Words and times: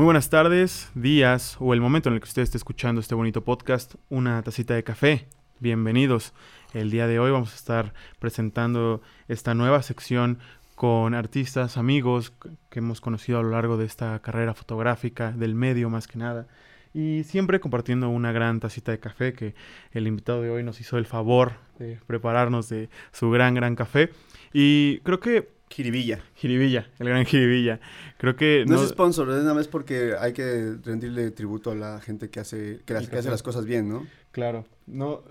Muy 0.00 0.06
buenas 0.06 0.30
tardes, 0.30 0.90
días 0.94 1.58
o 1.60 1.74
el 1.74 1.82
momento 1.82 2.08
en 2.08 2.14
el 2.14 2.22
que 2.22 2.28
usted 2.28 2.40
esté 2.40 2.56
escuchando 2.56 3.02
este 3.02 3.14
bonito 3.14 3.44
podcast, 3.44 3.96
una 4.08 4.42
tacita 4.42 4.72
de 4.72 4.82
café. 4.82 5.28
Bienvenidos. 5.58 6.32
El 6.72 6.90
día 6.90 7.06
de 7.06 7.18
hoy 7.18 7.30
vamos 7.30 7.52
a 7.52 7.56
estar 7.56 7.92
presentando 8.18 9.02
esta 9.28 9.52
nueva 9.52 9.82
sección 9.82 10.38
con 10.74 11.12
artistas, 11.12 11.76
amigos 11.76 12.32
que 12.70 12.78
hemos 12.78 13.02
conocido 13.02 13.40
a 13.40 13.42
lo 13.42 13.50
largo 13.50 13.76
de 13.76 13.84
esta 13.84 14.18
carrera 14.20 14.54
fotográfica, 14.54 15.32
del 15.32 15.54
medio 15.54 15.90
más 15.90 16.06
que 16.06 16.16
nada. 16.16 16.46
Y 16.94 17.24
siempre 17.24 17.60
compartiendo 17.60 18.08
una 18.08 18.32
gran 18.32 18.58
tacita 18.58 18.92
de 18.92 19.00
café 19.00 19.34
que 19.34 19.54
el 19.92 20.06
invitado 20.06 20.40
de 20.40 20.48
hoy 20.48 20.62
nos 20.62 20.80
hizo 20.80 20.96
el 20.96 21.04
favor 21.04 21.56
de 21.78 22.00
prepararnos 22.06 22.70
de 22.70 22.88
su 23.12 23.30
gran, 23.30 23.52
gran 23.52 23.76
café. 23.76 24.08
Y 24.54 25.00
creo 25.00 25.20
que 25.20 25.59
Jiribilla. 25.70 26.20
Jiribilla, 26.34 26.90
el 26.98 27.08
gran 27.08 27.24
Jiribilla. 27.24 27.80
Creo 28.18 28.34
que... 28.34 28.64
No, 28.66 28.82
es 28.82 28.90
sponsor, 28.90 29.30
es 29.30 29.42
nada 29.42 29.54
más 29.54 29.68
porque 29.68 30.14
hay 30.18 30.32
que 30.32 30.76
rendirle 30.82 31.30
tributo 31.30 31.70
a 31.70 31.74
la 31.76 32.00
gente 32.00 32.28
que 32.28 32.40
hace, 32.40 32.80
que, 32.84 32.94
hace 32.94 33.30
las 33.30 33.42
cosas 33.42 33.64
bien, 33.64 33.88
¿no? 33.88 34.06
Claro. 34.32 34.66
No, 34.86 35.22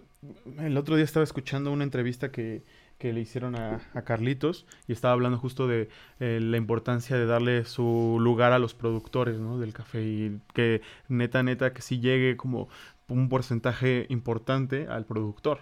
el 0.60 0.78
otro 0.78 0.96
día 0.96 1.04
estaba 1.04 1.26
escuchando 1.26 1.72
una 1.72 1.84
entrevista 1.84 2.32
que, 2.32 2.64
le 3.02 3.20
hicieron 3.20 3.56
a, 3.56 3.82
Carlitos 4.06 4.66
y 4.88 4.94
estaba 4.94 5.14
hablando 5.14 5.38
justo 5.38 5.68
de 5.68 5.90
eh, 6.20 6.40
la 6.42 6.58
importancia 6.58 7.18
de 7.18 7.26
darle 7.26 7.66
su 7.66 8.18
lugar 8.20 8.54
a 8.54 8.60
los 8.60 8.74
productores, 8.74 9.40
¿no? 9.40 9.60
Del 9.60 9.74
café 9.74 10.02
y 10.02 10.40
que 10.54 10.82
neta, 11.10 11.44
neta, 11.44 11.74
que 11.74 11.82
sí 11.82 12.00
llegue 12.00 12.38
como 12.38 12.70
un 13.08 13.28
porcentaje 13.28 14.06
importante 14.10 14.88
al 14.88 15.06
productor. 15.06 15.60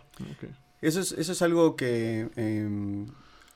Eso, 0.82 1.00
es, 1.00 1.14
eso 1.14 1.32
es 1.32 1.42
algo 1.42 1.76
que... 1.76 2.30
Em, 2.36 3.08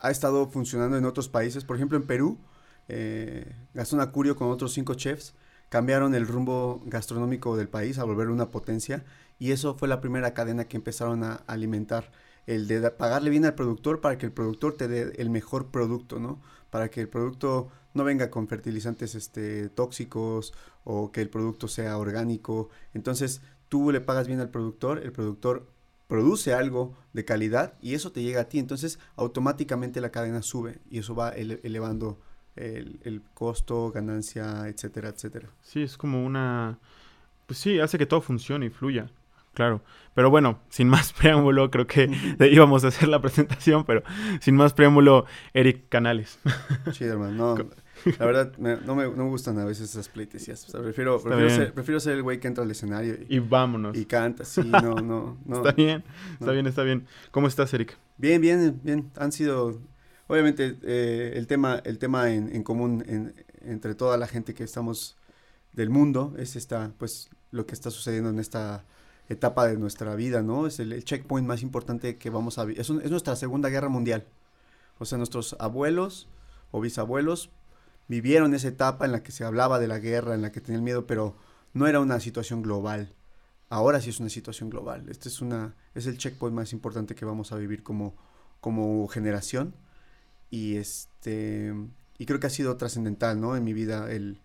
ha 0.02 0.12
estado 0.12 0.48
funcionando 0.48 0.98
en 0.98 1.06
otros 1.06 1.30
países. 1.30 1.64
Por 1.64 1.76
ejemplo, 1.76 1.98
en 1.98 2.06
Perú, 2.06 2.40
eh, 2.88 3.56
Gastón 3.74 4.02
Acurio 4.02 4.36
con 4.36 4.50
otros 4.50 4.74
cinco 4.74 4.96
chefs 4.96 5.36
cambiaron 5.70 6.14
el 6.16 6.28
rumbo 6.28 6.82
gastronómico 6.86 7.56
del 7.56 7.70
país 7.70 7.98
a 7.98 8.04
volver 8.04 8.30
una 8.30 8.50
potencia 8.50 9.06
y 9.40 9.52
eso 9.52 9.76
fue 9.76 9.88
la 9.88 10.02
primera 10.02 10.34
cadena 10.34 10.66
que 10.66 10.76
empezaron 10.76 11.24
a 11.24 11.36
alimentar 11.48 12.12
el 12.48 12.68
de 12.68 12.92
pagarle 12.92 13.30
bien 13.30 13.46
al 13.46 13.56
productor 13.56 14.02
para 14.02 14.18
que 14.18 14.26
el 14.26 14.32
productor 14.32 14.74
te 14.74 14.88
dé 14.88 15.14
el 15.18 15.30
mejor 15.30 15.68
producto, 15.72 16.20
¿no? 16.20 16.42
Para 16.70 16.90
que 16.90 17.00
el 17.00 17.08
producto 17.08 17.70
no 17.94 18.04
venga 18.04 18.30
con 18.30 18.48
fertilizantes 18.48 19.16
este, 19.16 19.70
tóxicos 19.70 20.54
o 20.84 21.12
que 21.12 21.22
el 21.22 21.30
producto 21.30 21.68
sea 21.68 21.98
orgánico. 21.98 22.70
Entonces, 22.94 23.42
tú 23.70 23.92
le 23.92 24.02
pagas 24.02 24.28
bien 24.28 24.40
al 24.40 24.50
productor, 24.50 25.00
el 25.00 25.12
productor 25.12 25.68
produce 26.12 26.54
algo 26.54 26.94
de 27.14 27.24
calidad 27.24 27.76
y 27.82 27.94
eso 27.94 28.12
te 28.12 28.22
llega 28.22 28.42
a 28.42 28.50
ti. 28.50 28.60
Entonces 28.60 29.00
automáticamente 29.16 30.02
la 30.02 30.12
cadena 30.12 30.42
sube 30.42 30.80
y 30.90 31.00
eso 31.00 31.16
va 31.16 31.30
elevando 31.30 32.20
el, 32.58 33.22
costo, 33.34 33.92
ganancia, 33.92 34.68
etcétera, 34.68 35.08
etcétera. 35.08 35.48
Sí, 35.62 35.82
es 35.82 35.96
como 35.96 36.26
una... 36.26 36.80
Pues 37.46 37.60
sí, 37.60 37.80
hace 37.80 37.98
que 37.98 38.06
todo 38.06 38.20
funcione 38.20 38.66
y 38.66 38.70
fluya. 38.70 39.10
Claro. 39.54 39.82
Pero 40.14 40.30
bueno, 40.30 40.60
sin 40.68 40.90
más 40.90 41.14
preámbulo, 41.18 41.72
creo 41.72 41.88
que 41.88 42.12
íbamos 42.52 42.84
a 42.84 42.90
hacer 42.90 43.08
la 43.08 43.22
presentación, 43.22 43.86
pero 43.86 44.04
sin 44.42 44.58
más 44.58 44.74
preámbulo, 44.74 45.26
Eric 45.54 45.88
Canales. 45.88 46.40
Sí, 46.92 47.06
hermano. 47.06 47.56
No, 47.56 47.70
la 48.20 48.26
verdad, 48.26 48.54
no, 48.58 48.96
me, 48.96 49.08
gustan 49.08 49.60
a 49.60 49.66
veces 49.66 49.90
esas 49.90 50.10
pleitesías. 50.10 50.66
prefiero, 50.66 51.22
prefiero 51.22 52.00
ser, 52.00 52.14
el 52.14 52.24
güey 52.24 52.40
que 52.40 52.48
entra 52.48 52.64
al 52.64 52.72
escenario 52.72 53.18
y, 53.28 53.40
vámonos. 53.40 53.98
Y 53.98 54.06
canta, 54.06 54.46
sí, 54.46 54.62
no, 54.64 54.96
no. 55.02 55.38
no 55.46 55.58
está 55.58 55.72
bien, 55.72 56.04
está 56.40 56.52
bien, 56.52 56.68
está 56.68 56.84
bien. 56.84 57.06
¿Cómo 57.32 57.48
estás, 57.48 57.74
Eric? 57.74 57.98
Bien, 58.18 58.42
bien, 58.42 58.80
bien. 58.84 59.12
Han 59.18 59.32
sido, 59.32 59.80
obviamente, 60.28 60.78
eh, 60.84 61.34
el 61.36 61.48
tema, 61.48 61.82
el 61.84 61.98
tema 61.98 62.32
en, 62.32 62.64
común 62.64 63.34
entre 63.64 63.96
toda 63.96 64.18
la 64.18 64.28
gente 64.28 64.54
que 64.54 64.64
estamos 64.64 65.18
del 65.74 65.90
mundo 65.90 66.34
es 66.38 66.56
esta, 66.56 66.92
pues, 66.98 67.30
lo 67.52 67.66
que 67.66 67.74
está 67.74 67.92
sucediendo 67.92 68.30
en 68.30 68.40
esta 68.40 68.86
etapa 69.30 69.68
de 69.68 69.78
nuestra 69.78 70.16
vida, 70.16 70.42
¿no? 70.42 70.68
Es 70.68 70.80
el, 70.80 71.04
checkpoint 71.04 71.48
más 71.48 71.62
importante 71.62 72.18
que 72.18 72.30
vamos 72.30 72.58
a 72.58 72.66
vivir. 72.66 72.82
Es, 72.82 72.90
es 72.90 73.12
nuestra 73.12 73.36
segunda 73.36 73.70
guerra 73.70 73.90
mundial. 73.90 74.26
O 75.00 75.06
sea, 75.06 75.18
nuestros 75.18 75.56
abuelos 75.60 76.28
o 76.72 76.82
bisabuelos 76.82 77.50
vivieron 78.12 78.54
esa 78.54 78.68
etapa 78.68 79.06
en 79.06 79.14
la 79.14 79.24
que 79.24 79.32
se 79.32 79.46
hablaba 79.46 79.80
de 79.80 79.88
la 79.88 80.00
guerra, 80.00 80.36
en 80.36 80.42
la 80.42 80.52
que 80.52 80.60
tenían 80.60 80.84
miedo, 80.84 81.08
pero 81.08 81.38
no 81.72 81.88
era 81.88 82.02
una 82.02 82.20
situación 82.20 82.62
global. 82.62 83.14
Ahora 83.70 84.02
sí 84.02 84.10
es 84.10 84.20
una 84.20 84.28
situación 84.28 84.70
global. 84.70 85.08
Este 85.08 85.30
es 85.30 85.42
una 85.42 85.76
es 85.96 86.08
el 86.08 86.18
checkpoint 86.18 86.54
más 86.54 86.74
importante 86.74 87.16
que 87.16 87.24
vamos 87.24 87.54
a 87.54 87.56
vivir 87.56 87.84
como 87.84 88.18
como 88.60 89.08
generación 89.08 89.74
y 90.50 90.76
este 90.76 91.74
y 92.18 92.26
creo 92.26 92.42
que 92.42 92.48
ha 92.48 92.50
sido 92.50 92.76
trascendental, 92.76 93.40
¿no? 93.40 93.56
En 93.56 93.64
mi 93.64 93.72
vida 93.72 94.12
el 94.12 94.42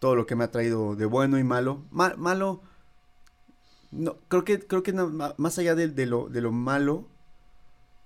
todo 0.00 0.14
lo 0.14 0.26
que 0.26 0.36
me 0.36 0.44
ha 0.44 0.50
traído 0.50 0.94
de 0.94 1.06
bueno 1.06 1.38
y 1.38 1.44
malo. 1.44 1.86
malo 1.90 2.60
no 3.90 4.18
creo 4.28 4.44
que 4.44 4.58
creo 4.58 4.82
que 4.82 4.92
más 4.92 5.58
allá 5.58 5.74
de, 5.74 6.04
lo 6.04 6.28
de 6.28 6.42
lo 6.42 6.52
malo 6.52 7.08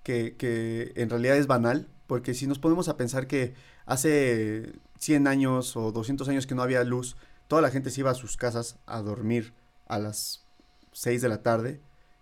que, 0.05 0.37
que 0.37 0.93
en 0.95 1.11
realidad 1.11 1.37
es 1.39 1.49
banal, 1.49 1.89
porque 2.07 2.35
si 2.35 2.47
nos 2.47 2.61
ponemos 2.61 2.89
a 2.89 2.97
pensar 2.97 3.27
que 3.27 3.55
hace 3.87 4.73
100 4.99 5.27
años 5.27 5.77
o 5.77 5.93
200 5.93 6.29
años 6.29 6.47
que 6.47 6.55
no 6.55 6.63
había 6.63 6.85
luz, 6.85 7.17
toda 7.49 7.63
la 7.63 7.71
gente 7.71 7.91
se 7.91 8.01
iba 8.01 8.11
a 8.11 8.15
sus 8.15 8.37
casas 8.37 8.79
a 8.87 9.03
dormir 9.03 9.55
a 9.87 9.99
las 9.99 10.47
6 10.93 11.23
de 11.23 11.29
la 11.29 11.43
tarde 11.43 11.81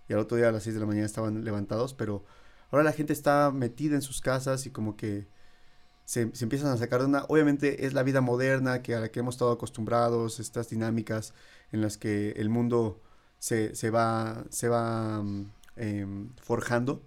y 0.09 0.13
al 0.13 0.21
otro 0.21 0.37
día 0.37 0.49
a 0.49 0.53
las 0.53 0.65
6 0.65 0.75
de 0.75 0.81
la 0.81 0.87
mañana 0.87 1.07
estaban 1.07 1.45
levantados, 1.45 1.95
pero 1.95 2.25
ahora 2.71 2.85
la 2.85 2.93
gente 2.93 3.13
está 3.13 3.51
metida 3.51 3.95
en 3.95 4.03
sus 4.03 4.21
casas 4.21 4.67
y 4.67 4.71
como 4.71 4.97
que 4.97 5.29
se, 6.05 6.23
empiezan 6.23 6.73
a 6.73 6.77
sacar 6.77 7.01
de 7.01 7.07
una... 7.07 7.25
Obviamente 7.29 7.87
es 7.87 7.95
la 7.95 8.03
vida 8.03 8.21
moderna 8.21 8.83
que 8.83 8.97
a 8.97 9.01
la 9.01 9.11
que 9.11 9.21
hemos 9.21 9.37
estado 9.37 9.53
acostumbrados, 9.53 10.41
estas 10.41 10.69
dinámicas 10.69 11.35
en 11.71 11.81
las 11.81 11.97
que 11.97 12.33
el 12.33 12.49
mundo 12.49 13.01
se, 13.39 13.91
va, 13.91 14.45
se 14.51 14.69
va 14.69 15.23
mm, 15.23 15.53
em, 15.77 16.31
forjando 16.37 17.03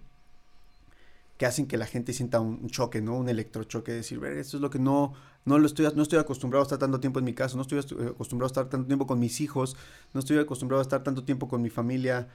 que 1.36 1.46
hacen 1.46 1.66
que 1.66 1.76
la 1.76 1.86
gente 1.86 2.12
sienta 2.12 2.40
un, 2.40 2.68
choque, 2.68 3.00
¿no? 3.00 3.16
Un 3.16 3.28
electrochoque, 3.28 3.92
decir, 3.92 4.20
ver, 4.20 4.36
esto 4.36 4.56
es 4.56 4.60
lo 4.60 4.70
que 4.70 4.78
no, 4.78 5.14
no 5.44 5.58
lo 5.58 5.66
estoy, 5.66 5.86
no 5.94 6.02
estoy 6.02 6.18
acostumbrado 6.18 6.62
a 6.62 6.64
estar 6.64 6.78
tanto 6.78 7.00
tiempo 7.00 7.18
en 7.18 7.24
mi 7.24 7.34
casa, 7.34 7.56
no 7.56 7.62
estoy 7.62 7.78
acostumbrado 7.78 8.46
a 8.46 8.52
estar 8.52 8.68
tanto 8.68 8.86
tiempo 8.86 9.06
con 9.06 9.18
mis 9.18 9.40
hijos, 9.40 9.76
no 10.12 10.20
estoy 10.20 10.38
acostumbrado 10.38 10.80
a 10.80 10.82
estar 10.82 11.02
tanto 11.02 11.24
tiempo 11.24 11.48
con 11.48 11.60
mi 11.60 11.70
familia 11.70 12.28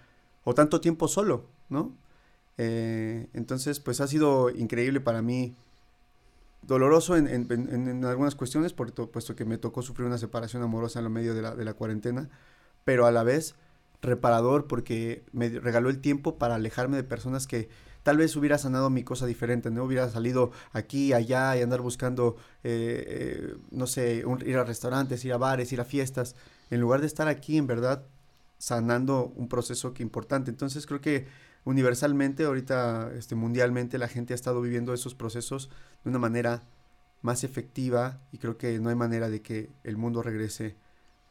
o 0.44 0.54
tanto 0.54 0.82
tiempo 0.82 1.08
solo, 1.08 1.46
¿no? 1.70 1.96
Eh, 2.58 3.30
entonces, 3.34 3.80
pues 3.80 4.02
ha 4.02 4.08
sido 4.08 4.50
increíble 4.50 5.00
para 5.00 5.22
mí, 5.22 5.56
doloroso 6.62 7.16
en, 7.16 7.28
en, 7.30 8.04
algunas 8.04 8.36
cuestiones, 8.36 8.74
por, 8.74 8.94
puesto 8.94 9.34
que 9.34 9.46
me 9.46 9.58
tocó 9.58 9.82
sufrir 9.82 10.06
una 10.08 10.18
separación 10.18 10.62
amorosa 10.62 11.00
en 11.00 11.06
lo 11.06 11.10
medio 11.10 11.34
de 11.34 11.42
la, 11.42 11.56
de 11.56 11.64
la 11.64 11.74
cuarentena, 11.74 12.30
pero 12.84 13.06
a 13.06 13.12
la 13.12 13.24
vez 13.24 13.56
reparador 14.02 14.68
porque 14.68 15.24
me 15.32 15.50
regaló 15.50 15.90
el 15.90 16.00
tiempo 16.00 16.38
para 16.38 16.56
alejarme 16.56 16.98
de 16.98 17.04
personas 17.04 17.48
que 17.48 17.70
tal 18.04 18.18
vez 18.18 18.36
hubiera 18.36 18.58
sanado 18.58 18.90
mi 18.90 19.04
cosa 19.04 19.26
diferente, 19.26 19.72
no 19.72 19.84
hubiera 19.84 20.10
salido 20.10 20.52
aquí, 20.72 21.14
allá 21.14 21.58
y 21.58 21.62
andar 21.62 21.82
buscando, 21.82 22.38
eh, 22.64 23.06
eh, 23.08 23.58
no 23.72 23.88
sé, 23.88 24.24
ir 24.46 24.58
a 24.58 24.64
restaurantes, 24.64 25.24
ir 25.26 25.34
a 25.34 25.38
bares, 25.38 25.72
ir 25.74 25.82
a 25.82 25.86
fiestas, 25.86 26.36
en 26.70 26.82
lugar 26.82 27.02
de 27.02 27.08
estar 27.08 27.28
aquí 27.28 27.58
en 27.58 27.68
verdad 27.68 28.06
sanando 28.58 29.34
un 29.36 29.48
proceso 29.48 29.94
que 29.94 30.04
importante. 30.04 30.52
Entonces 30.52 30.86
creo 30.86 31.02
que 31.02 31.28
universalmente, 31.66 32.46
ahorita 32.46 33.12
este, 33.16 33.36
mundialmente, 33.36 33.98
la 33.98 34.08
gente 34.08 34.34
ha 34.34 34.36
estado 34.36 34.62
viviendo 34.62 34.94
esos 34.94 35.16
procesos 35.16 35.70
de 36.04 36.10
una 36.10 36.20
manera 36.20 36.64
más 37.22 37.44
efectiva 37.44 38.22
y 38.32 38.38
creo 38.38 38.58
que 38.58 38.80
no 38.80 38.90
hay 38.90 38.96
manera 38.96 39.30
de 39.30 39.42
que 39.42 39.70
el 39.84 39.98
mundo 39.98 40.22
regrese 40.22 40.78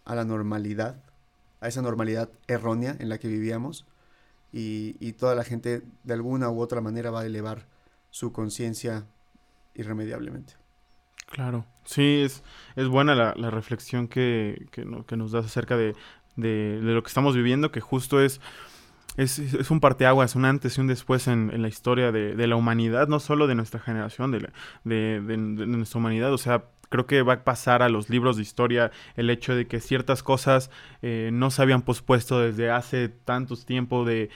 a 0.05 0.15
la 0.15 0.25
normalidad, 0.25 1.03
a 1.61 1.69
esa 1.69 1.83
normalidad 1.83 2.31
errónea 2.47 2.97
en 2.99 3.09
la 3.09 3.19
que 3.19 3.29
vivíamos 3.29 3.87
y, 4.53 5.13
toda 5.13 5.35
la 5.35 5.45
gente 5.45 5.83
de 6.05 6.15
alguna 6.15 6.51
u 6.51 6.61
otra 6.61 6.81
manera 6.81 7.11
va 7.11 7.21
a 7.21 7.27
elevar 7.27 7.67
su 8.11 8.33
conciencia 8.33 9.07
irremediablemente. 9.75 10.55
Claro, 11.27 11.67
sí, 11.85 12.23
es, 12.25 12.43
es 12.75 12.89
buena 12.89 13.15
la, 13.15 13.51
reflexión 13.51 14.09
que, 14.09 14.67
que, 14.71 15.17
nos 15.17 15.33
das 15.33 15.45
acerca 15.45 15.77
de, 15.77 15.95
lo 16.37 17.03
que 17.03 17.09
estamos 17.09 17.37
viviendo, 17.37 17.71
que 17.71 17.81
justo 17.81 18.21
es, 18.23 18.41
es, 19.19 19.39
es 19.39 19.71
un 19.71 19.81
parteaguas, 19.81 20.37
un 20.37 20.47
antes 20.47 20.79
y 20.79 20.81
un 20.81 20.87
después 20.87 21.29
en, 21.29 21.61
la 21.61 21.69
historia 21.69 22.13
de, 22.13 22.47
la 22.47 22.57
humanidad, 22.57 23.09
no 23.09 23.21
solo 23.21 23.47
de 23.47 23.55
nuestra 23.55 23.81
generación, 23.81 24.31
de, 24.31 24.51
de, 24.85 25.37
nuestra 25.37 25.99
humanidad, 25.99 26.33
o 26.33 26.39
sea, 26.39 26.65
creo 26.89 27.07
que 27.07 27.23
va 27.23 27.35
a 27.35 27.45
pasar 27.45 27.83
a 27.83 27.89
los 27.89 28.11
libros 28.11 28.37
de 28.37 28.43
historia 28.43 28.91
el 29.17 29.31
hecho 29.31 29.55
de 29.55 29.67
que 29.67 29.81
ciertas 29.81 30.23
cosas 30.23 30.71
eh, 31.03 31.31
no 31.33 31.51
se 31.51 31.63
habían 31.63 31.83
pospuesto 31.83 32.41
desde 32.41 32.71
hace 32.71 33.09
tantos 33.09 33.67
tiempo 33.67 34.05
de 34.05 34.31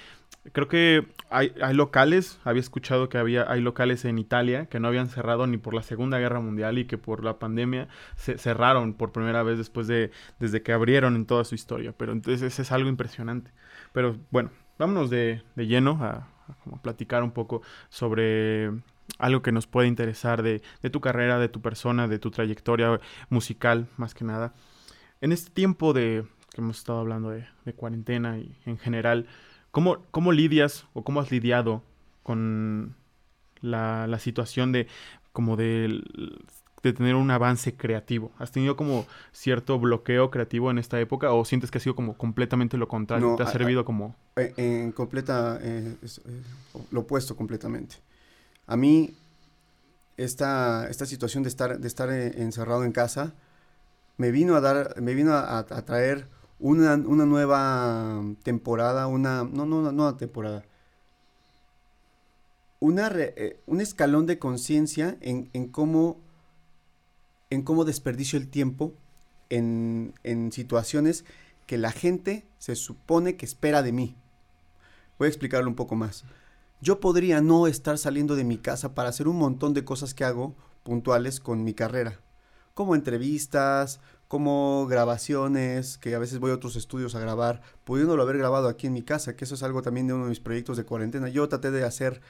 creo 0.52 0.68
que 0.68 1.06
hay, 1.30 1.52
locales, 1.72 2.40
había 2.44 2.60
escuchado 2.60 3.08
que 3.08 3.18
había, 3.18 3.50
hay 3.50 3.60
locales 3.60 4.04
en 4.04 4.18
Italia 4.18 4.66
que 4.66 4.80
no 4.80 4.88
habían 4.88 5.08
cerrado 5.08 5.46
ni 5.46 5.56
por 5.56 5.74
la 5.74 5.82
Segunda 5.82 6.18
Guerra 6.18 6.40
Mundial 6.40 6.78
y 6.78 6.86
que 6.86 6.98
por 6.98 7.24
la 7.24 7.38
pandemia 7.38 7.88
se 8.16 8.38
cerraron 8.38 8.94
por 8.94 9.12
primera 9.12 9.42
vez 9.42 9.58
después 9.58 9.86
de, 9.86 10.10
desde 10.40 10.62
que 10.62 10.72
abrieron 10.72 11.14
en 11.16 11.26
toda 11.26 11.44
su 11.44 11.54
historia. 11.54 11.94
Pero 11.96 12.12
entonces 12.12 12.58
es 12.58 12.72
algo 12.72 12.88
impresionante. 12.88 13.52
Pero 13.92 14.16
bueno, 14.30 14.50
vámonos 14.78 15.10
de, 15.10 15.42
de 15.54 15.66
lleno 15.66 15.98
a, 16.02 16.28
a, 16.48 16.82
platicar 16.82 17.22
un 17.22 17.30
poco 17.30 17.62
sobre 17.88 18.72
algo 19.18 19.42
que 19.42 19.52
nos 19.52 19.66
puede 19.66 19.88
interesar 19.88 20.42
de, 20.42 20.62
tu 20.90 21.00
carrera, 21.00 21.38
de 21.38 21.48
tu 21.48 21.60
persona, 21.60 22.08
de 22.08 22.18
tu 22.18 22.30
trayectoria 22.30 23.00
musical, 23.28 23.88
más 23.96 24.14
que 24.14 24.24
nada. 24.24 24.54
en 25.20 25.32
este 25.32 25.50
tiempo 25.50 25.92
de 25.92 26.24
que 26.50 26.60
hemos 26.60 26.78
estado 26.78 26.98
hablando 26.98 27.30
de, 27.30 27.46
cuarentena 27.74 28.38
y 28.38 28.56
en 28.66 28.78
general, 28.78 29.26
¿cómo, 29.70 30.04
¿cómo, 30.10 30.32
lidias 30.32 30.86
o 30.92 31.02
cómo 31.02 31.20
has 31.20 31.30
lidiado 31.30 31.82
con 32.22 32.94
la, 33.60 34.06
la 34.06 34.18
situación 34.18 34.72
de 34.72 34.86
como 35.32 35.56
de, 35.56 36.02
de, 36.82 36.92
tener 36.92 37.14
un 37.14 37.30
avance 37.30 37.74
creativo? 37.74 38.32
¿Has 38.38 38.52
tenido 38.52 38.76
como 38.76 39.06
cierto 39.32 39.78
bloqueo 39.78 40.30
creativo 40.30 40.70
en 40.70 40.78
esta 40.78 41.00
época 41.00 41.32
o 41.32 41.44
sientes 41.44 41.70
que 41.70 41.78
ha 41.78 41.80
sido 41.80 41.96
como 41.96 42.18
completamente 42.18 42.76
lo 42.76 42.88
contrario? 42.88 43.34
¿Te 43.36 43.44
ha 43.44 43.46
servido 43.46 43.84
como...? 43.84 44.14
Eh, 44.36 44.52
en 44.58 44.92
completa... 44.92 45.58
Eh, 45.62 45.96
eh, 46.02 46.42
lo 46.90 47.00
opuesto 47.00 47.34
completamente. 47.34 47.96
A 48.66 48.76
mí 48.76 49.14
esta, 50.16 50.88
esta 50.88 51.06
situación 51.06 51.42
de 51.42 51.48
estar, 51.48 51.78
de 51.78 51.88
estar 51.88 52.10
encerrado 52.10 52.84
en 52.84 52.92
casa 52.92 53.34
me 54.16 54.30
vino 54.30 54.54
a 54.54 54.60
dar, 54.60 55.00
me 55.00 55.14
vino 55.14 55.34
a, 55.34 55.64
traer 55.84 56.28
una, 56.58 56.96
nueva 56.96 58.22
temporada, 58.42 59.06
una, 59.06 59.44
no, 59.44 59.66
no, 59.66 59.90
no, 59.90 59.90
una 59.90 60.16
temporada, 60.16 60.64
una 62.78 63.10
eh, 63.14 63.60
un 63.66 63.80
escalón 63.80 64.26
de 64.26 64.38
conciencia 64.38 65.16
en, 65.20 65.48
en, 65.52 65.68
cómo, 65.68 66.20
en 67.50 67.62
cómo 67.62 67.84
desperdicio 67.84 68.38
el 68.38 68.48
tiempo 68.48 68.92
en, 69.50 70.14
en 70.22 70.52
situaciones 70.52 71.24
que 71.66 71.78
la 71.78 71.90
gente 71.90 72.44
se 72.58 72.76
supone 72.76 73.36
que 73.36 73.46
espera 73.46 73.82
de 73.82 73.92
mí. 73.92 74.16
Voy 75.18 75.26
a 75.26 75.28
explicarlo 75.28 75.68
un 75.68 75.76
poco 75.76 75.94
más. 75.94 76.24
Yo 76.82 77.00
podría 77.00 77.40
no 77.40 77.66
estar 77.66 77.96
saliendo 77.96 78.36
de 78.36 78.44
mi 78.44 78.58
casa 78.58 78.94
para 78.94 79.08
hacer 79.08 79.26
un 79.26 79.38
montón 79.38 79.72
de 79.72 79.84
cosas 79.84 80.12
que 80.12 80.24
hago 80.24 80.54
puntuales 80.82 81.40
con 81.40 81.64
mi 81.64 81.72
carrera 81.72 82.20
como 82.74 82.94
entrevistas, 82.94 84.00
como 84.28 84.86
grabaciones, 84.86 85.98
que 85.98 86.14
a 86.14 86.18
veces 86.18 86.38
voy 86.38 86.50
a 86.50 86.54
otros 86.54 86.76
estudios 86.76 87.14
a 87.14 87.20
grabar, 87.20 87.60
pudiéndolo 87.84 88.22
haber 88.22 88.38
grabado 88.38 88.68
aquí 88.68 88.86
en 88.86 88.94
mi 88.94 89.02
casa, 89.02 89.36
que 89.36 89.44
eso 89.44 89.54
es 89.54 89.62
algo 89.62 89.82
también 89.82 90.06
de 90.06 90.14
uno 90.14 90.24
de 90.24 90.30
mis 90.30 90.40
proyectos 90.40 90.76
de 90.76 90.84
cuarentena. 90.84 91.28
Yo 91.28 91.48
traté 91.48 91.70
de 91.70 91.84
hacer 91.84 92.20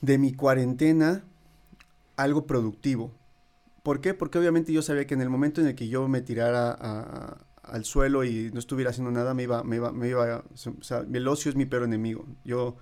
de 0.00 0.18
mi 0.18 0.32
cuarentena 0.32 1.24
algo 2.16 2.46
productivo. 2.46 3.12
¿Por 3.82 4.00
qué? 4.00 4.12
Porque 4.12 4.38
obviamente 4.38 4.72
yo 4.72 4.82
sabía 4.82 5.06
que 5.06 5.14
en 5.14 5.22
el 5.22 5.30
momento 5.30 5.60
en 5.60 5.68
el 5.68 5.74
que 5.74 5.88
yo 5.88 6.08
me 6.08 6.20
tirara 6.20 7.38
al 7.62 7.84
suelo 7.84 8.24
y 8.24 8.50
no 8.52 8.58
estuviera 8.58 8.90
haciendo 8.90 9.12
nada, 9.12 9.34
me 9.34 9.44
iba, 9.44 9.62
me 9.62 9.76
iba, 9.76 9.92
me 9.92 10.08
iba, 10.08 10.38
o 10.38 10.82
sea, 10.82 11.04
el 11.12 11.28
ocio 11.28 11.48
es 11.48 11.56
mi 11.56 11.64
peor 11.64 11.84
enemigo. 11.84 12.26
Yo, 12.44 12.76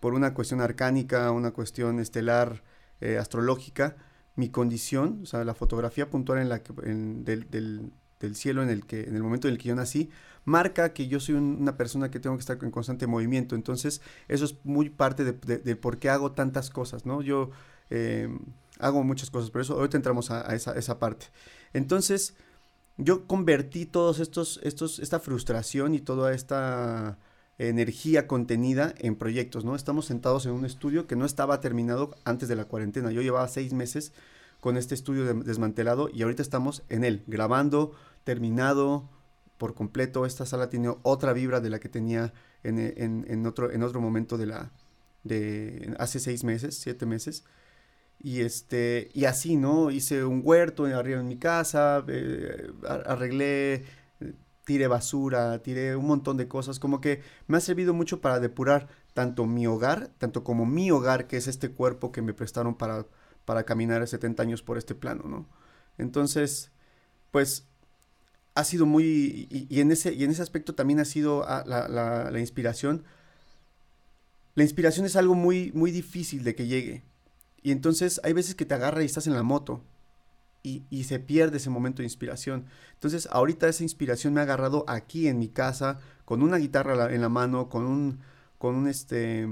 por 0.00 0.14
una 0.14 0.34
cuestión 0.34 0.60
arcánica, 0.60 1.30
una 1.30 1.52
cuestión 1.52 2.00
estelar, 2.00 2.62
eh, 3.00 3.18
astrológica, 3.18 3.96
mi 4.36 4.50
condición, 4.50 5.20
o 5.22 5.26
sea, 5.26 5.44
la 5.44 5.54
fotografía 5.54 6.10
puntual 6.10 6.38
en 6.38 6.48
la 6.48 6.62
que, 6.62 6.72
del, 6.72 7.90
cielo 8.34 8.62
en 8.62 8.70
el, 8.70 8.86
que, 8.86 9.02
en 9.02 9.16
el 9.16 9.22
momento 9.22 9.48
en 9.48 9.54
el 9.54 9.58
que 9.58 9.68
yo 9.68 9.74
nací, 9.74 10.10
marca 10.44 10.92
que 10.92 11.08
yo 11.08 11.20
soy 11.20 11.36
una 11.36 11.76
persona 11.76 12.10
que 12.10 12.20
tengo 12.20 12.36
que 12.36 12.40
estar 12.40 12.58
en 12.62 12.70
constante 12.70 13.06
movimiento. 13.06 13.54
Entonces, 13.54 14.00
eso 14.28 14.44
es 14.44 14.56
muy 14.64 14.90
parte 14.90 15.24
de, 15.24 15.76
por 15.76 15.98
qué 15.98 16.10
hago 16.10 16.32
tantas 16.32 16.70
cosas, 16.70 17.06
¿no? 17.06 17.22
Yo 17.22 17.50
em, 17.90 18.38
hago 18.78 19.02
muchas 19.04 19.30
cosas, 19.30 19.50
pero 19.50 19.62
eso 19.62 19.74
ahorita 19.74 19.96
entramos 19.96 20.30
a, 20.30 20.54
esa, 20.54 20.72
esa, 20.72 20.98
parte. 20.98 21.26
Entonces, 21.72 22.34
yo 22.96 23.26
convertí 23.26 23.86
todos 23.86 24.20
estos, 24.20 24.60
estos, 24.62 24.98
esta 24.98 25.20
frustración 25.20 25.94
y 25.94 26.00
toda 26.00 26.32
esta 26.32 27.18
energía 27.58 28.26
contenida 28.26 28.94
en 28.98 29.16
proyectos, 29.16 29.64
¿no? 29.64 29.74
Estamos 29.74 30.06
sentados 30.06 30.46
en 30.46 30.52
un 30.52 30.64
estudio 30.64 31.06
que 31.06 31.16
no 31.16 31.24
estaba 31.24 31.60
terminado 31.60 32.16
antes 32.24 32.48
de 32.48 32.56
la 32.56 32.66
cuarentena. 32.66 33.10
Yo 33.10 33.20
llevaba 33.20 33.48
seis 33.48 33.72
meses 33.72 34.12
con 34.60 34.76
este 34.76 34.94
estudio 34.94 35.24
desmantelado 35.34 36.08
y 36.12 36.22
ahorita 36.22 36.42
estamos 36.42 36.82
en 36.88 37.04
él, 37.04 37.24
grabando, 37.26 37.92
terminado 38.24 39.08
por 39.58 39.74
completo. 39.74 40.24
Esta 40.24 40.46
sala 40.46 40.70
tiene 40.70 40.94
otra 41.02 41.32
vibra 41.32 41.60
de 41.60 41.70
la 41.70 41.80
que 41.80 41.88
tenía 41.88 42.32
en, 42.62 43.46
otro, 43.46 43.72
en 43.72 43.82
otro 43.82 44.00
momento 44.00 44.38
de 44.38 44.46
la, 44.46 44.70
de 45.24 45.94
hace 45.98 46.20
seis 46.20 46.44
meses, 46.44 46.76
siete 46.76 47.06
meses. 47.06 47.44
Y 48.20 48.40
este, 48.40 49.10
y 49.14 49.26
así, 49.26 49.56
¿no? 49.56 49.90
Hice 49.90 50.24
un 50.24 50.42
huerto 50.44 50.86
arriba 50.86 51.20
en 51.20 51.28
mi 51.28 51.38
casa, 51.38 52.04
eh, 52.08 52.72
arreglé 52.86 53.84
tiré 54.68 54.86
basura, 54.86 55.62
tiré 55.62 55.96
un 55.96 56.04
montón 56.04 56.36
de 56.36 56.46
cosas, 56.46 56.78
como 56.78 57.00
que 57.00 57.22
me 57.46 57.56
ha 57.56 57.60
servido 57.60 57.94
mucho 57.94 58.20
para 58.20 58.38
depurar 58.38 58.86
tanto 59.14 59.46
mi 59.46 59.66
hogar, 59.66 60.10
tanto 60.18 60.44
como 60.44 60.66
mi 60.66 60.90
hogar, 60.90 61.26
que 61.26 61.38
es 61.38 61.48
este 61.48 61.70
cuerpo 61.70 62.12
que 62.12 62.20
me 62.20 62.34
prestaron 62.34 62.74
para, 62.74 63.06
para 63.46 63.64
caminar 63.64 64.06
70 64.06 64.42
años 64.42 64.62
por 64.62 64.76
este 64.76 64.94
plano, 64.94 65.24
¿no? 65.26 65.48
Entonces, 65.96 66.70
pues 67.30 67.66
ha 68.54 68.62
sido 68.62 68.84
muy, 68.84 69.48
y, 69.50 69.80
en, 69.80 69.90
ese, 69.90 70.12
y 70.12 70.24
en 70.24 70.32
ese 70.32 70.42
aspecto 70.42 70.74
también 70.74 71.00
ha 71.00 71.06
sido 71.06 71.44
ah, 71.48 71.64
la, 71.66 71.88
la, 71.88 72.38
inspiración. 72.38 73.04
La 74.54 74.64
inspiración 74.64 75.06
es 75.06 75.16
algo 75.16 75.34
muy, 75.34 75.72
muy 75.72 75.92
difícil 75.92 76.44
de 76.44 76.54
que 76.54 76.66
llegue. 76.66 77.04
Y 77.62 77.72
entonces 77.72 78.20
hay 78.22 78.34
veces 78.34 78.54
que 78.54 78.66
te 78.66 78.74
agarra 78.74 79.02
y 79.02 79.06
estás 79.06 79.26
en 79.26 79.32
la 79.32 79.42
moto 79.42 79.82
y, 80.90 81.04
se 81.04 81.18
pierde 81.18 81.56
ese 81.56 81.70
momento 81.70 82.02
de 82.02 82.06
inspiración. 82.06 82.66
Entonces, 82.94 83.28
ahorita 83.30 83.68
esa 83.68 83.82
inspiración 83.82 84.34
me 84.34 84.40
ha 84.40 84.44
agarrado 84.44 84.84
aquí 84.88 85.28
en 85.28 85.38
mi 85.38 85.48
casa, 85.48 86.00
con 86.24 86.42
una 86.42 86.58
guitarra 86.58 87.12
en 87.14 87.20
la 87.20 87.28
mano, 87.28 87.68
con 87.68 87.86
un, 87.86 88.20
con 88.58 88.74
un, 88.74 88.88
este, 88.88 89.46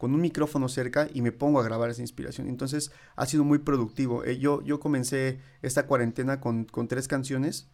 con 0.00 0.14
un 0.14 0.20
micrófono 0.20 0.68
cerca 0.68 1.08
y 1.12 1.20
me 1.22 1.30
pongo 1.30 1.60
a 1.60 1.62
grabar 1.62 1.90
esa 1.90 2.00
inspiración. 2.00 2.48
Entonces, 2.48 2.90
ha 3.16 3.26
sido 3.26 3.44
muy 3.44 3.58
productivo. 3.58 4.24
Eh, 4.24 4.38
yo, 4.38 4.62
yo 4.62 4.80
comencé 4.80 5.40
esta 5.62 5.86
cuarentena 5.86 6.40
con, 6.40 6.66
tres 6.88 7.06
canciones 7.06 7.68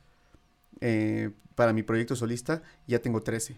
eh, 0.80 1.30
para 1.54 1.72
mi 1.72 1.82
proyecto 1.82 2.16
solista 2.16 2.62
y 2.86 2.92
ya 2.92 2.98
tengo 3.00 3.22
13. 3.22 3.56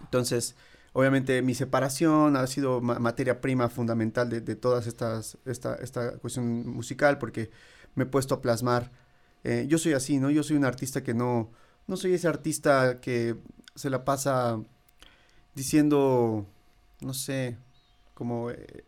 Entonces, 0.00 0.56
obviamente 0.92 1.42
mi 1.42 1.54
separación 1.54 2.36
ha 2.36 2.46
sido 2.46 2.80
materia 2.80 3.40
prima 3.40 3.68
fundamental 3.68 4.30
de, 4.30 4.40
de 4.40 4.56
todas 4.56 4.86
estas, 4.86 5.36
esta, 5.44 5.74
esta 5.76 6.18
cuestión 6.18 6.66
musical 6.66 7.18
porque 7.18 7.50
me 7.98 8.04
he 8.04 8.06
puesto 8.06 8.34
a 8.34 8.40
plasmar. 8.40 8.90
Eh, 9.44 9.66
yo 9.68 9.78
soy 9.78 9.92
así, 9.92 10.18
¿no? 10.18 10.30
Yo 10.30 10.42
soy 10.42 10.56
un 10.56 10.64
artista 10.64 11.02
que 11.02 11.14
no, 11.14 11.50
no 11.86 11.96
soy 11.96 12.14
ese 12.14 12.28
artista 12.28 13.00
que 13.00 13.36
se 13.74 13.90
la 13.90 14.04
pasa 14.04 14.60
diciendo, 15.54 16.46
no 17.00 17.14
sé, 17.14 17.58
como... 18.14 18.50
Eh, 18.50 18.84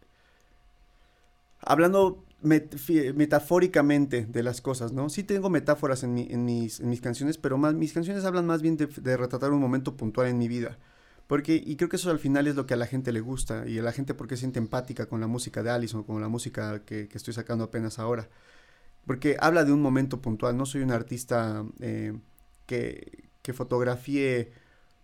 hablando 1.60 2.24
metafóricamente 2.42 4.24
de 4.24 4.42
las 4.42 4.62
cosas, 4.62 4.92
¿no? 4.92 5.10
Sí 5.10 5.24
tengo 5.24 5.50
metáforas 5.50 6.02
en, 6.04 6.14
mis, 6.14 6.80
en 6.80 6.88
mis, 6.88 7.00
canciones, 7.02 7.36
pero 7.36 7.58
más, 7.58 7.74
mis 7.74 7.92
canciones 7.92 8.24
hablan 8.24 8.46
más 8.46 8.62
bien 8.62 8.78
de, 8.78 9.16
retratar 9.16 9.52
un 9.52 9.60
momento 9.60 9.94
puntual 9.96 10.28
en 10.28 10.38
mi 10.38 10.48
vida. 10.48 10.78
Porque, 11.26 11.54
y 11.54 11.76
creo 11.76 11.90
que 11.90 11.96
eso 11.96 12.10
al 12.10 12.18
final 12.18 12.46
es 12.46 12.56
lo 12.56 12.66
que 12.66 12.74
a 12.74 12.78
la 12.78 12.86
gente 12.86 13.12
le 13.12 13.20
gusta, 13.20 13.68
y 13.68 13.78
a 13.78 13.82
la 13.82 13.92
gente 13.92 14.14
porque 14.14 14.38
siente 14.38 14.58
empática 14.58 15.06
con 15.06 15.20
la 15.20 15.26
música 15.26 15.62
de 15.62 15.70
Allison, 15.70 16.02
con 16.02 16.20
la 16.20 16.28
música 16.28 16.82
que 16.84 17.08
estoy 17.12 17.34
sacando 17.34 17.64
apenas 17.64 17.98
ahora 17.98 18.28
porque 19.06 19.36
habla 19.40 19.64
de 19.64 19.72
un 19.72 19.82
momento 19.82 20.20
puntual. 20.20 20.56
No 20.56 20.66
soy 20.66 20.82
un 20.82 20.92
artista 20.92 21.64
eh, 21.80 22.18
que, 22.66 23.24
que 23.42 23.52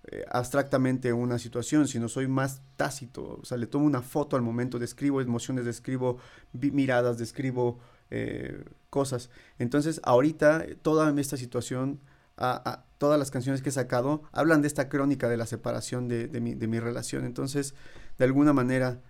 eh, 0.09 0.25
abstractamente 0.31 1.13
una 1.13 1.39
situación, 1.39 1.89
sino 1.89 2.09
soy 2.09 2.29
más 2.29 2.63
tácito. 2.77 3.39
O 3.43 3.45
sea, 3.45 3.57
le 3.59 3.67
tomo 3.67 3.87
una 3.87 4.03
foto 4.03 4.37
al 4.37 4.43
momento, 4.43 4.79
describo 4.79 5.21
emociones, 5.21 5.65
describo 5.65 6.19
miradas, 6.53 7.19
describo 7.19 7.81
eh, 8.11 8.65
cosas. 8.89 9.31
Entonces, 9.59 10.01
ahorita, 10.05 10.65
toda 10.83 11.13
esta 11.21 11.37
situación, 11.37 11.99
todas 12.99 13.19
las 13.19 13.31
canciones 13.33 13.63
que 13.63 13.71
he 13.71 13.73
sacado, 13.73 14.23
hablan 14.31 14.63
de 14.63 14.69
esta 14.69 14.89
crónica 14.89 15.29
de 15.29 15.39
la 15.39 15.47
separación 15.47 16.07
de, 16.07 16.29
de, 16.29 16.41
mi, 16.41 16.55
de 16.55 16.69
mi 16.69 16.79
relación. 16.79 17.25
Entonces, 17.25 17.75
de 18.19 18.25
alguna 18.27 18.53
manera, 18.53 19.01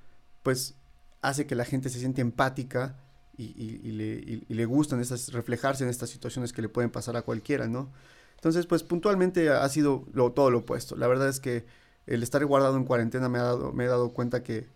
pues 0.43 0.77
hace 1.21 1.47
que 1.47 1.57
la 1.57 1.65
gente 1.65 1.91
se 1.91 1.99
siente 1.99 2.23
empática 2.23 2.97
y, 3.39 3.93
le, 3.93 4.45
le, 4.49 4.65
gustan 4.65 5.01
esas, 5.01 5.33
reflejarse 5.33 5.85
en 5.85 5.91
estas 5.91 6.11
situaciones 6.11 6.53
que 6.53 6.63
le 6.63 6.69
pueden 6.69 6.91
pasar 6.91 7.17
a 7.17 7.23
cualquiera, 7.23 7.69
¿no? 7.69 7.91
Entonces, 8.37 8.67
pues 8.67 8.83
puntualmente 8.83 9.51
ha 9.51 9.69
sido 9.69 10.05
todo 10.35 10.51
lo 10.51 10.59
opuesto. 10.59 10.97
La 10.97 11.07
verdad 11.07 11.29
es 11.29 11.41
que 11.41 11.67
el 12.07 12.23
estar 12.23 12.45
guardado 12.45 12.77
en 12.77 12.85
cuarentena 12.85 13.29
me, 13.29 13.39
ha 13.39 13.43
dado, 13.43 13.73
me 13.73 13.85
he 13.85 13.89
dado 13.89 14.13
cuenta 14.13 14.43
que, 14.43 14.69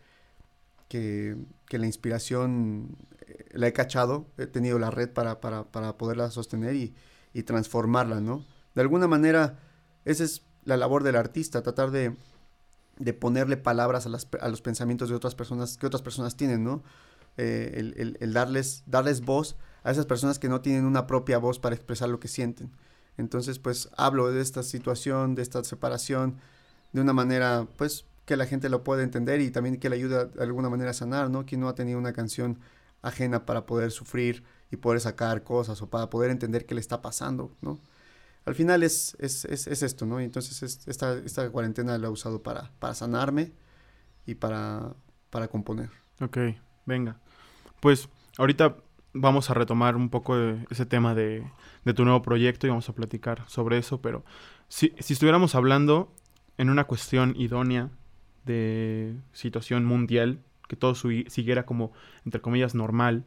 que, 0.89 1.37
la 1.71 1.87
inspiración 1.87 2.97
eh, 3.21 3.47
la 3.53 3.69
he 3.69 3.73
cachado, 3.73 4.27
he 4.39 4.47
tenido 4.47 4.79
la 4.79 4.91
red 4.91 5.11
para, 5.11 5.41
para, 5.41 5.65
poderla 5.97 6.31
sostener 6.31 6.75
y, 6.75 6.95
y, 7.33 7.45
transformarla, 7.45 8.21
¿no? 8.21 8.45
De 8.75 8.83
alguna 8.83 9.07
manera, 9.07 9.59
esa 10.05 10.25
es 10.25 10.43
la 10.65 10.77
labor 10.77 11.05
del 11.05 11.17
artista, 11.17 11.63
tratar 11.63 11.91
de, 11.91 12.17
ponerle 13.21 13.57
palabras 13.57 14.07
a, 14.07 14.11
a 14.41 14.49
los 14.49 14.63
pensamientos 14.63 15.09
de 15.09 15.15
otras 15.15 15.35
personas 15.35 15.77
que 15.77 15.87
otras 15.87 16.03
personas 16.03 16.37
tienen, 16.37 16.65
¿no? 16.65 16.83
Eh, 17.37 18.17
el, 18.21 18.33
darles, 18.33 18.83
darles 18.87 19.23
voz 19.23 19.57
a 19.83 19.91
esas 19.91 20.07
personas 20.07 20.39
que 20.39 20.49
no 20.49 20.61
tienen 20.61 20.85
una 20.85 21.07
propia 21.07 21.39
voz 21.39 21.59
para 21.59 21.75
expresar 21.75 22.09
lo 22.09 22.21
que 22.21 22.29
sienten. 22.29 22.71
Entonces, 23.17 23.59
pues 23.59 23.89
hablo 23.97 24.31
de 24.31 24.41
esta 24.41 24.63
situación, 24.63 25.35
de 25.35 25.43
esta 25.43 25.63
separación, 25.65 26.39
de 26.93 27.01
una 27.01 27.13
manera, 27.13 27.67
pues, 27.77 28.07
que 28.27 28.37
la 28.37 28.47
gente 28.47 28.69
lo 28.69 28.85
pueda 28.85 29.03
entender 29.03 29.41
y 29.41 29.51
también 29.51 29.79
que 29.79 29.89
le 29.89 29.97
ayude 29.97 30.27
de 30.27 30.43
alguna 30.43 30.69
manera 30.69 30.91
a 30.91 30.95
sanar, 30.95 31.31
¿no? 31.31 31.47
Quien 31.47 31.61
no 31.61 31.69
ha 31.69 31.75
tenido 31.75 31.99
una 31.99 32.13
canción 32.13 32.59
ajena 33.03 33.47
para 33.47 33.67
poder 33.67 33.91
sufrir 33.91 34.45
y 34.71 34.77
poder 34.77 35.01
sacar 35.01 35.43
cosas 35.43 35.83
o 35.83 35.91
para 35.91 36.11
poder 36.11 36.31
entender 36.31 36.67
qué 36.67 36.75
le 36.75 36.81
está 36.81 37.03
pasando, 37.03 37.57
¿no? 37.63 37.81
al 38.45 38.55
final 38.55 38.83
es, 38.83 39.17
es, 39.21 39.45
es, 39.45 39.67
es 39.67 39.83
esto, 39.83 40.07
¿no? 40.07 40.21
Y 40.21 40.25
entonces 40.25 40.63
esta, 40.87 41.15
esta 41.19 41.51
cuarentena 41.51 41.97
la 41.99 42.09
he 42.09 42.11
usado 42.11 42.43
para, 42.43 42.71
para 42.79 42.95
sanarme 42.95 43.53
y 44.27 44.35
para, 44.35 44.95
para 45.31 45.49
componer. 45.49 45.91
Ok, 46.21 46.39
venga. 46.91 47.17
Pues 47.81 48.11
ahorita 48.37 48.77
vamos 49.15 49.49
a 49.49 49.55
retomar 49.55 49.97
un 49.97 50.11
poco 50.11 50.37
ese 50.71 50.85
tema 50.85 51.15
de, 51.15 51.45
tu 51.95 52.05
nuevo 52.05 52.21
proyecto 52.21 52.67
y 52.67 52.71
vamos 52.71 52.89
a 52.89 52.95
platicar 52.95 53.45
sobre 53.49 53.79
eso, 53.79 54.03
pero 54.03 54.25
si, 54.69 54.93
si 54.99 55.15
estuviéramos 55.15 55.55
hablando 55.55 56.13
en 56.59 56.69
una 56.69 56.85
cuestión 56.85 57.35
idónea 57.37 57.91
de 58.45 59.17
situación 59.33 59.85
mundial, 59.85 60.41
que 60.69 60.77
todo 60.77 60.95
siguiera 60.95 61.65
como, 61.65 61.93
entre 62.25 62.41
comillas, 62.41 62.75
normal, 62.75 63.25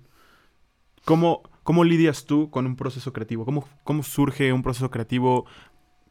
¿cómo, 1.04 1.42
cómo 1.64 1.84
lidias 1.84 2.26
tú 2.26 2.50
con 2.52 2.66
un 2.66 2.76
proceso 2.76 3.12
creativo? 3.12 3.44
¿Cómo, 3.46 3.68
¿Cómo 3.84 4.04
surge 4.04 4.54
un 4.54 4.62
proceso 4.62 4.92
creativo 4.92 5.46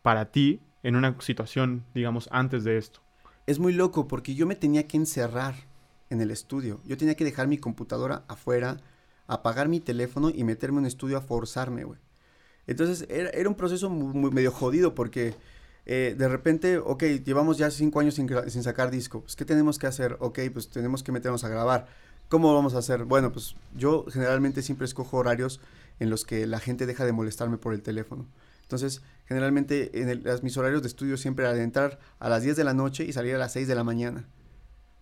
para 0.02 0.30
ti 0.30 0.60
en 0.82 0.96
una 0.96 1.16
situación, 1.20 1.84
digamos, 1.94 2.28
antes 2.32 2.64
de 2.64 2.76
esto? 2.76 3.00
Es 3.46 3.58
muy 3.58 3.72
loco 3.72 4.08
porque 4.08 4.34
yo 4.34 4.46
me 4.46 4.56
tenía 4.56 4.86
que 4.86 4.96
encerrar 4.96 5.71
en 6.12 6.20
el 6.20 6.30
estudio. 6.30 6.80
Yo 6.84 6.96
tenía 6.96 7.14
que 7.14 7.24
dejar 7.24 7.48
mi 7.48 7.58
computadora 7.58 8.24
afuera, 8.28 8.78
apagar 9.26 9.68
mi 9.68 9.80
teléfono 9.80 10.30
y 10.30 10.44
meterme 10.44 10.76
en 10.76 10.80
un 10.80 10.86
estudio 10.86 11.16
a 11.16 11.22
forzarme, 11.22 11.84
güey. 11.84 11.98
Entonces 12.66 13.06
era, 13.08 13.48
un 13.48 13.56
proceso 13.56 13.90
medio 13.90 14.52
jodido 14.52 14.94
porque 14.94 15.34
eh, 15.86 16.14
de 16.16 16.28
repente, 16.28 16.78
ok, 16.78 17.02
llevamos 17.24 17.58
ya 17.58 17.70
cinco 17.70 17.98
años 18.00 18.14
sin, 18.14 18.62
sacar 18.62 18.90
disco. 18.90 19.22
Pues, 19.22 19.34
¿qué 19.34 19.44
tenemos 19.44 19.78
que 19.78 19.86
hacer? 19.86 20.16
Ok, 20.20 20.38
pues 20.52 20.68
tenemos 20.68 21.02
que 21.02 21.10
meternos 21.10 21.42
a 21.44 21.48
grabar. 21.48 21.86
¿Cómo 22.28 22.54
vamos 22.54 22.74
a 22.74 22.78
hacer? 22.78 23.04
Bueno, 23.04 23.32
pues 23.32 23.56
yo 23.76 24.04
generalmente 24.10 24.62
siempre 24.62 24.84
escojo 24.84 25.16
horarios 25.16 25.60
en 25.98 26.08
los 26.08 26.24
que 26.24 26.46
la 26.46 26.60
gente 26.60 26.86
deja 26.86 27.04
de 27.04 27.12
molestarme 27.12 27.58
por 27.58 27.74
el 27.74 27.82
teléfono. 27.82 28.26
Entonces, 28.62 29.02
generalmente 29.26 29.90
en 30.00 30.22
mis 30.42 30.56
horarios 30.56 30.82
de 30.82 30.88
estudio 30.88 31.16
siempre 31.16 31.44
era 31.44 31.54
de 31.54 31.62
entrar 31.62 31.98
a 32.18 32.28
las 32.28 32.42
10 32.42 32.56
de 32.56 32.64
la 32.64 32.72
noche 32.72 33.04
y 33.04 33.12
salir 33.12 33.34
a 33.34 33.38
las 33.38 33.52
6 33.52 33.68
de 33.68 33.74
la 33.74 33.84
mañana. 33.84 34.24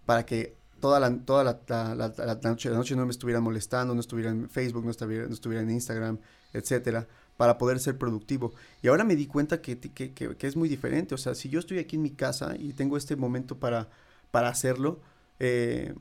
Para 0.07 0.27
que 0.27 0.57
toda 0.81 0.99
la, 1.01 1.17
toda 1.19 1.45
la, 1.45 2.41
noche, 2.43 2.71
la 2.71 2.77
noche 2.77 2.97
no 2.97 3.05
me 3.05 3.11
estuvieran 3.11 3.43
molestando, 3.43 3.95
no 3.95 4.01
estuviera 4.01 4.31
en 4.31 4.49
Facebook, 4.49 4.85
no 4.85 4.91
estuviera, 4.91 5.27
no 5.27 5.35
estuviera 5.35 5.63
en 5.63 5.71
Instagram, 5.71 6.19
etcétera, 6.53 7.07
para 7.37 7.59
poder 7.59 7.79
ser 7.79 7.99
productivo. 7.99 8.53
Y 8.83 8.89
ahora 8.89 9.05
me 9.05 9.17
di 9.17 9.27
cuenta 9.27 9.61
que, 9.61 9.79
que, 9.79 10.13
que, 10.13 10.47
es 10.47 10.57
muy 10.57 10.69
diferente. 10.69 11.15
O 11.15 11.19
sea, 11.19 11.35
si 11.35 11.49
yo 11.49 11.61
estoy 11.61 11.79
aquí 11.79 11.97
en 11.97 12.03
mi 12.03 12.11
casa 12.11 12.57
y 12.59 12.73
tengo 12.73 12.97
este 12.97 13.17
momento 13.17 13.59
para, 13.59 13.89
para 14.31 14.49
hacerlo, 14.49 15.01
eh, 15.39 15.95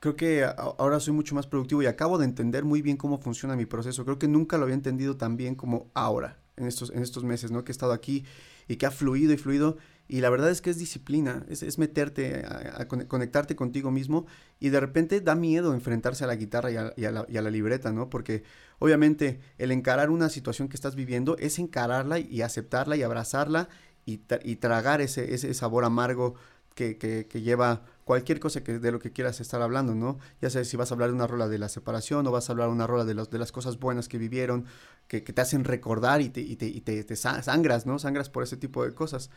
creo 0.00 0.16
que 0.16 0.44
ahora 0.44 1.00
soy 1.00 1.14
mucho 1.14 1.34
más 1.34 1.46
productivo 1.46 1.82
y 1.82 1.86
acabo 1.86 2.18
de 2.18 2.24
entender 2.24 2.64
muy 2.64 2.82
bien 2.82 2.96
cómo 2.96 3.18
funciona 3.18 3.56
mi 3.56 3.66
proceso. 3.66 4.04
Creo 4.04 4.18
que 4.18 4.28
nunca 4.28 4.58
lo 4.58 4.64
había 4.64 4.74
entendido 4.74 5.16
tan 5.16 5.36
bien 5.36 5.54
como 5.54 5.90
ahora, 5.94 6.38
en 6.56 6.66
estos, 6.66 6.90
en 6.90 7.02
estos 7.02 7.24
meses, 7.24 7.50
¿no? 7.50 7.64
Que 7.64 7.72
he 7.72 7.74
estado 7.74 7.92
aquí 7.92 8.24
y 8.68 8.76
que 8.76 8.86
ha 8.86 8.90
fluido 8.90 9.32
y 9.32 9.36
fluido 9.36 9.76
y 10.08 10.20
la 10.20 10.30
verdad 10.30 10.50
es 10.50 10.60
que 10.60 10.70
es 10.70 10.78
disciplina, 10.78 11.44
es, 11.48 11.78
meterte, 11.78 12.44
a, 12.46 12.86
conectarte 12.86 13.56
contigo 13.56 13.90
mismo 13.90 14.26
y 14.60 14.68
de 14.68 14.78
repente 14.78 15.20
da 15.20 15.34
miedo 15.34 15.74
enfrentarse 15.74 16.24
a 16.24 16.26
la 16.28 16.36
guitarra 16.36 16.70
y 16.70 16.76
a, 17.04 17.10
la, 17.10 17.50
libreta, 17.50 17.92
¿no? 17.92 18.08
Porque 18.08 18.44
obviamente 18.78 19.40
el 19.58 19.72
encarar 19.72 20.10
una 20.10 20.28
situación 20.28 20.68
que 20.68 20.76
estás 20.76 20.94
viviendo 20.94 21.36
es 21.38 21.58
encararla 21.58 22.20
y 22.20 22.42
aceptarla 22.42 22.96
y 22.96 23.02
abrazarla 23.02 23.68
y, 24.04 24.18
tragar 24.56 25.00
ese, 25.00 25.34
ese 25.34 25.52
sabor 25.54 25.84
amargo 25.84 26.36
que, 26.76 26.96
que, 26.98 27.40
lleva 27.40 27.84
cualquier 28.06 28.38
cosa 28.38 28.62
que, 28.62 28.78
de 28.78 28.92
lo 28.92 29.00
que 29.00 29.10
quieras 29.10 29.40
estar 29.40 29.60
hablando, 29.60 29.96
¿no? 29.96 30.20
Ya 30.40 30.48
sabes 30.48 30.68
si 30.68 30.76
vas 30.76 30.92
a 30.92 30.94
hablar 30.94 31.08
de 31.08 31.16
una 31.16 31.26
rola 31.26 31.48
de 31.48 31.58
la 31.58 31.68
separación 31.68 32.24
o 32.28 32.30
vas 32.30 32.48
a 32.48 32.52
hablar 32.52 32.68
una 32.68 32.86
rola 32.86 33.04
de, 33.04 33.14
de 33.14 33.38
las 33.38 33.50
cosas 33.50 33.80
buenas 33.80 34.06
que 34.06 34.16
vivieron, 34.16 34.64
que, 35.08 35.20
te 35.20 35.40
hacen 35.40 35.64
recordar 35.64 36.20
y 36.20 36.28
te, 36.28 36.54
te, 36.54 37.02
te, 37.02 37.16
sangras, 37.16 37.84
¿no? 37.84 37.98
Sangras 37.98 38.30
por 38.30 38.44
ese 38.44 38.56
tipo 38.56 38.84
de 38.84 38.94
cosas. 38.94 39.28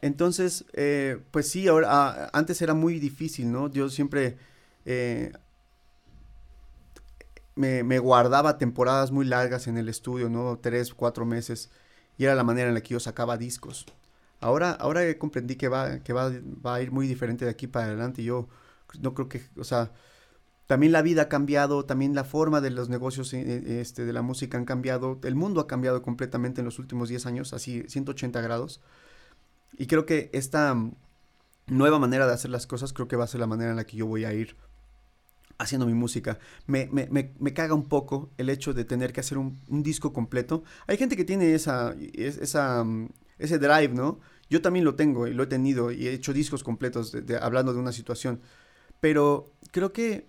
Entonces, 0.00 0.64
eh, 0.72 1.20
pues 1.30 1.48
sí, 1.48 1.68
ahora, 1.68 1.88
ah, 1.88 2.30
antes 2.32 2.60
era 2.62 2.74
muy 2.74 2.98
difícil, 2.98 3.52
¿no? 3.52 3.70
Yo 3.70 3.88
siempre 3.88 4.38
eh, 4.86 5.30
me, 7.54 7.84
me, 7.84 8.00
guardaba 8.00 8.58
temporadas 8.58 9.12
muy 9.12 9.24
largas 9.24 9.68
en 9.68 9.78
el 9.78 9.88
estudio, 9.88 10.28
¿no? 10.28 10.58
Tres, 10.58 10.94
cuatro 10.94 11.24
meses. 11.26 11.70
Y 12.18 12.24
era 12.24 12.34
la 12.34 12.42
manera 12.42 12.66
en 12.66 12.74
la 12.74 12.80
que 12.80 12.94
yo 12.94 12.98
sacaba 12.98 13.36
discos. 13.36 13.86
Ahora, 14.44 14.72
ahora 14.72 15.00
comprendí 15.16 15.56
que 15.56 15.68
va, 15.68 16.00
que 16.00 16.12
va, 16.12 16.30
va 16.64 16.74
a 16.74 16.82
ir 16.82 16.92
muy 16.92 17.08
diferente 17.08 17.46
de 17.46 17.50
aquí 17.50 17.66
para 17.66 17.86
adelante. 17.86 18.22
Yo 18.22 18.46
no 19.00 19.14
creo 19.14 19.26
que, 19.26 19.40
o 19.56 19.64
sea, 19.64 19.90
también 20.66 20.92
la 20.92 21.00
vida 21.00 21.22
ha 21.22 21.28
cambiado, 21.30 21.86
también 21.86 22.14
la 22.14 22.24
forma 22.24 22.60
de 22.60 22.70
los 22.70 22.90
negocios 22.90 23.32
eh, 23.32 23.80
este, 23.80 24.04
de 24.04 24.12
la 24.12 24.20
música 24.20 24.58
han 24.58 24.66
cambiado, 24.66 25.18
el 25.24 25.34
mundo 25.34 25.62
ha 25.62 25.66
cambiado 25.66 26.02
completamente 26.02 26.60
en 26.60 26.66
los 26.66 26.78
últimos 26.78 27.08
10 27.08 27.24
años, 27.24 27.54
así 27.54 27.84
180 27.88 28.38
grados. 28.42 28.82
Y 29.78 29.86
creo 29.86 30.04
que 30.04 30.28
esta 30.34 30.76
nueva 31.66 31.98
manera 31.98 32.26
de 32.26 32.34
hacer 32.34 32.50
las 32.50 32.66
cosas 32.66 32.92
creo 32.92 33.08
que 33.08 33.16
va 33.16 33.24
a 33.24 33.28
ser 33.28 33.40
la 33.40 33.46
manera 33.46 33.70
en 33.70 33.76
la 33.76 33.86
que 33.86 33.96
yo 33.96 34.04
voy 34.04 34.26
a 34.26 34.34
ir 34.34 34.56
haciendo 35.56 35.86
mi 35.86 35.94
música. 35.94 36.38
Me, 36.66 36.90
me, 36.92 37.08
me, 37.10 37.32
me 37.38 37.54
caga 37.54 37.72
un 37.72 37.88
poco 37.88 38.28
el 38.36 38.50
hecho 38.50 38.74
de 38.74 38.84
tener 38.84 39.14
que 39.14 39.20
hacer 39.20 39.38
un, 39.38 39.58
un 39.68 39.82
disco 39.82 40.12
completo. 40.12 40.64
Hay 40.86 40.98
gente 40.98 41.16
que 41.16 41.24
tiene 41.24 41.54
esa, 41.54 41.94
esa, 42.12 42.84
ese 43.38 43.58
drive, 43.58 43.94
¿no? 43.94 44.20
Yo 44.50 44.62
también 44.62 44.84
lo 44.84 44.94
tengo 44.94 45.26
y 45.26 45.34
lo 45.34 45.44
he 45.44 45.46
tenido 45.46 45.90
y 45.90 46.06
he 46.06 46.12
hecho 46.12 46.32
discos 46.32 46.62
completos 46.62 47.16
hablando 47.40 47.72
de 47.72 47.80
una 47.80 47.92
situación. 47.92 48.40
Pero 49.00 49.52
creo 49.70 49.92
que 49.92 50.26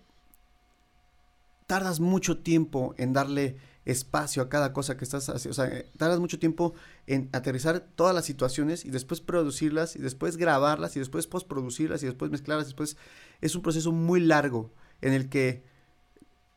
tardas 1.68 2.00
mucho 2.00 2.38
tiempo 2.40 2.94
en 2.98 3.14
darle 3.14 3.58
espacio 3.86 4.42
a 4.42 4.50
cada 4.50 4.74
cosa 4.74 4.98
que 4.98 5.04
estás 5.04 5.30
haciendo. 5.30 5.52
O 5.52 5.54
sea, 5.54 5.68
eh, 5.74 5.90
tardas 5.98 6.20
mucho 6.20 6.40
tiempo 6.40 6.74
en 7.08 7.30
aterrizar 7.34 7.86
todas 7.96 8.16
las 8.16 8.26
situaciones 8.26 8.84
y 8.84 8.90
después 8.90 9.22
producirlas 9.22 9.96
y 9.96 10.00
después 10.00 10.38
grabarlas 10.38 10.96
y 10.96 11.00
después 11.00 11.28
postproducirlas 11.28 12.02
y 12.04 12.08
después 12.08 12.32
mezclarlas. 12.32 12.68
Después 12.68 12.98
es 13.42 13.56
un 13.56 13.62
proceso 13.62 13.92
muy 13.92 14.20
largo 14.20 14.72
en 15.02 15.14
el 15.14 15.30
que 15.30 15.64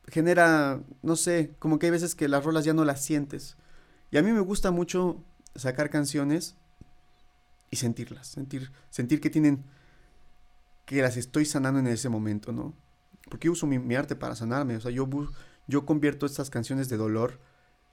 genera, 0.07 0.81
no 1.03 1.15
sé, 1.15 1.51
como 1.59 1.77
que 1.77 1.85
hay 1.85 1.91
veces 1.91 2.15
que 2.15 2.27
las 2.27 2.43
rolas 2.43 2.65
ya 2.65 2.73
no 2.73 2.83
las 2.83 3.03
sientes. 3.05 3.57
Y 4.11 4.17
a 4.17 4.23
mí 4.23 4.31
me 4.31 4.39
gusta 4.39 4.71
mucho 4.71 5.23
sacar 5.55 5.91
canciones 5.91 6.55
y 7.71 7.75
sentirlas, 7.75 8.27
sentir, 8.27 8.71
sentir 8.89 9.21
que 9.21 9.29
tienen, 9.29 9.63
que 10.85 11.01
las 11.01 11.17
estoy 11.17 11.45
sanando 11.45 11.79
en 11.79 11.87
ese 11.87 12.09
momento, 12.09 12.51
¿no? 12.51 12.73
Porque 13.29 13.45
yo 13.45 13.51
uso 13.51 13.67
mi, 13.67 13.79
mi 13.79 13.95
arte 13.95 14.15
para 14.15 14.35
sanarme, 14.35 14.75
o 14.75 14.81
sea, 14.81 14.91
yo 14.91 15.07
yo 15.67 15.85
convierto 15.85 16.25
estas 16.25 16.49
canciones 16.49 16.89
de 16.89 16.97
dolor 16.97 17.39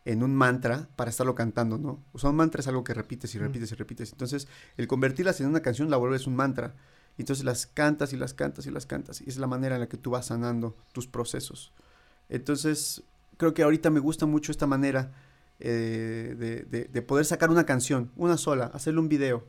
en 0.06 0.22
un 0.22 0.34
mantra 0.34 0.88
para 0.96 1.10
estarlo 1.10 1.34
cantando, 1.34 1.78
¿no? 1.78 2.02
O 2.12 2.18
sea, 2.18 2.30
un 2.30 2.36
mantra 2.36 2.60
es 2.60 2.68
algo 2.68 2.84
que 2.84 2.94
repites 2.94 3.34
y 3.34 3.38
repites 3.38 3.72
y 3.72 3.74
repites. 3.74 4.12
Entonces, 4.12 4.48
el 4.76 4.86
convertirlas 4.86 5.40
en 5.40 5.48
una 5.48 5.60
canción 5.60 5.90
la 5.90 5.96
vuelves 5.96 6.26
un 6.26 6.36
mantra. 6.36 6.74
Entonces 7.18 7.44
las 7.44 7.66
cantas 7.66 8.12
y 8.12 8.16
las 8.16 8.32
cantas 8.32 8.66
y 8.66 8.70
las 8.70 8.86
cantas. 8.86 9.20
Y 9.20 9.28
es 9.28 9.36
la 9.36 9.46
manera 9.46 9.74
en 9.76 9.80
la 9.80 9.88
que 9.88 9.96
tú 9.96 10.10
vas 10.10 10.26
sanando 10.26 10.76
tus 10.92 11.06
procesos. 11.06 11.72
Entonces, 12.28 13.02
creo 13.36 13.52
que 13.52 13.62
ahorita 13.62 13.90
me 13.90 14.00
gusta 14.00 14.26
mucho 14.26 14.52
esta 14.52 14.66
manera 14.66 15.12
eh, 15.58 16.86
de, 16.92 17.02
poder 17.02 17.24
sacar 17.24 17.50
una 17.50 17.64
canción, 17.64 18.12
una 18.16 18.36
sola, 18.36 18.66
hacerle 18.74 19.00
un 19.00 19.08
video 19.08 19.44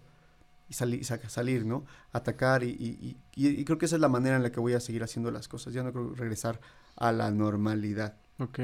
y 0.70 0.74
salir, 0.74 1.06
salir 1.06 1.66
¿no? 1.66 1.86
Atacar 2.12 2.64
y, 2.64 3.18
y, 3.36 3.66
creo 3.66 3.78
que 3.78 3.86
esa 3.86 3.96
es 3.96 4.02
la 4.02 4.10
manera 4.10 4.36
en 4.36 4.44
la 4.44 4.52
que 4.52 4.60
voy 4.60 4.74
a 4.74 4.80
seguir 4.80 5.04
haciendo 5.04 5.32
las 5.32 5.48
cosas. 5.48 5.74
Ya 5.74 5.84
no 5.84 5.92
creo 5.92 6.14
regresar 6.14 6.60
a 6.96 7.12
la 7.12 7.32
normalidad. 7.32 8.16
Ok. 8.40 8.60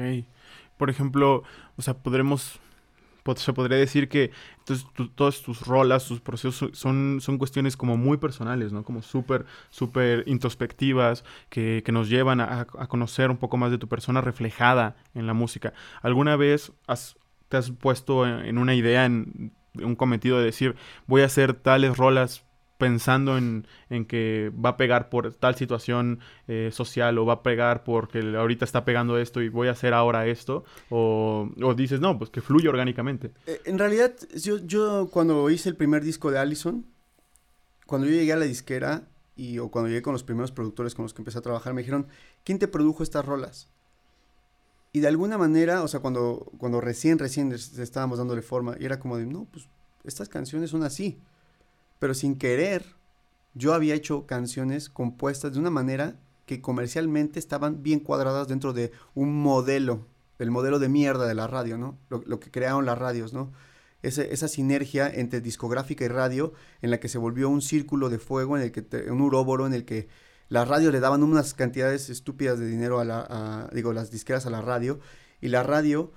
Por 0.76 0.90
ejemplo, 0.90 1.42
o 1.76 1.82
sea, 1.82 1.94
podremos 1.94 2.60
se 3.36 3.52
podría 3.52 3.78
decir 3.78 4.08
que 4.08 4.30
entonces, 4.58 4.86
todas 5.14 5.42
tus 5.42 5.66
rolas, 5.66 6.06
tus 6.06 6.20
procesos 6.20 6.70
son, 6.76 7.18
son 7.20 7.38
cuestiones 7.38 7.76
como 7.76 7.96
muy 7.96 8.18
personales, 8.18 8.72
¿no? 8.72 8.84
Como 8.84 9.02
súper, 9.02 9.46
súper 9.70 10.24
introspectivas, 10.26 11.24
que, 11.48 11.82
que, 11.84 11.92
nos 11.92 12.08
llevan 12.08 12.40
a, 12.40 12.66
conocer 12.66 13.30
un 13.30 13.38
poco 13.38 13.56
más 13.56 13.70
de 13.70 13.78
tu 13.78 13.88
persona 13.88 14.20
reflejada 14.20 14.96
en 15.14 15.26
la 15.26 15.32
música. 15.32 15.72
¿Alguna 16.02 16.36
vez 16.36 16.72
has, 16.86 17.16
te 17.48 17.56
has 17.56 17.70
puesto 17.70 18.26
en, 18.26 18.58
una 18.58 18.74
idea, 18.74 19.06
en 19.06 19.52
un 19.82 19.96
cometido 19.96 20.38
de 20.38 20.44
decir, 20.44 20.76
voy 21.06 21.22
a 21.22 21.26
hacer 21.26 21.54
tales 21.54 21.96
rolas 21.96 22.44
pensando 22.78 23.38
en, 23.38 23.66
que 24.06 24.52
va 24.52 24.70
a 24.70 24.76
pegar 24.76 25.08
por 25.08 25.32
tal 25.34 25.54
situación 25.54 26.20
eh, 26.48 26.70
social 26.72 27.16
o 27.18 27.24
va 27.24 27.34
a 27.34 27.42
pegar 27.42 27.84
porque 27.84 28.18
ahorita 28.18 28.64
está 28.64 28.84
pegando 28.84 29.18
esto 29.18 29.40
y 29.40 29.48
voy 29.48 29.68
a 29.68 29.72
hacer 29.72 29.94
ahora 29.94 30.26
esto 30.26 30.64
o, 30.90 31.48
dices 31.76 32.00
no 32.00 32.18
pues 32.18 32.30
que 32.30 32.40
fluye 32.40 32.68
orgánicamente. 32.68 33.30
Eh, 33.46 33.60
en 33.64 33.78
realidad 33.78 34.14
yo, 34.34 34.58
yo 34.58 35.08
cuando 35.10 35.48
hice 35.50 35.68
el 35.68 35.76
primer 35.76 36.02
disco 36.02 36.30
de 36.30 36.38
Allison 36.38 36.84
cuando 37.86 38.06
yo 38.06 38.14
llegué 38.14 38.32
a 38.32 38.36
la 38.36 38.44
disquera 38.44 39.04
y 39.36 39.58
o 39.58 39.70
cuando 39.70 39.88
llegué 39.88 40.02
con 40.02 40.12
los 40.12 40.24
primeros 40.24 40.52
productores 40.52 40.94
con 40.94 41.04
los 41.04 41.14
que 41.14 41.22
empecé 41.22 41.38
a 41.38 41.42
trabajar 41.42 41.74
me 41.74 41.82
dijeron 41.82 42.08
quién 42.44 42.58
te 42.58 42.68
produjo 42.68 43.02
estas 43.02 43.24
rolas 43.24 43.68
y 44.94 45.00
de 45.00 45.08
alguna 45.08 45.36
manera 45.36 45.82
o 45.82 45.88
sea 45.88 46.00
cuando 46.00 46.50
cuando 46.56 46.80
recién 46.80 47.18
recién 47.18 47.52
estábamos 47.52 48.16
dándole 48.16 48.40
forma 48.40 48.76
y 48.80 48.86
era 48.86 48.98
como 48.98 49.18
de 49.18 49.26
no 49.26 49.46
pues 49.52 49.68
estas 50.04 50.30
canciones 50.30 50.70
son 50.70 50.84
así 50.84 51.20
pero 52.04 52.12
sin 52.12 52.36
querer, 52.36 52.84
yo 53.54 53.72
había 53.72 53.94
hecho 53.94 54.26
canciones 54.26 54.90
compuestas 54.90 55.54
de 55.54 55.58
una 55.58 55.70
manera 55.70 56.16
que 56.44 56.60
comercialmente 56.60 57.38
estaban 57.38 57.82
bien 57.82 58.00
cuadradas 58.00 58.46
dentro 58.46 58.74
de 58.74 58.92
un 59.14 59.40
modelo 59.40 60.06
el 60.38 60.50
modelo 60.50 60.78
de 60.80 60.90
mierda 60.90 61.26
de 61.26 61.34
la 61.34 61.46
radio, 61.46 61.78
¿no? 61.78 61.96
Lo, 62.10 62.40
que 62.40 62.50
crearon 62.50 62.84
las 62.84 62.98
radios, 62.98 63.32
¿no? 63.32 63.52
esa 64.02 64.48
sinergia 64.48 65.08
entre 65.08 65.40
discográfica 65.40 66.04
y 66.04 66.08
radio 66.08 66.52
en 66.82 66.90
la 66.90 67.00
que 67.00 67.08
se 67.08 67.16
volvió 67.16 67.48
un 67.48 67.62
círculo 67.62 68.10
de 68.10 68.18
fuego, 68.18 68.58
en 68.58 68.64
el 68.64 68.70
que 68.70 68.84
un 69.10 69.22
uróboro 69.22 69.66
en 69.66 69.72
el 69.72 69.86
que 69.86 70.08
las 70.54 70.68
radios 70.68 70.92
le 70.92 71.00
daban 71.00 71.24
unas 71.24 71.52
cantidades 71.52 72.08
estúpidas 72.10 72.60
de 72.60 72.66
dinero 72.68 73.00
a 73.00 73.04
la, 73.04 73.68
digo, 73.72 73.92
las 73.92 74.12
disqueras 74.12 74.46
a 74.46 74.50
la 74.50 74.62
radio, 74.62 75.00
y 75.40 75.48
la 75.48 75.64
radio, 75.64 76.12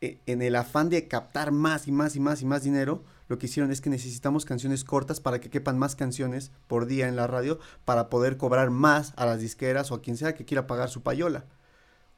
e, 0.00 0.18
en 0.24 0.40
el 0.40 0.56
afán 0.56 0.88
de 0.88 1.08
captar 1.08 1.52
más 1.52 1.86
y 1.88 1.92
más 1.92 2.16
y 2.16 2.20
más 2.20 2.40
y 2.40 2.46
más 2.46 2.62
dinero, 2.62 3.04
lo 3.28 3.38
que 3.38 3.44
hicieron 3.44 3.70
es 3.70 3.82
que 3.82 3.90
necesitamos 3.90 4.46
canciones 4.46 4.82
cortas 4.82 5.20
para 5.20 5.40
que 5.40 5.50
quepan 5.50 5.78
más 5.78 5.94
canciones 5.94 6.52
por 6.68 6.86
día 6.86 7.06
en 7.06 7.16
la 7.16 7.26
radio 7.26 7.58
para 7.84 8.08
poder 8.08 8.38
cobrar 8.38 8.70
más 8.70 9.12
a 9.16 9.26
las 9.26 9.40
disqueras 9.40 9.92
o 9.92 9.96
a 9.96 10.00
quien 10.00 10.16
sea 10.16 10.34
que 10.34 10.46
quiera 10.46 10.66
pagar 10.66 10.88
su 10.88 11.02
payola 11.02 11.44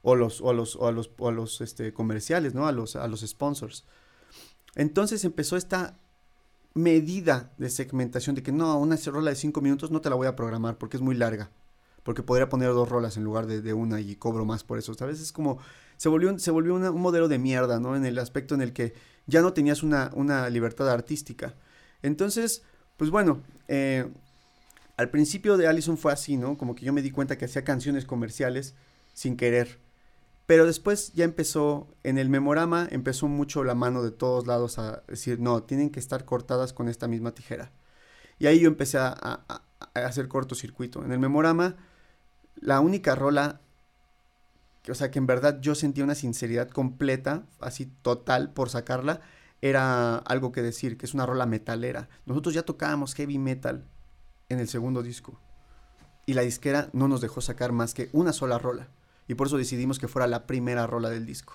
o 0.02 0.14
los 0.14 0.40
o 0.40 0.50
a 0.50 0.54
los 0.54 0.76
o 0.76 0.86
a 0.86 0.92
los, 0.92 1.10
o 1.18 1.28
a 1.28 1.32
los 1.32 1.60
este, 1.60 1.92
comerciales, 1.92 2.54
¿no? 2.54 2.68
A 2.68 2.72
los 2.72 2.94
a 2.94 3.08
los 3.08 3.22
sponsors. 3.22 3.84
Entonces 4.76 5.24
empezó 5.24 5.56
esta 5.56 5.98
medida 6.74 7.52
de 7.56 7.70
segmentación 7.70 8.34
de 8.34 8.42
que 8.42 8.52
no, 8.52 8.78
una 8.78 8.96
rola 9.06 9.30
de 9.30 9.36
cinco 9.36 9.60
minutos 9.60 9.90
no 9.90 10.00
te 10.00 10.10
la 10.10 10.16
voy 10.16 10.26
a 10.26 10.36
programar 10.36 10.76
porque 10.76 10.96
es 10.96 11.02
muy 11.02 11.14
larga. 11.14 11.50
Porque 12.02 12.22
podría 12.22 12.50
poner 12.50 12.68
dos 12.68 12.88
rolas 12.88 13.16
en 13.16 13.24
lugar 13.24 13.46
de, 13.46 13.72
una 13.72 14.00
y 14.00 14.16
cobro 14.16 14.44
más 14.44 14.62
por 14.62 14.78
eso. 14.78 14.94
A 15.00 15.06
veces 15.06 15.22
es 15.22 15.32
como, 15.32 15.58
se 15.96 16.10
volvió, 16.10 16.38
se 16.38 16.50
volvió 16.50 16.74
un 16.74 17.00
modelo 17.00 17.28
de 17.28 17.38
mierda, 17.38 17.80
¿no? 17.80 17.96
En 17.96 18.04
el 18.04 18.18
aspecto 18.18 18.54
en 18.54 18.60
el 18.60 18.74
que 18.74 18.92
ya 19.26 19.40
no 19.40 19.54
tenías 19.54 19.82
una, 19.82 20.10
una 20.14 20.50
libertad 20.50 20.90
artística. 20.90 21.54
Entonces, 22.02 22.62
pues 22.98 23.08
bueno, 23.08 23.42
eh, 23.68 24.06
al 24.96 25.10
principio 25.10 25.56
de 25.56 25.66
Allison 25.66 25.96
fue 25.96 26.12
así, 26.12 26.36
¿no? 26.36 26.58
Como 26.58 26.74
que 26.74 26.84
yo 26.84 26.92
me 26.92 27.00
di 27.00 27.10
cuenta 27.10 27.38
que 27.38 27.46
hacía 27.46 27.64
canciones 27.64 28.04
comerciales 28.04 28.74
sin 29.14 29.36
querer. 29.36 29.78
Pero 30.46 30.66
después 30.66 31.12
ya 31.14 31.24
empezó, 31.24 31.88
en 32.02 32.18
el 32.18 32.28
memorama 32.28 32.86
empezó 32.90 33.28
mucho 33.28 33.64
la 33.64 33.74
mano 33.74 34.02
de 34.02 34.10
todos 34.10 34.46
lados 34.46 34.78
a 34.78 35.02
decir, 35.08 35.40
no, 35.40 35.62
tienen 35.62 35.90
que 35.90 36.00
estar 36.00 36.24
cortadas 36.26 36.72
con 36.72 36.88
esta 36.88 37.08
misma 37.08 37.32
tijera. 37.32 37.72
Y 38.38 38.46
ahí 38.46 38.60
yo 38.60 38.68
empecé 38.68 38.98
a, 38.98 39.40
hacer 39.94 40.28
cortocircuito. 40.28 41.04
En 41.04 41.12
el 41.12 41.18
memorama, 41.18 41.76
la 42.56 42.80
única 42.80 43.14
rola, 43.14 43.60
o 44.88 44.94
sea, 44.94 45.10
que 45.10 45.18
en 45.18 45.26
verdad 45.26 45.60
yo 45.60 45.74
sentía 45.74 46.04
una 46.04 46.14
sinceridad 46.14 46.68
completa, 46.68 47.46
así 47.60 47.86
total, 48.02 48.52
por 48.52 48.68
sacarla, 48.68 49.20
era 49.62 50.16
algo 50.16 50.52
que 50.52 50.60
decir, 50.60 50.98
que 50.98 51.06
es 51.06 51.14
una 51.14 51.24
rola 51.24 51.46
metalera. 51.46 52.10
Nosotros 52.26 52.54
ya 52.54 52.64
tocábamos 52.64 53.14
heavy 53.14 53.38
metal 53.38 53.86
en 54.50 54.60
el 54.60 54.68
segundo 54.68 55.02
disco. 55.02 55.40
Y 56.26 56.34
la 56.34 56.42
disquera 56.42 56.90
no 56.92 57.08
nos 57.08 57.22
dejó 57.22 57.40
sacar 57.40 57.72
más 57.72 57.94
que 57.94 58.10
una 58.12 58.34
sola 58.34 58.58
rola. 58.58 58.88
Y 59.28 59.34
por 59.34 59.46
eso 59.46 59.56
decidimos 59.56 59.98
que 59.98 60.08
fuera 60.08 60.26
la 60.26 60.46
primera 60.46 60.86
rola 60.86 61.10
del 61.10 61.26
disco. 61.26 61.54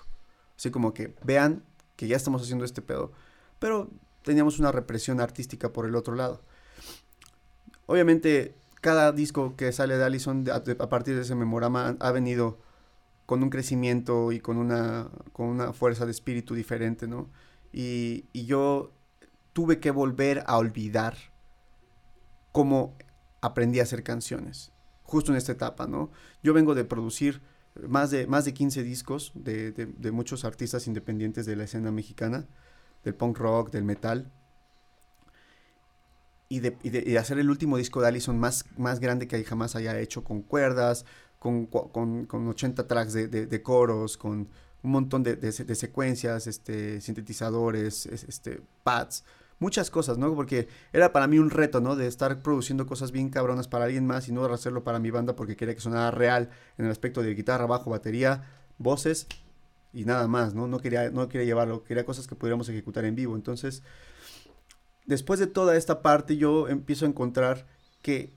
Así 0.56 0.70
como 0.70 0.92
que 0.92 1.14
vean 1.24 1.62
que 1.96 2.08
ya 2.08 2.16
estamos 2.16 2.42
haciendo 2.42 2.64
este 2.64 2.82
pedo. 2.82 3.12
Pero 3.58 3.90
teníamos 4.22 4.58
una 4.58 4.72
represión 4.72 5.20
artística 5.20 5.72
por 5.72 5.86
el 5.86 5.94
otro 5.94 6.14
lado. 6.14 6.42
Obviamente, 7.86 8.54
cada 8.80 9.12
disco 9.12 9.56
que 9.56 9.72
sale 9.72 9.96
de 9.96 10.04
Allison 10.04 10.44
a, 10.50 10.88
partir 10.88 11.14
de 11.14 11.22
ese 11.22 11.34
memorama 11.34 11.96
ha 12.00 12.10
venido 12.12 12.58
con 13.26 13.42
un 13.42 13.50
crecimiento 13.50 14.32
y 14.32 14.40
con 14.40 14.56
una, 14.56 15.08
con 15.32 15.46
una 15.46 15.72
fuerza 15.72 16.04
de 16.04 16.10
espíritu 16.10 16.54
diferente, 16.54 17.06
¿no? 17.06 17.28
Y, 17.72 18.24
y 18.32 18.46
yo 18.46 18.90
tuve 19.52 19.78
que 19.78 19.90
volver 19.90 20.42
a 20.46 20.58
olvidar 20.58 21.16
cómo 22.52 22.96
aprendí 23.40 23.80
a 23.80 23.84
hacer 23.84 24.02
canciones, 24.02 24.72
justo 25.04 25.30
en 25.30 25.38
esta 25.38 25.52
etapa, 25.52 25.86
¿no? 25.86 26.10
Yo 26.42 26.54
vengo 26.54 26.74
de 26.74 26.84
producir 26.84 27.40
más 27.88 28.10
de, 28.10 28.26
más 28.26 28.44
de 28.44 28.54
15 28.54 28.82
discos 28.82 29.32
de, 29.34 29.72
de, 29.72 30.10
muchos 30.10 30.44
artistas 30.44 30.86
independientes 30.86 31.46
de 31.46 31.56
la 31.56 31.64
escena 31.64 31.90
mexicana, 31.90 32.46
del 33.04 33.14
punk 33.14 33.38
rock, 33.38 33.70
del 33.70 33.84
metal. 33.84 34.30
Y 36.48 36.60
de, 36.60 36.76
y 36.82 37.16
hacer 37.16 37.38
el 37.38 37.48
último 37.48 37.76
disco 37.76 38.00
de 38.00 38.08
Allison 38.08 38.38
más, 38.38 38.64
más 38.76 38.98
grande 38.98 39.28
que 39.28 39.44
jamás 39.44 39.76
haya 39.76 39.98
hecho, 40.00 40.24
con 40.24 40.42
cuerdas, 40.42 41.04
con, 41.38 41.66
con, 41.66 42.26
con 42.26 42.48
80 42.48 42.88
tracks 42.88 43.12
de, 43.12 43.62
coros, 43.62 44.16
con 44.16 44.48
un 44.82 44.90
montón 44.90 45.22
de, 45.22 45.52
secuencias, 45.52 46.48
este, 46.48 47.00
sintetizadores, 47.00 48.06
este, 48.06 48.62
pads 48.82 49.24
muchas 49.60 49.90
cosas, 49.90 50.18
¿no? 50.18 50.34
Porque 50.34 50.68
era 50.92 51.12
para 51.12 51.28
mí 51.28 51.38
un 51.38 51.50
reto, 51.50 51.80
¿no? 51.80 51.94
De 51.94 52.08
estar 52.08 52.42
produciendo 52.42 52.86
cosas 52.86 53.12
bien 53.12 53.28
cabronas 53.28 53.68
para 53.68 53.84
alguien 53.84 54.06
más 54.06 54.26
y 54.28 54.32
no 54.32 54.44
hacerlo 54.46 54.82
para 54.82 54.98
mi 54.98 55.10
banda 55.10 55.36
porque 55.36 55.54
quería 55.54 55.74
que 55.74 55.80
sonara 55.80 56.10
real 56.10 56.50
en 56.78 56.86
el 56.86 56.90
aspecto 56.90 57.22
de 57.22 57.34
guitarra, 57.34 57.66
bajo, 57.66 57.90
batería, 57.90 58.42
voces 58.78 59.28
y 59.92 60.04
nada 60.04 60.26
más, 60.26 60.54
¿no? 60.54 60.66
No 60.66 60.80
quería, 60.80 61.10
no 61.10 61.28
quería 61.28 61.46
llevarlo, 61.46 61.84
quería 61.84 62.04
cosas 62.04 62.26
que 62.26 62.34
pudiéramos 62.34 62.68
ejecutar 62.68 63.04
en 63.04 63.14
vivo. 63.14 63.36
Entonces, 63.36 63.82
después 65.04 65.38
de 65.38 65.46
toda 65.46 65.76
esta 65.76 66.02
parte, 66.02 66.36
yo 66.36 66.68
empiezo 66.68 67.04
a 67.04 67.08
encontrar 67.08 67.66
que, 68.02 68.32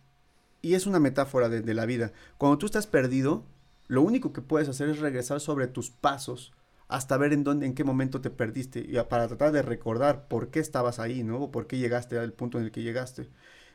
y 0.62 0.74
es 0.74 0.86
una 0.86 1.00
metáfora 1.00 1.48
de, 1.48 1.62
de 1.62 1.74
la 1.74 1.86
vida, 1.86 2.12
cuando 2.38 2.58
tú 2.58 2.66
estás 2.66 2.86
perdido, 2.86 3.46
lo 3.88 4.02
único 4.02 4.34
que 4.34 4.42
puedes 4.42 4.68
hacer 4.68 4.90
es 4.90 5.00
regresar 5.00 5.40
sobre 5.40 5.68
tus 5.68 5.90
pasos 5.90 6.54
hasta 6.94 7.18
ver 7.18 7.34
en 7.34 7.44
dónde, 7.44 7.66
en 7.66 7.74
qué 7.74 7.84
momento 7.84 8.22
te 8.22 8.30
perdiste 8.30 8.80
y 8.88 8.94
para 9.10 9.28
tratar 9.28 9.52
de 9.52 9.64
recordar 9.64 10.28
por 10.28 10.52
qué 10.52 10.60
estabas 10.60 11.00
ahí, 11.00 11.24
¿no? 11.24 11.42
O 11.42 11.52
por 11.52 11.66
qué 11.66 11.80
llegaste 11.80 12.20
al 12.20 12.34
punto 12.34 12.60
en 12.60 12.66
el 12.66 12.72
que 12.72 12.84
llegaste. 12.84 13.32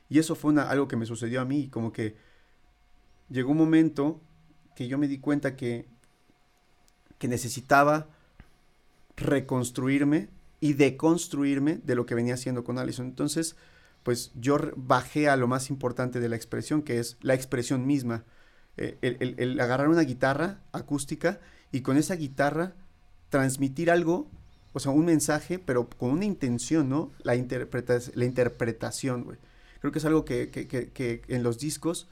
Y 0.09 0.21
eso 0.21 0.37
fue 0.37 0.55
algo 0.61 0.87
que 0.87 0.95
me 0.95 1.05
sucedió 1.05 1.41
a 1.41 1.45
mí, 1.45 1.69
como 1.69 1.93
que 1.93 2.15
llegó 3.29 3.51
un 3.51 3.57
momento 3.57 4.21
que 4.77 4.87
yo 4.87 4.99
me 4.99 5.09
di 5.09 5.19
cuenta 5.19 5.57
que, 5.57 5.89
que 7.19 7.27
necesitaba 7.27 8.07
reconstruirme 9.17 10.29
y 10.61 10.75
deconstruirme 10.75 11.81
de 11.83 11.97
lo 11.97 12.07
que 12.07 12.15
venía 12.15 12.35
haciendo 12.35 12.63
con 12.63 12.79
Allison. 12.79 13.07
Entonces, 13.07 13.57
pues 14.05 14.31
yo 14.37 14.59
bajé 14.77 15.29
a 15.29 15.35
lo 15.35 15.49
más 15.49 15.71
importante 15.71 16.21
de 16.21 16.29
la 16.29 16.37
expresión, 16.37 16.83
que 16.83 17.01
es 17.01 17.17
la 17.21 17.35
expresión 17.35 17.85
misma. 17.85 18.25
Eh, 18.77 18.97
el 19.03 19.59
agarrar 19.59 19.89
una 19.89 20.03
guitarra 20.03 20.61
acústica 20.71 21.41
y 21.73 21.81
con 21.81 21.97
esa 21.97 22.15
guitarra 22.15 22.77
transmitir 23.31 23.91
algo, 23.91 24.29
o 24.73 24.81
sea, 24.81 24.93
un 24.93 25.05
mensaje, 25.05 25.59
pero 25.59 25.89
con 25.89 26.11
una 26.11 26.25
intención, 26.25 26.89
¿no? 26.89 27.11
La, 27.23 27.35
la 27.35 28.25
interpretación, 28.25 29.25
güey. 29.25 29.39
Creo 29.81 29.93
que 29.93 29.99
es 29.99 30.05
algo 30.05 30.25
que, 30.25 30.51
que, 30.51 30.67
que, 30.67 31.23
en 31.29 31.43
los 31.43 31.59
discos 31.59 32.09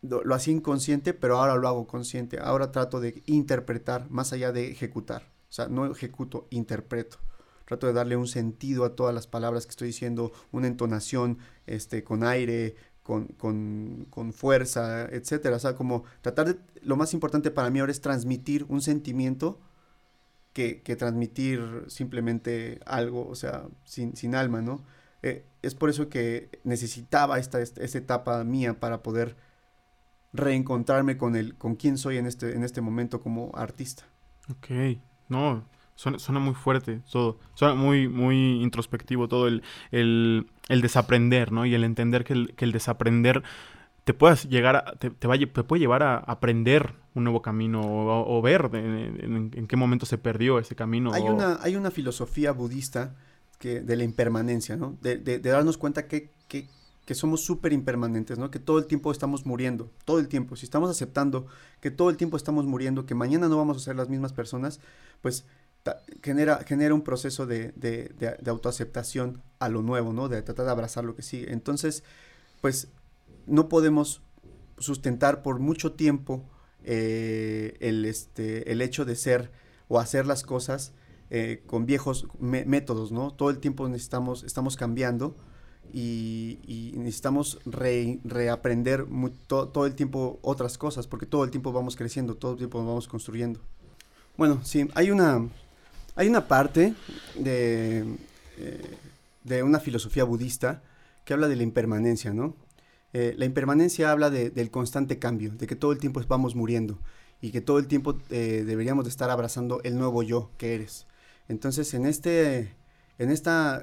lo, 0.00 0.24
lo, 0.24 0.34
hacía 0.34 0.54
inconsciente, 0.54 1.12
pero 1.12 1.38
ahora 1.38 1.56
lo 1.56 1.68
hago 1.68 1.86
consciente. 1.86 2.38
Ahora 2.40 2.72
trato 2.72 3.00
de 3.00 3.22
interpretar 3.26 4.10
más 4.10 4.32
allá 4.32 4.52
de 4.52 4.70
ejecutar. 4.70 5.22
O 5.50 5.52
sea, 5.52 5.68
no 5.68 5.90
ejecuto, 5.90 6.46
interpreto. 6.50 7.18
Trato 7.66 7.86
de 7.86 7.92
darle 7.92 8.16
un 8.16 8.26
sentido 8.26 8.84
a 8.84 8.96
todas 8.96 9.14
las 9.14 9.26
palabras 9.26 9.66
que 9.66 9.70
estoy 9.70 9.88
diciendo, 9.88 10.32
una 10.50 10.66
entonación 10.66 11.38
este, 11.66 12.04
con 12.04 12.24
aire, 12.24 12.74
con, 13.02 13.26
con, 13.28 14.06
con, 14.10 14.32
fuerza, 14.32 15.06
etcétera. 15.06 15.56
O 15.56 15.58
sea, 15.58 15.74
como 15.74 16.04
tratar 16.20 16.46
de, 16.46 16.58
lo 16.82 16.96
más 16.96 17.14
importante 17.14 17.50
para 17.50 17.70
mí 17.70 17.80
ahora 17.80 17.92
es 17.92 18.00
transmitir 18.00 18.64
un 18.68 18.80
sentimiento 18.80 19.60
que, 20.52 20.82
que 20.82 20.96
transmitir 20.96 21.84
simplemente 21.88 22.80
algo, 22.86 23.26
o 23.28 23.34
sea, 23.34 23.64
sin, 23.84 24.16
sin 24.16 24.34
alma, 24.34 24.60
¿no? 24.60 24.82
Eh, 25.22 25.44
es 25.62 25.74
por 25.74 25.88
eso 25.88 26.08
que 26.08 26.60
necesitaba 26.64 27.38
esta, 27.38 27.60
esta, 27.60 27.98
etapa 27.98 28.42
mía 28.44 28.80
para 28.80 29.02
poder 29.02 29.36
reencontrarme 30.32 31.16
con 31.16 31.36
el, 31.36 31.56
con 31.56 31.76
quién 31.76 31.96
soy 31.96 32.18
en 32.18 32.26
este, 32.26 32.54
en 32.56 32.64
este 32.64 32.80
momento 32.80 33.20
como 33.20 33.52
artista. 33.54 34.04
Ok, 34.50 34.98
no, 35.28 35.64
Suena, 36.02 36.40
muy 36.40 36.54
fuerte 36.54 37.00
todo. 37.10 37.38
Suena 37.54 37.74
muy, 37.74 38.08
muy 38.08 38.60
introspectivo 38.60 39.28
todo 39.28 39.46
el, 39.46 39.62
el, 39.92 40.46
desaprender, 40.68 41.52
¿no? 41.52 41.64
Y 41.64 41.74
el 41.74 41.84
entender 41.84 42.24
que 42.24 42.32
el, 42.32 42.54
que 42.54 42.64
el 42.64 42.72
desaprender 42.72 43.44
te 44.04 44.14
puedas 44.14 44.48
llegar 44.48 44.76
a, 44.76 44.84
te, 44.96 45.10
te, 45.10 45.28
te, 45.28 45.62
puede 45.62 45.78
llevar 45.78 46.02
a 46.02 46.16
aprender 46.16 46.94
un 47.14 47.22
nuevo 47.22 47.40
camino 47.40 47.80
o, 47.84 48.42
ver 48.42 48.70
en, 48.72 49.66
qué 49.68 49.76
momento 49.76 50.04
se 50.04 50.18
perdió 50.18 50.58
ese 50.58 50.74
camino. 50.74 51.12
Hay, 51.12 51.22
una, 51.22 51.60
hay 51.62 51.76
una 51.76 51.92
filosofía 51.92 52.50
budista 52.50 53.14
que, 53.60 53.80
de 53.80 53.96
la 53.96 54.02
impermanencia, 54.02 54.76
¿no? 54.76 54.98
De, 55.02 55.18
de, 55.18 55.38
darnos 55.38 55.78
cuenta 55.78 56.08
que, 56.08 56.32
que, 56.48 56.68
que 57.04 57.14
somos 57.14 57.44
súper 57.44 57.72
impermanentes, 57.72 58.38
¿no? 58.38 58.50
Que 58.50 58.58
todo 58.58 58.78
el 58.78 58.86
tiempo 58.86 59.12
estamos 59.12 59.46
muriendo, 59.46 59.88
todo 60.04 60.18
el 60.18 60.26
tiempo. 60.26 60.56
Si 60.56 60.64
estamos 60.64 60.90
aceptando 60.90 61.46
que 61.80 61.92
todo 61.92 62.10
el 62.10 62.16
tiempo 62.16 62.36
estamos 62.36 62.66
muriendo, 62.66 63.06
que 63.06 63.14
mañana 63.14 63.48
no 63.48 63.56
vamos 63.56 63.76
a 63.76 63.80
ser 63.80 63.94
las 63.94 64.08
mismas 64.08 64.32
personas, 64.32 64.80
pues 65.20 65.46
genera, 66.22 66.62
genera 66.66 66.94
un 66.94 67.02
proceso 67.02 67.46
de, 67.46 67.72
de, 67.72 68.50
autoaceptación 68.50 69.42
a 69.58 69.68
lo 69.68 69.82
nuevo, 69.82 70.12
¿no? 70.12 70.28
De 70.28 70.40
tratar 70.42 70.66
de 70.66 70.72
abrazar 70.72 71.04
lo 71.04 71.14
que 71.16 71.22
sigue. 71.22 71.52
Entonces, 71.52 72.04
pues 72.60 72.88
no 73.46 73.68
podemos 73.68 74.22
sustentar 74.78 75.42
por 75.42 75.58
mucho 75.58 75.92
tiempo 75.92 76.44
eh, 76.84 77.76
el, 77.80 78.04
este, 78.04 78.70
el 78.70 78.80
hecho 78.80 79.04
de 79.04 79.16
ser 79.16 79.50
o 79.88 79.98
hacer 79.98 80.26
las 80.26 80.42
cosas 80.42 80.92
eh, 81.30 81.62
con 81.66 81.86
viejos 81.86 82.26
métodos, 82.38 83.10
¿no? 83.10 83.32
Todo 83.32 83.50
el 83.50 83.58
tiempo 83.58 83.88
necesitamos, 83.88 84.44
estamos 84.44 84.76
cambiando 84.76 85.36
y, 85.92 86.92
necesitamos 86.96 87.58
reaprender 87.64 89.06
todo 89.46 89.86
el 89.86 89.94
tiempo 89.94 90.38
otras 90.42 90.78
cosas, 90.78 91.06
porque 91.06 91.26
todo 91.26 91.44
el 91.44 91.50
tiempo 91.50 91.72
vamos 91.72 91.96
creciendo, 91.96 92.36
todo 92.36 92.52
el 92.52 92.58
tiempo 92.58 92.84
vamos 92.84 93.08
construyendo. 93.08 93.60
Bueno, 94.36 94.60
sí, 94.64 94.88
hay 94.94 95.10
una, 95.10 95.48
hay 96.14 96.28
una 96.28 96.48
parte 96.48 96.94
de, 97.34 98.04
eh, 98.58 98.96
de 99.44 99.62
una 99.62 99.80
filosofía 99.80 100.24
budista 100.24 100.82
que 101.24 101.32
habla 101.32 101.48
de 101.48 101.56
la 101.56 101.62
impermanencia, 101.62 102.32
¿no? 102.32 102.56
Eh, 103.12 103.34
la 103.36 103.44
impermanencia 103.44 104.10
habla 104.10 104.30
del 104.30 104.70
constante 104.70 105.18
cambio, 105.18 105.52
de 105.52 105.66
que 105.66 105.76
todo 105.76 105.92
el 105.92 105.98
tiempo 105.98 106.22
vamos 106.28 106.54
muriendo 106.54 106.98
y 107.42 107.50
que 107.50 107.60
todo 107.60 107.78
el 107.78 107.86
tiempo 107.86 108.18
eh, 108.30 108.64
deberíamos 108.66 109.04
de 109.04 109.10
estar 109.10 109.28
abrazando 109.28 109.82
el 109.84 109.98
nuevo 109.98 110.22
yo 110.22 110.50
que 110.56 110.74
eres. 110.74 111.06
Entonces, 111.48 111.92
en 111.92 112.06
este, 112.06 112.74
en 113.18 113.30
esta, 113.30 113.82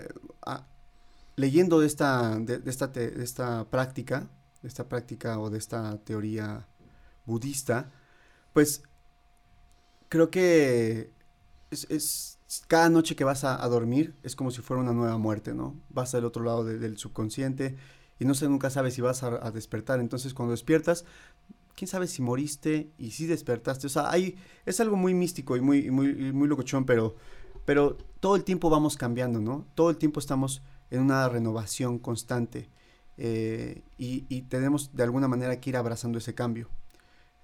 leyendo 1.36 1.80
de 1.80 1.86
esta, 1.86 2.40
de, 2.40 2.62
esta, 2.66 2.88
de 2.88 3.24
esta 3.24 3.66
práctica, 3.70 4.28
de 4.64 4.68
esta 4.68 4.90
práctica 4.90 5.40
o 5.40 5.52
de 5.52 5.60
esta 5.60 5.98
teoría 6.00 6.66
budista, 7.26 7.92
pues 8.54 8.82
creo 10.10 10.32
que 10.32 11.12
es, 11.72 12.40
cada 12.68 12.90
noche 12.90 13.16
que 13.16 13.24
vas 13.24 13.44
a, 13.44 13.68
dormir 13.68 14.16
es 14.24 14.36
como 14.36 14.52
si 14.52 14.62
fuera 14.62 14.82
una 14.82 14.94
nueva 14.94 15.18
muerte, 15.18 15.54
¿no? 15.54 15.76
Vas 15.90 16.16
al 16.16 16.26
otro 16.26 16.44
lado 16.44 16.64
del 16.64 16.98
subconsciente 16.98 17.78
y 18.20 18.26
no 18.26 18.34
sé, 18.34 18.50
nunca 18.50 18.70
sabes 18.70 18.94
si 18.94 19.02
vas 19.02 19.24
a, 19.24 19.52
despertar. 19.52 20.00
Entonces, 20.00 20.34
cuando 20.34 20.52
despiertas, 20.52 21.06
quién 21.76 21.88
sabe 21.88 22.08
si 22.08 22.22
moriste 22.22 22.92
y 22.98 23.12
si 23.12 23.28
despertaste. 23.28 23.88
O 23.88 23.90
sea, 23.90 24.12
hay, 24.12 24.36
es 24.66 24.80
algo 24.80 24.98
muy 24.98 25.14
místico 25.14 25.56
y 25.56 25.62
muy, 25.62 25.90
muy, 25.90 26.34
muy 26.34 26.48
locochón, 26.48 26.86
pero, 26.86 27.16
pero 27.66 27.98
todo 28.20 28.36
el 28.36 28.44
tiempo 28.44 28.70
vamos 28.70 28.98
cambiando, 28.98 29.40
¿no? 29.40 29.68
Todo 29.76 29.90
el 29.90 29.98
tiempo 29.98 30.20
estamos 30.20 30.62
en 30.92 31.02
una 31.02 31.30
renovación 31.30 32.00
constante 32.00 32.70
eh, 33.18 33.84
y, 33.98 34.42
tenemos 34.44 34.96
de 34.96 35.04
alguna 35.04 35.28
manera 35.28 35.60
que 35.60 35.70
ir 35.70 35.78
abrazando 35.78 36.18
ese 36.18 36.34
cambio. 36.34 36.70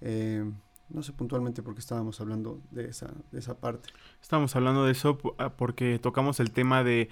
Eh, 0.01 0.43
no 0.89 1.03
sé 1.03 1.13
puntualmente 1.13 1.63
por 1.63 1.73
qué 1.73 1.79
estábamos 1.79 2.21
hablando 2.21 2.61
de 2.71 2.89
esa, 2.89 3.11
de 3.31 3.39
esa 3.39 3.57
parte. 3.57 3.89
Estábamos 4.21 4.55
hablando 4.55 4.85
de 4.85 4.91
eso 4.91 5.17
ah, 5.37 5.53
porque 5.55 5.99
tocamos 5.99 6.39
el 6.39 6.51
tema 6.51 6.83
de 6.83 7.09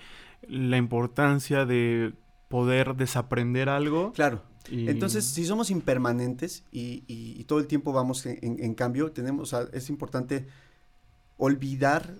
la 0.47 0.77
importancia 0.77 1.65
de 1.65 2.13
poder 2.49 2.95
desaprender 2.95 3.69
algo. 3.69 4.13
Claro. 4.13 4.41
Entonces, 4.71 5.25
si 5.25 5.45
somos 5.45 5.69
impermanentes 5.71 6.63
y, 6.71 7.43
todo 7.45 7.59
el 7.59 7.67
tiempo 7.67 7.91
vamos 7.91 8.25
en, 8.25 8.73
cambio, 8.75 9.11
tenemos, 9.11 9.53
es 9.73 9.89
importante 9.89 10.47
olvidar. 11.37 12.13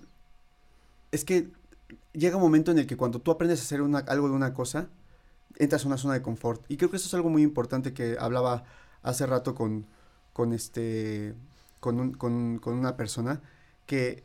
Es 1.11 1.23
que 1.23 1.51
llega 2.11 2.35
un 2.35 2.41
momento 2.41 2.71
en 2.71 2.79
el 2.79 2.87
que 2.87 2.97
cuando 2.97 3.19
tú 3.19 3.31
aprendes 3.31 3.59
a 3.59 3.63
hacer 3.63 3.79
algo 3.79 4.27
de 4.27 4.33
una 4.33 4.53
cosa, 4.53 4.89
entras 5.57 5.85
a 5.85 5.87
una 5.87 5.97
zona 5.97 6.15
de 6.15 6.21
confort. 6.21 6.65
Y 6.69 6.77
creo 6.77 6.89
que 6.89 6.97
eso 6.97 7.07
es 7.07 7.13
algo 7.13 7.29
muy 7.29 7.43
importante 7.43 7.93
que 7.93 8.17
hablaba 8.19 8.65
hace 9.03 9.25
rato 9.25 9.55
con, 9.55 9.85
con 10.33 10.53
este, 10.53 11.35
con, 11.79 12.13
con, 12.13 12.59
con 12.59 12.73
una 12.73 12.97
persona, 12.97 13.41
que 13.85 14.23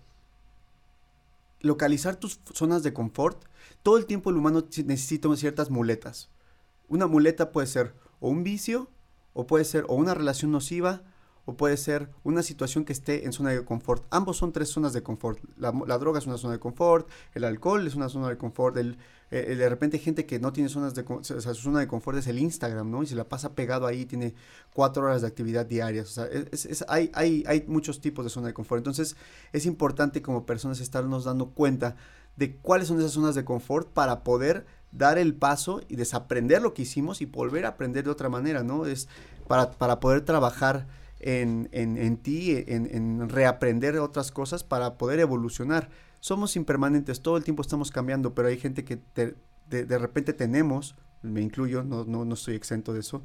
localizar 1.60 2.16
tus 2.16 2.40
zonas 2.54 2.82
de 2.82 2.92
confort 2.92 3.44
todo 3.82 3.96
el 3.96 4.06
tiempo 4.06 4.30
el 4.30 4.36
humano 4.36 4.64
necesita 4.84 5.34
ciertas 5.36 5.70
muletas. 5.70 6.30
Una 6.88 7.06
muleta 7.06 7.52
puede 7.52 7.66
ser 7.66 7.94
o 8.20 8.28
un 8.28 8.42
vicio, 8.44 8.88
o 9.34 9.46
puede 9.46 9.64
ser 9.64 9.84
o 9.88 9.94
una 9.94 10.14
relación 10.14 10.50
nociva, 10.50 11.02
o 11.48 11.56
puede 11.56 11.78
ser 11.78 12.10
una 12.24 12.42
situación 12.42 12.84
que 12.84 12.92
esté 12.92 13.24
en 13.24 13.32
zona 13.32 13.48
de 13.48 13.64
confort. 13.64 14.04
Ambos 14.10 14.36
son 14.36 14.52
tres 14.52 14.68
zonas 14.68 14.92
de 14.92 15.02
confort. 15.02 15.38
La, 15.56 15.72
droga 15.96 16.18
es 16.18 16.26
una 16.26 16.36
zona 16.36 16.52
de 16.52 16.58
confort, 16.58 17.08
el 17.32 17.42
alcohol 17.42 17.86
es 17.86 17.94
una 17.94 18.10
zona 18.10 18.28
de 18.28 18.36
confort, 18.36 18.76
el, 18.76 18.98
eh, 19.30 19.54
de 19.56 19.68
repente 19.70 19.98
gente 19.98 20.26
que 20.26 20.40
no 20.40 20.52
tiene 20.52 20.68
zonas 20.68 20.94
de 20.94 21.06
o 21.08 21.24
sea, 21.24 21.40
su 21.40 21.62
zona 21.62 21.80
de 21.80 21.88
confort 21.88 22.18
es 22.18 22.26
el 22.26 22.38
Instagram, 22.38 22.90
¿no? 22.90 23.02
Y 23.02 23.06
se 23.06 23.14
la 23.14 23.24
pasa 23.24 23.54
pegado 23.54 23.86
ahí, 23.86 24.04
tiene 24.04 24.34
cuatro 24.74 25.04
horas 25.04 25.22
de 25.22 25.28
actividad 25.28 25.64
diarias. 25.64 26.10
O 26.10 26.12
sea, 26.12 26.26
es, 26.26 26.84
hay, 26.86 27.10
hay, 27.14 27.44
hay 27.46 27.64
muchos 27.66 28.02
tipos 28.02 28.26
de 28.26 28.30
zona 28.30 28.48
de 28.48 28.52
confort. 28.52 28.80
Entonces, 28.80 29.16
es 29.54 29.64
importante 29.64 30.20
como 30.20 30.44
personas 30.44 30.80
estarnos 30.80 31.24
dando 31.24 31.52
cuenta 31.52 31.96
de 32.36 32.56
cuáles 32.56 32.88
son 32.88 32.98
esas 32.98 33.12
zonas 33.12 33.34
de 33.34 33.46
confort 33.46 33.88
para 33.88 34.22
poder 34.22 34.66
dar 34.92 35.16
el 35.16 35.34
paso 35.34 35.80
y 35.88 35.96
desaprender 35.96 36.60
lo 36.60 36.74
que 36.74 36.82
hicimos 36.82 37.22
y 37.22 37.24
volver 37.24 37.64
a 37.64 37.70
aprender 37.70 38.04
de 38.04 38.10
otra 38.10 38.28
manera, 38.28 38.62
¿no? 38.62 38.84
Es 38.84 39.08
para, 39.46 39.70
para 39.70 39.98
poder 39.98 40.26
trabajar 40.26 40.86
en, 41.20 41.68
en, 41.72 41.96
en 41.96 42.16
ti, 42.16 42.64
en, 42.66 42.88
en, 42.94 43.28
reaprender 43.28 43.98
otras 43.98 44.30
cosas 44.30 44.64
para 44.64 44.98
poder 44.98 45.20
evolucionar. 45.20 45.90
Somos 46.20 46.56
impermanentes, 46.56 47.20
todo 47.20 47.36
el 47.36 47.44
tiempo 47.44 47.62
estamos 47.62 47.90
cambiando, 47.90 48.34
pero 48.34 48.48
hay 48.48 48.58
gente 48.58 48.84
que 48.84 49.00
de, 49.14 49.36
de, 49.68 49.98
repente 49.98 50.32
tenemos, 50.32 50.94
me 51.22 51.40
incluyo, 51.40 51.82
no, 51.82 52.04
no, 52.04 52.24
no 52.24 52.34
estoy 52.34 52.54
exento 52.54 52.92
de 52.92 53.00
eso, 53.00 53.22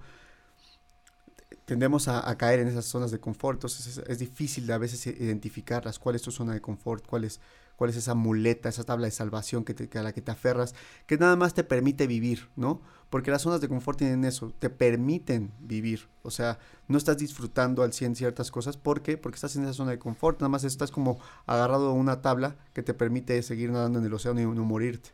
tendemos 1.66 2.08
a, 2.08 2.36
caer 2.38 2.60
en 2.60 2.68
esas 2.68 2.86
zonas 2.86 3.12
de 3.12 3.20
confort, 3.20 3.58
entonces 3.58 3.98
es, 3.98 4.04
es, 4.10 4.20
difícil 4.20 4.70
a 4.72 4.78
veces 4.78 5.08
identificarlas, 5.08 5.98
cuál 5.98 6.16
es 6.16 6.22
tu 6.22 6.32
zona 6.32 6.54
de 6.54 6.62
confort, 6.62 7.06
cuál 7.06 7.24
es 7.24 7.40
cuál 7.76 7.90
es 7.90 7.96
esa 7.96 8.16
muleta, 8.16 8.70
esa 8.70 8.84
tabla 8.84 9.08
de 9.08 9.12
salvación 9.12 9.64
que, 9.64 10.00
a 10.00 10.04
la 10.04 10.14
que 10.14 10.22
te 10.22 10.32
aferras, 10.32 10.76
que 11.06 11.18
nada 11.18 11.36
más 11.36 11.54
te 11.54 11.64
permite 11.64 12.08
vivir, 12.08 12.50
¿no? 12.56 12.82
Porque 13.14 13.30
las 13.30 13.44
zonas 13.44 13.62
de 13.62 13.70
confort 13.70 14.00
tienen 14.00 14.26
eso, 14.26 14.52
te 14.58 14.72
permiten 14.72 15.52
vivir, 15.60 16.08
o 16.24 16.32
sea, 16.32 16.58
no 16.88 16.98
estás 16.98 17.16
disfrutando 17.16 17.84
al 17.84 17.94
100 17.94 18.16
ciertas 18.16 18.50
cosas, 18.50 18.76
¿por 18.76 19.04
qué? 19.04 19.20
Porque 19.20 19.36
estás 19.36 19.56
en 19.56 19.66
esa 19.66 19.74
zona 19.74 19.92
de 19.92 20.00
confort, 20.00 20.40
nada 20.40 20.50
más 20.50 20.64
estás 20.64 20.90
como 20.90 21.20
agarrado 21.46 21.90
a 21.90 21.94
una 21.94 22.24
tabla 22.24 22.56
que 22.74 22.82
te 22.82 22.96
permite 22.96 23.40
seguir 23.44 23.70
nadando 23.70 24.00
en 24.00 24.06
el 24.06 24.14
océano 24.16 24.42
y 24.42 24.46
no 24.48 24.64
morirte. 24.64 25.12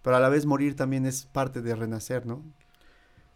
Pero 0.00 0.16
a 0.16 0.20
la 0.20 0.30
vez 0.30 0.46
morir 0.46 0.74
también 0.74 1.04
es 1.04 1.26
parte 1.26 1.60
de 1.60 1.76
renacer, 1.76 2.24
¿no? 2.24 2.42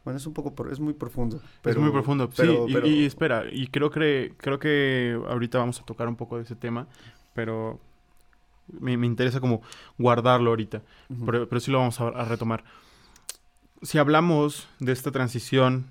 Bueno, 0.05 0.16
es 0.16 0.27
un 0.27 0.33
poco, 0.33 0.55
es 0.71 0.81
muy 0.81 0.94
profundo. 0.94 1.42
es 1.62 1.77
muy 1.77 1.90
profundo, 1.90 2.31
sí. 2.33 2.49
Y, 2.85 3.05
espera, 3.05 3.44
y 3.53 3.66
creo 3.66 3.90
que, 3.90 4.33
creo 4.38 4.59
que 4.59 5.21
ahorita 5.29 5.59
vamos 5.59 5.83
a 5.83 5.85
tocar 5.85 6.09
un 6.09 6.16
poco 6.16 6.38
de 6.38 6.44
ese 6.44 6.57
tema, 6.57 6.87
pero 7.35 7.79
me, 8.81 8.94
interesa 8.94 9.38
como 9.38 9.61
guardarlo 9.99 10.49
ahorita, 10.49 10.81
pero, 11.27 11.47
pero, 11.47 11.61
sí 11.61 11.71
lo 11.71 11.81
vamos 11.81 12.01
a, 12.01 12.25
retomar. 12.25 12.64
Si 13.83 13.99
hablamos 13.99 14.69
de 14.79 14.93
esta 14.93 15.11
transición, 15.11 15.87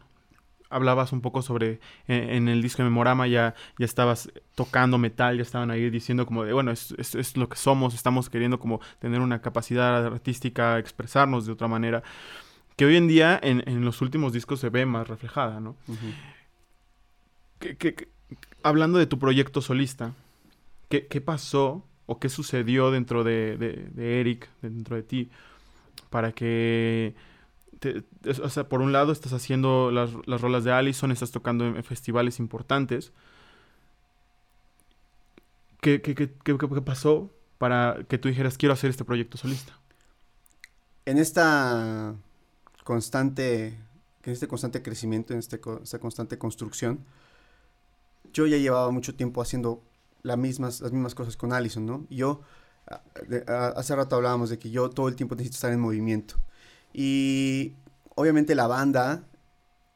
hablabas 0.70 1.14
un 1.14 1.22
poco 1.22 1.42
sobre, 1.42 1.80
en, 2.08 2.48
el 2.48 2.62
disco 2.62 2.84
de 2.84 2.90
Memorama 2.90 3.28
ya, 3.28 3.56
ya 3.78 3.86
estabas 3.86 4.30
tocando 4.56 4.98
metal, 4.98 5.38
ya 5.38 5.44
estaban 5.44 5.72
ahí 5.72 5.90
diciendo 5.90 6.26
como 6.26 6.44
de, 6.44 6.54
bueno, 6.54 6.72
es, 6.72 6.92
es, 6.98 7.38
lo 7.38 7.48
que 7.48 7.58
somos, 7.58 7.94
estamos 7.94 8.30
queriendo 8.30 8.60
como 8.60 8.82
tener 9.00 9.22
una 9.22 9.42
capacidad 9.42 10.06
artística, 10.06 10.78
expresarnos 10.78 11.46
de 11.46 11.54
otra 11.54 11.68
manera, 11.68 12.04
que 12.76 12.86
hoy 12.86 12.98
en 12.98 13.08
día 13.08 13.40
en, 13.42 13.64
en 13.68 13.86
los 13.86 14.02
últimos 14.02 14.34
discos 14.34 14.60
se 14.60 14.70
ve 14.70 14.86
más 14.86 15.08
reflejada, 15.08 15.60
¿no? 15.60 15.76
hablando 18.64 19.00
de 19.00 19.08
tu 19.08 19.18
proyecto 19.18 19.62
solista, 19.62 20.14
¿qué, 20.90 21.08
¿qué 21.08 21.22
pasó 21.22 21.84
o 22.06 22.20
qué 22.20 22.30
sucedió 22.30 22.92
dentro 22.92 23.24
de, 23.24 23.90
Eric, 23.98 24.50
dentro 24.62 24.96
de 24.96 25.04
ti, 25.04 25.30
para 26.10 26.32
que, 26.32 27.14
o 28.44 28.50
sea, 28.50 28.68
por 28.70 28.82
un 28.82 28.92
lado 28.92 29.12
estás 29.12 29.34
haciendo 29.34 29.92
las, 29.92 30.12
las 30.26 30.42
rolas 30.42 30.64
de 30.64 30.72
Allison, 30.72 31.12
estás 31.12 31.32
tocando 31.32 31.66
en, 31.66 31.84
festivales 31.84 32.40
importantes. 32.40 33.12
¿Qué, 35.82 36.02
qué, 36.02 36.28
pasó 36.84 37.32
para 37.58 38.04
que 38.10 38.18
tú 38.18 38.28
dijeras, 38.28 38.58
quiero 38.58 38.74
hacer 38.74 38.90
este 38.90 39.06
proyecto 39.06 39.38
solista? 39.38 39.78
En 41.06 41.18
esta 41.18 42.16
constante, 42.84 43.68
en 44.24 44.34
este 44.34 44.48
constante 44.48 44.82
crecimiento, 44.82 45.34
en 45.34 45.40
este, 45.40 45.62
esta 45.84 46.00
constante 46.00 46.38
construcción, 46.38 47.06
yo 48.34 48.48
ya 48.48 48.58
llevaba 48.58 48.92
mucho 48.92 49.16
tiempo 49.16 49.42
haciendo 49.42 49.82
las 50.24 50.38
mismas, 50.38 50.82
las 50.82 50.92
mismas 50.92 51.16
cosas 51.16 51.38
con 51.38 51.54
Allison, 51.54 51.86
¿no? 51.86 52.06
Yo, 52.10 52.42
hace 53.48 53.96
rato 53.96 54.16
hablábamos 54.16 54.50
de 54.50 54.60
que 54.60 54.70
yo 54.70 54.90
todo 54.90 55.08
el 55.08 55.16
tiempo 55.16 55.36
necesito 55.36 55.56
estar 55.56 55.72
en 55.72 55.80
movimiento. 55.80 56.36
Y 57.00 57.76
obviamente 58.16 58.56
la 58.56 58.66
banda 58.66 59.24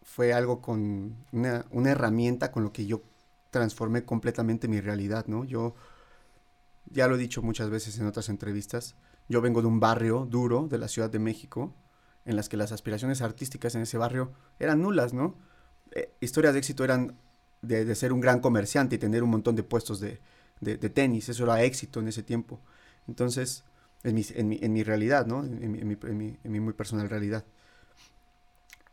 fue 0.03 0.33
algo 0.33 0.61
con 0.61 1.15
una, 1.31 1.65
herramienta 1.89 2.51
con 2.51 2.63
lo 2.63 2.71
que 2.71 2.85
yo 2.85 3.01
transformé 3.49 4.05
completamente 4.05 4.67
mi 4.67 4.79
realidad, 4.81 5.25
¿no? 5.25 5.43
Yo, 5.43 5.73
ya 6.91 7.07
lo 7.07 7.15
he 7.15 7.17
dicho 7.17 7.41
muchas 7.41 7.71
veces 7.71 7.97
en 7.97 8.05
otras 8.05 8.29
entrevistas, 8.29 8.93
yo 9.27 9.41
vengo 9.41 9.63
de 9.63 9.67
un 9.67 9.79
barrio 9.79 10.27
duro 10.29 10.67
de 10.67 10.77
la 10.77 10.87
Ciudad 10.87 11.09
de 11.09 11.17
México, 11.17 11.73
en 12.25 12.35
las 12.35 12.49
que 12.49 12.55
las 12.55 12.71
aspiraciones 12.71 13.23
artísticas 13.23 13.73
en 13.73 13.81
ese 13.81 13.97
barrio 13.97 14.31
eran 14.59 14.83
nulas, 14.83 15.11
¿no? 15.11 15.33
Eh, 15.93 16.13
historias 16.19 16.53
de 16.53 16.59
éxito 16.59 16.83
eran 16.83 17.17
de, 17.63 17.95
ser 17.95 18.13
un 18.13 18.21
gran 18.21 18.41
comerciante 18.41 18.97
y 18.97 18.99
tener 18.99 19.23
un 19.23 19.31
montón 19.31 19.55
de 19.55 19.63
puestos 19.63 19.99
de, 19.99 20.19
tenis. 20.93 21.29
Eso 21.29 21.45
era 21.45 21.63
éxito 21.63 21.99
en 21.99 22.09
ese 22.09 22.21
tiempo. 22.21 22.59
Entonces, 23.07 23.63
en 24.03 24.15
mi, 24.15 24.25
en 24.61 24.73
mi, 24.73 24.83
realidad, 24.83 25.25
¿no? 25.25 25.43
En 25.43 25.97
mi, 26.43 26.59
muy 26.59 26.73
personal 26.73 27.09
realidad. 27.09 27.45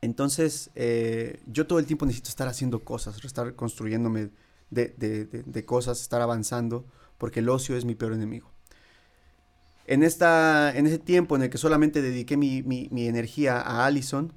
Entonces, 0.00 0.70
eh, 0.74 1.40
yo 1.46 1.66
todo 1.66 1.78
el 1.78 1.86
tiempo 1.86 2.06
necesito 2.06 2.28
estar 2.28 2.48
haciendo 2.48 2.84
cosas, 2.84 3.22
estar 3.24 3.54
construyéndome 3.54 4.30
de, 4.70 5.64
cosas, 5.66 6.00
estar 6.00 6.20
avanzando, 6.20 6.86
porque 7.16 7.40
el 7.40 7.48
ocio 7.48 7.76
es 7.76 7.84
mi 7.84 7.94
peor 7.94 8.12
enemigo. 8.12 8.50
en, 9.86 10.02
esta, 10.02 10.76
en 10.76 10.86
ese 10.86 10.98
tiempo 10.98 11.36
en 11.36 11.42
el 11.42 11.50
que 11.50 11.58
solamente 11.58 12.02
dediqué 12.02 12.36
mi, 12.36 12.62
mi 12.62 13.08
energía 13.08 13.60
a 13.60 13.86
Allison, 13.86 14.32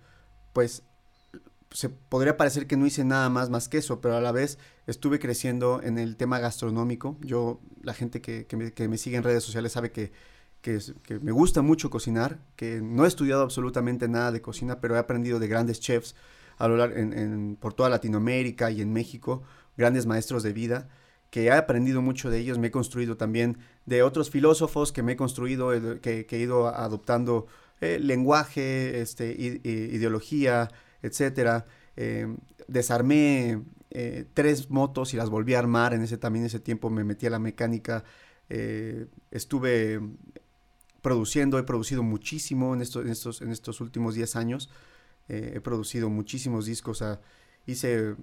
pues 0.54 0.84
se 1.72 1.90
podría 1.90 2.38
parecer 2.38 2.68
que 2.68 2.78
no 2.78 2.86
hice 2.86 3.04
nada 3.04 3.30
más 3.30 3.50
más 3.50 3.70
que 3.70 3.78
eso, 3.78 4.02
pero 4.02 4.18
a 4.18 4.22
la 4.22 4.32
vez 4.32 4.58
estuve 4.88 5.20
creciendo 5.20 5.82
en 5.82 5.98
el 5.98 6.18
tema 6.18 6.40
gastronómico. 6.40 7.18
Yo, 7.22 7.62
la 7.82 7.94
gente 7.94 8.22
que, 8.22 8.46
me, 8.90 8.98
sigue 8.98 9.18
en 9.18 9.24
redes 9.24 9.44
sociales 9.44 9.72
sabe 9.72 9.92
que, 9.92 10.12
que, 10.62 10.80
me 11.22 11.32
gusta 11.32 11.62
mucho 11.62 11.90
cocinar, 11.90 12.40
que 12.56 12.82
no 12.82 13.06
he 13.06 13.08
estudiado 13.08 13.42
absolutamente 13.42 14.08
nada 14.08 14.32
de 14.32 14.42
cocina, 14.42 14.80
pero 14.80 14.96
he 14.96 15.00
aprendido 15.00 15.40
de 15.40 15.48
grandes 15.48 15.80
chefs 15.80 16.16
a 16.58 16.68
lo 16.68 16.78
largo, 16.78 16.96
en, 16.96 17.58
por 17.60 17.74
toda 17.74 17.90
Latinoamérica 17.90 18.70
y 18.72 18.82
en 18.82 18.94
México, 18.94 19.44
grandes 19.78 20.06
maestros 20.06 20.44
de 20.44 20.54
vida, 20.54 20.90
que 21.32 21.46
he 21.46 21.52
aprendido 21.52 22.02
mucho 22.02 22.30
de 22.30 22.40
ellos, 22.40 22.60
me 22.60 22.68
he 22.68 22.72
construido 22.72 23.18
también 23.18 23.58
de 23.86 24.04
otros 24.04 24.30
filósofos 24.30 24.92
que 24.92 25.02
me 25.02 25.14
he 25.14 25.16
construido, 25.16 25.72
que, 26.02 26.28
he 26.30 26.38
ido 26.38 26.68
adoptando 26.68 27.48
eh, 27.80 28.00
lenguaje, 28.00 29.02
este, 29.02 29.32
ideología, 29.32 30.70
etcétera. 31.02 31.66
Eh, 31.96 32.28
desarmé 32.68 33.64
eh, 33.90 34.26
tres 34.34 34.70
motos 34.70 35.14
y 35.14 35.18
las 35.18 35.30
volví 35.30 35.54
a 35.54 35.60
armar. 35.60 35.94
En 35.94 36.02
ese 36.02 36.18
también 36.18 36.46
ese 36.46 36.60
tiempo 36.60 36.90
me 36.90 37.04
metí 37.04 37.26
a 37.28 37.30
la 37.30 37.40
mecánica. 37.40 38.04
Eh, 38.50 39.08
estuve 39.32 40.02
produciendo, 41.02 41.58
he 41.60 41.64
producido 41.64 42.04
muchísimo 42.04 42.74
en 42.74 42.82
estos, 42.82 43.06
en 43.06 43.12
estos, 43.12 43.42
en 43.42 43.52
estos 43.52 43.82
últimos 43.82 44.16
10 44.16 44.36
años. 44.36 44.70
he 45.28 45.60
producido 45.62 46.10
muchísimos 46.10 46.66
discos. 46.66 47.04
hice 47.66 48.16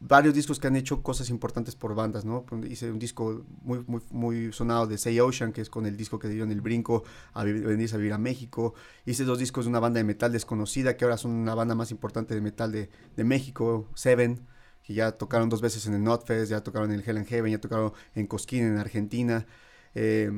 varios 0.00 0.34
discos 0.34 0.58
que 0.58 0.66
han 0.66 0.76
hecho 0.76 1.02
cosas 1.02 1.30
importantes 1.30 1.74
por 1.74 1.94
bandas, 1.94 2.24
¿no? 2.24 2.44
Hice 2.68 2.90
un 2.90 2.98
disco 2.98 3.44
muy, 3.62 3.82
muy, 3.86 4.02
muy 4.10 4.52
sonado 4.52 4.86
de 4.86 4.98
Say 4.98 5.18
Ocean, 5.20 5.52
que 5.52 5.60
es 5.60 5.70
con 5.70 5.86
el 5.86 5.96
disco 5.96 6.18
que 6.18 6.28
dieron 6.28 6.52
el 6.52 6.60
brinco 6.60 7.04
a 7.32 7.44
venirse 7.44 7.94
a 7.94 7.98
vivir 7.98 8.12
a 8.12 8.18
México. 8.18 8.74
Hice 9.06 9.24
dos 9.24 9.38
discos 9.38 9.64
de 9.64 9.70
una 9.70 9.80
banda 9.80 9.98
de 9.98 10.04
metal 10.04 10.32
desconocida, 10.32 10.96
que 10.96 11.04
ahora 11.04 11.16
son 11.16 11.32
una 11.32 11.54
banda 11.54 11.74
más 11.74 11.90
importante 11.90 12.34
de 12.34 12.40
metal 12.40 12.70
de, 12.72 12.90
de 13.16 13.24
México, 13.24 13.88
Seven, 13.94 14.46
que 14.82 14.94
ya 14.94 15.12
tocaron 15.12 15.48
dos 15.48 15.62
veces 15.62 15.86
en 15.86 15.94
el 15.94 16.04
Notfest, 16.04 16.50
ya 16.50 16.62
tocaron 16.62 16.92
en 16.92 17.00
el 17.00 17.08
Hell 17.08 17.16
and 17.16 17.26
Heaven, 17.26 17.52
ya 17.52 17.60
tocaron 17.60 17.92
en 18.14 18.26
Cosquín, 18.26 18.64
en 18.64 18.78
Argentina. 18.78 19.46
Eh, 19.94 20.30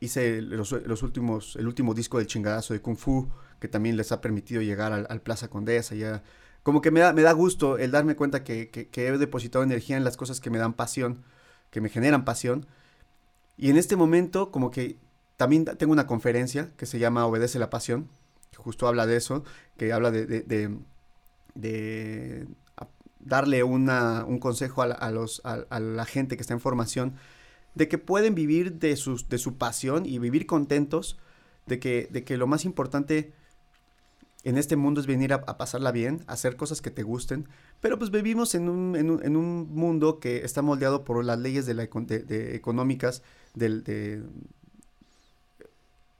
hice 0.00 0.42
los, 0.42 0.72
últimos, 0.72 1.56
el 1.56 1.66
último 1.66 1.94
disco 1.94 2.18
del 2.18 2.26
chingadazo 2.26 2.74
de 2.74 2.80
Kung 2.80 2.96
Fu, 2.96 3.28
que 3.58 3.68
también 3.68 3.96
les 3.96 4.12
ha 4.12 4.20
permitido 4.20 4.62
llegar 4.62 4.92
al, 4.92 5.20
Plaza 5.22 5.48
Condesa, 5.48 5.94
ya 5.94 6.22
como 6.62 6.82
que 6.82 6.90
me 6.90 7.00
da, 7.00 7.12
me 7.12 7.22
da 7.22 7.32
gusto 7.32 7.78
el 7.78 7.90
darme 7.90 8.14
cuenta 8.16 8.44
que, 8.44 8.70
he 8.92 9.18
depositado 9.18 9.64
energía 9.64 9.96
en 9.96 10.04
las 10.04 10.16
cosas 10.16 10.40
que 10.40 10.50
me 10.50 10.58
dan 10.58 10.74
pasión, 10.74 11.24
que 11.70 11.80
me 11.80 11.88
generan 11.88 12.24
pasión. 12.24 12.66
Y 13.56 13.70
en 13.70 13.76
este 13.76 13.96
momento, 13.96 14.50
como 14.50 14.70
que 14.70 14.98
también 15.38 15.64
tengo 15.64 15.92
una 15.92 16.06
conferencia 16.06 16.70
que 16.76 16.84
se 16.84 16.98
llama 16.98 17.24
Obedece 17.26 17.58
la 17.58 17.70
Pasión, 17.70 18.08
que 18.50 18.58
justo 18.58 18.86
habla 18.86 19.06
de 19.06 19.16
eso, 19.16 19.44
que 19.76 19.92
habla 19.92 20.10
de, 20.10 20.76
darle 23.20 23.62
un 23.62 24.38
consejo 24.40 24.82
a, 24.82 25.80
la 25.80 26.04
gente 26.04 26.36
que 26.36 26.42
está 26.42 26.54
en 26.54 26.60
formación, 26.60 27.14
de 27.78 27.86
que 27.86 27.96
pueden 27.96 28.34
vivir 28.34 28.74
de, 28.74 28.96
sus, 28.96 29.28
de 29.28 29.38
su 29.38 29.56
pasión 29.56 30.04
y 30.04 30.18
vivir 30.18 30.46
contentos, 30.46 31.16
de 31.66 31.78
que, 31.78 32.08
de 32.10 32.24
que 32.24 32.36
lo 32.36 32.48
más 32.48 32.64
importante 32.64 33.32
en 34.42 34.58
este 34.58 34.74
mundo 34.74 35.00
es 35.00 35.06
venir 35.06 35.32
a, 35.32 35.44
pasarla 35.44 35.92
bien, 35.92 36.24
hacer 36.26 36.56
cosas 36.56 36.82
que 36.82 36.90
te 36.90 37.04
gusten, 37.04 37.48
pero 37.80 37.96
pues 37.96 38.10
vivimos 38.10 38.56
en 38.56 38.68
un, 38.68 38.96
en 38.96 39.36
un, 39.36 39.72
mundo 39.72 40.18
que 40.18 40.44
está 40.44 40.60
moldeado 40.60 41.04
por 41.04 41.24
las 41.24 41.38
leyes 41.38 41.66
de 41.66 41.74
la, 41.74 41.84
económicas 41.84 43.22
del, 43.54 43.84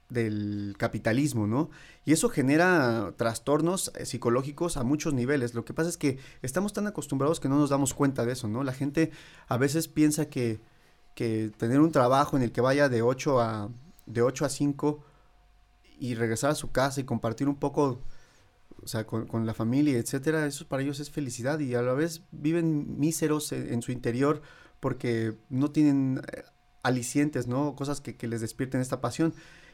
del 0.09 0.75
capitalismo, 0.77 1.45
¿no? 1.45 1.69
Y 2.05 2.13
eso 2.13 2.29
genera 2.29 3.13
trastornos 3.17 3.91
eh, 3.95 4.05
psicológicos 4.05 4.77
a 4.77 4.83
muchos 4.83 5.13
niveles. 5.13 5.53
Lo 5.53 5.65
que 5.65 5.73
pasa 5.73 5.89
es 5.89 5.97
que 5.97 6.19
estamos 6.41 6.71
tan 6.71 6.87
acostumbrados 6.87 7.41
que 7.41 7.49
no 7.49 7.57
nos 7.57 7.69
damos 7.69 7.93
cuenta 7.93 8.25
de 8.25 8.31
eso, 8.33 8.47
¿no? 8.47 8.63
La 8.63 8.73
gente 8.73 9.11
a 9.47 9.57
veces 9.57 9.89
piensa 9.89 10.29
que, 10.29 10.59
que 11.19 11.51
tener 11.57 11.81
un 11.81 11.91
trabajo 11.91 12.37
en 12.37 12.43
el 12.43 12.53
que 12.53 12.61
vaya 12.61 12.87
de 12.87 13.01
8 13.01 13.41
a, 13.41 13.69
de 14.05 14.21
8 14.21 14.45
a 14.45 14.49
5 14.49 15.03
y 15.99 16.15
regresar 16.15 16.51
a 16.51 16.55
su 16.55 16.71
casa 16.71 17.01
y 17.01 17.03
compartir 17.03 17.49
un 17.49 17.57
poco, 17.57 17.99
o 18.81 18.87
sea, 18.87 19.05
con, 19.05 19.45
la 19.45 19.53
familia, 19.53 19.97
etcétera, 19.97 20.45
eso 20.45 20.65
para 20.69 20.81
ellos 20.81 21.01
es 21.01 21.11
felicidad 21.11 21.59
y 21.59 21.75
a 21.75 21.81
la 21.81 21.91
vez 21.91 22.21
viven 22.31 22.97
míseros 22.97 23.51
en, 23.51 23.81
su 23.81 23.91
interior 23.91 24.41
porque 24.79 25.35
no 25.49 25.71
tienen 25.71 26.21
eh, 26.31 26.43
alicientes, 26.83 27.47
¿no? 27.47 27.75
Cosas 27.75 27.99
que, 27.99 28.15
les 28.25 28.39
despierten 28.39 28.79
esta 28.79 29.01
pasión. 29.01 29.33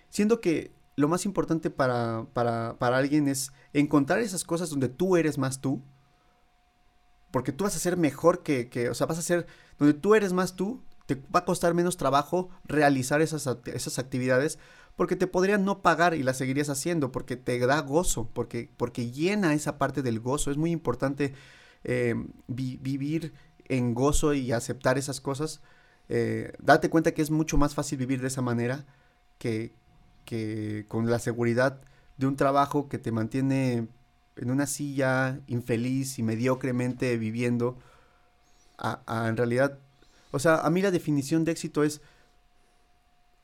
Siendo 0.10 0.42
que 0.42 0.72
lo 0.96 1.08
más 1.10 1.26
importante 1.26 1.70
para, 1.70 2.26
para, 2.34 2.76
para 2.80 2.98
alguien 2.98 3.28
es 3.28 3.52
encontrar 3.72 4.18
esas 4.18 4.46
cosas 4.46 4.72
donde 4.72 4.90
tú 4.90 5.16
eres 5.16 5.38
más 5.38 5.62
tú, 5.62 5.84
porque 7.30 7.52
tú 7.52 7.66
vas 7.66 7.76
a 7.76 7.80
ser 7.80 7.98
mejor 7.98 8.42
que, 8.42 8.68
que, 8.68 8.90
o 8.90 8.96
sea, 8.96 9.06
vas 9.06 9.20
a 9.20 9.22
ser, 9.22 9.46
donde 9.78 9.94
tú 9.94 10.16
eres 10.16 10.34
más 10.34 10.56
tú, 10.56 10.82
te 11.06 11.16
va 11.16 11.42
a 11.42 11.46
costar 11.46 11.74
menos 11.74 11.98
trabajo 11.98 12.50
realizar 12.66 13.22
esas, 13.22 13.48
esas 13.66 14.00
actividades 14.00 14.58
porque 14.96 15.16
te 15.16 15.28
podrían 15.28 15.66
no 15.66 15.82
pagar 15.82 16.14
y 16.14 16.24
la 16.24 16.34
seguirías 16.34 16.70
haciendo, 16.70 17.12
porque 17.12 17.36
te 17.36 17.60
da 17.60 17.82
gozo, 17.82 18.30
porque, 18.34 18.70
porque 18.78 19.12
llena 19.12 19.54
esa 19.54 19.78
parte 19.78 20.02
del 20.02 20.20
gozo. 20.20 20.52
Es 20.52 20.58
muy 20.58 20.72
importante 20.72 21.34
eh, 21.84 22.16
vivir 22.48 23.34
en 23.66 23.94
gozo 23.94 24.34
y 24.34 24.52
aceptar 24.52 24.98
esas 24.98 25.20
cosas. 25.20 25.62
Eh, 26.08 26.54
date 26.60 26.90
cuenta 26.90 27.14
que 27.14 27.22
es 27.22 27.30
mucho 27.30 27.58
más 27.58 27.76
fácil 27.76 27.98
vivir 27.98 28.22
de 28.22 28.28
esa 28.28 28.42
manera 28.42 28.86
que, 29.38 29.74
que 30.24 30.86
con 30.88 31.10
la 31.10 31.20
seguridad 31.20 31.82
de 32.18 32.28
un 32.28 32.38
trabajo 32.38 32.88
que 32.88 32.98
te 32.98 33.12
mantiene 33.12 33.88
en 34.38 34.52
una 34.52 34.66
silla 34.66 35.40
infeliz 35.48 36.20
y 36.20 36.24
mediocremente 36.24 37.18
viviendo, 37.18 37.78
en 39.08 39.38
realidad, 39.38 39.80
o 40.36 40.40
sea, 40.40 40.58
a 40.58 40.70
mí 40.70 40.82
la 40.82 40.92
definición 40.92 41.46
de 41.46 41.54
éxito 41.54 41.86
es 41.86 42.02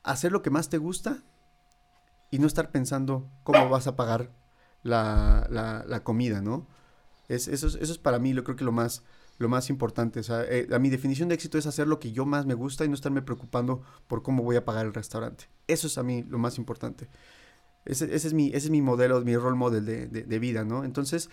hacer 0.03 0.33
lo 0.33 0.41
que 0.41 0.49
más 0.49 0.67
te 0.67 0.77
gusta 0.77 1.23
y 2.31 2.37
no 2.37 2.47
estar 2.47 2.69
pensando 2.69 3.29
cómo 3.45 3.69
vas 3.69 3.87
a 3.87 3.95
pagar 3.95 4.29
la, 4.83 5.47
la, 5.87 6.03
comida, 6.03 6.41
¿no? 6.41 6.67
Es, 7.29 7.47
eso, 7.47 7.67
es, 7.67 7.97
para 7.97 8.19
mí, 8.19 8.33
yo 8.33 8.43
creo 8.43 8.57
que 8.57 8.65
lo 8.65 8.73
más, 8.73 9.03
lo 9.37 9.47
más 9.47 9.69
importante. 9.69 10.19
O 10.19 10.23
sea, 10.23 10.43
eh, 10.43 10.67
mi 10.81 10.89
definición 10.89 11.29
de 11.29 11.35
éxito 11.35 11.57
es 11.57 11.65
hacer 11.65 11.87
lo 11.87 11.97
que 11.97 12.11
yo 12.11 12.25
más 12.25 12.45
me 12.45 12.55
gusta 12.55 12.83
y 12.83 12.89
no 12.89 12.95
estarme 12.95 13.21
preocupando 13.21 13.83
por 14.09 14.21
cómo 14.21 14.43
voy 14.43 14.57
a 14.57 14.65
pagar 14.65 14.85
el 14.85 14.93
restaurante. 14.93 15.45
Eso 15.67 15.87
es 15.87 15.97
a 15.97 16.03
mí 16.03 16.23
lo 16.23 16.39
más 16.39 16.57
importante. 16.57 17.07
Ese, 17.85 18.13
es, 18.13 18.33
mi, 18.33 18.49
ese 18.49 18.65
es 18.65 18.69
mi 18.69 18.81
modelo, 18.81 19.21
mi 19.21 19.37
role 19.37 19.55
model 19.55 19.85
de, 19.85 20.07
de, 20.07 20.39
vida, 20.39 20.65
¿no? 20.65 20.83
Entonces, 20.83 21.29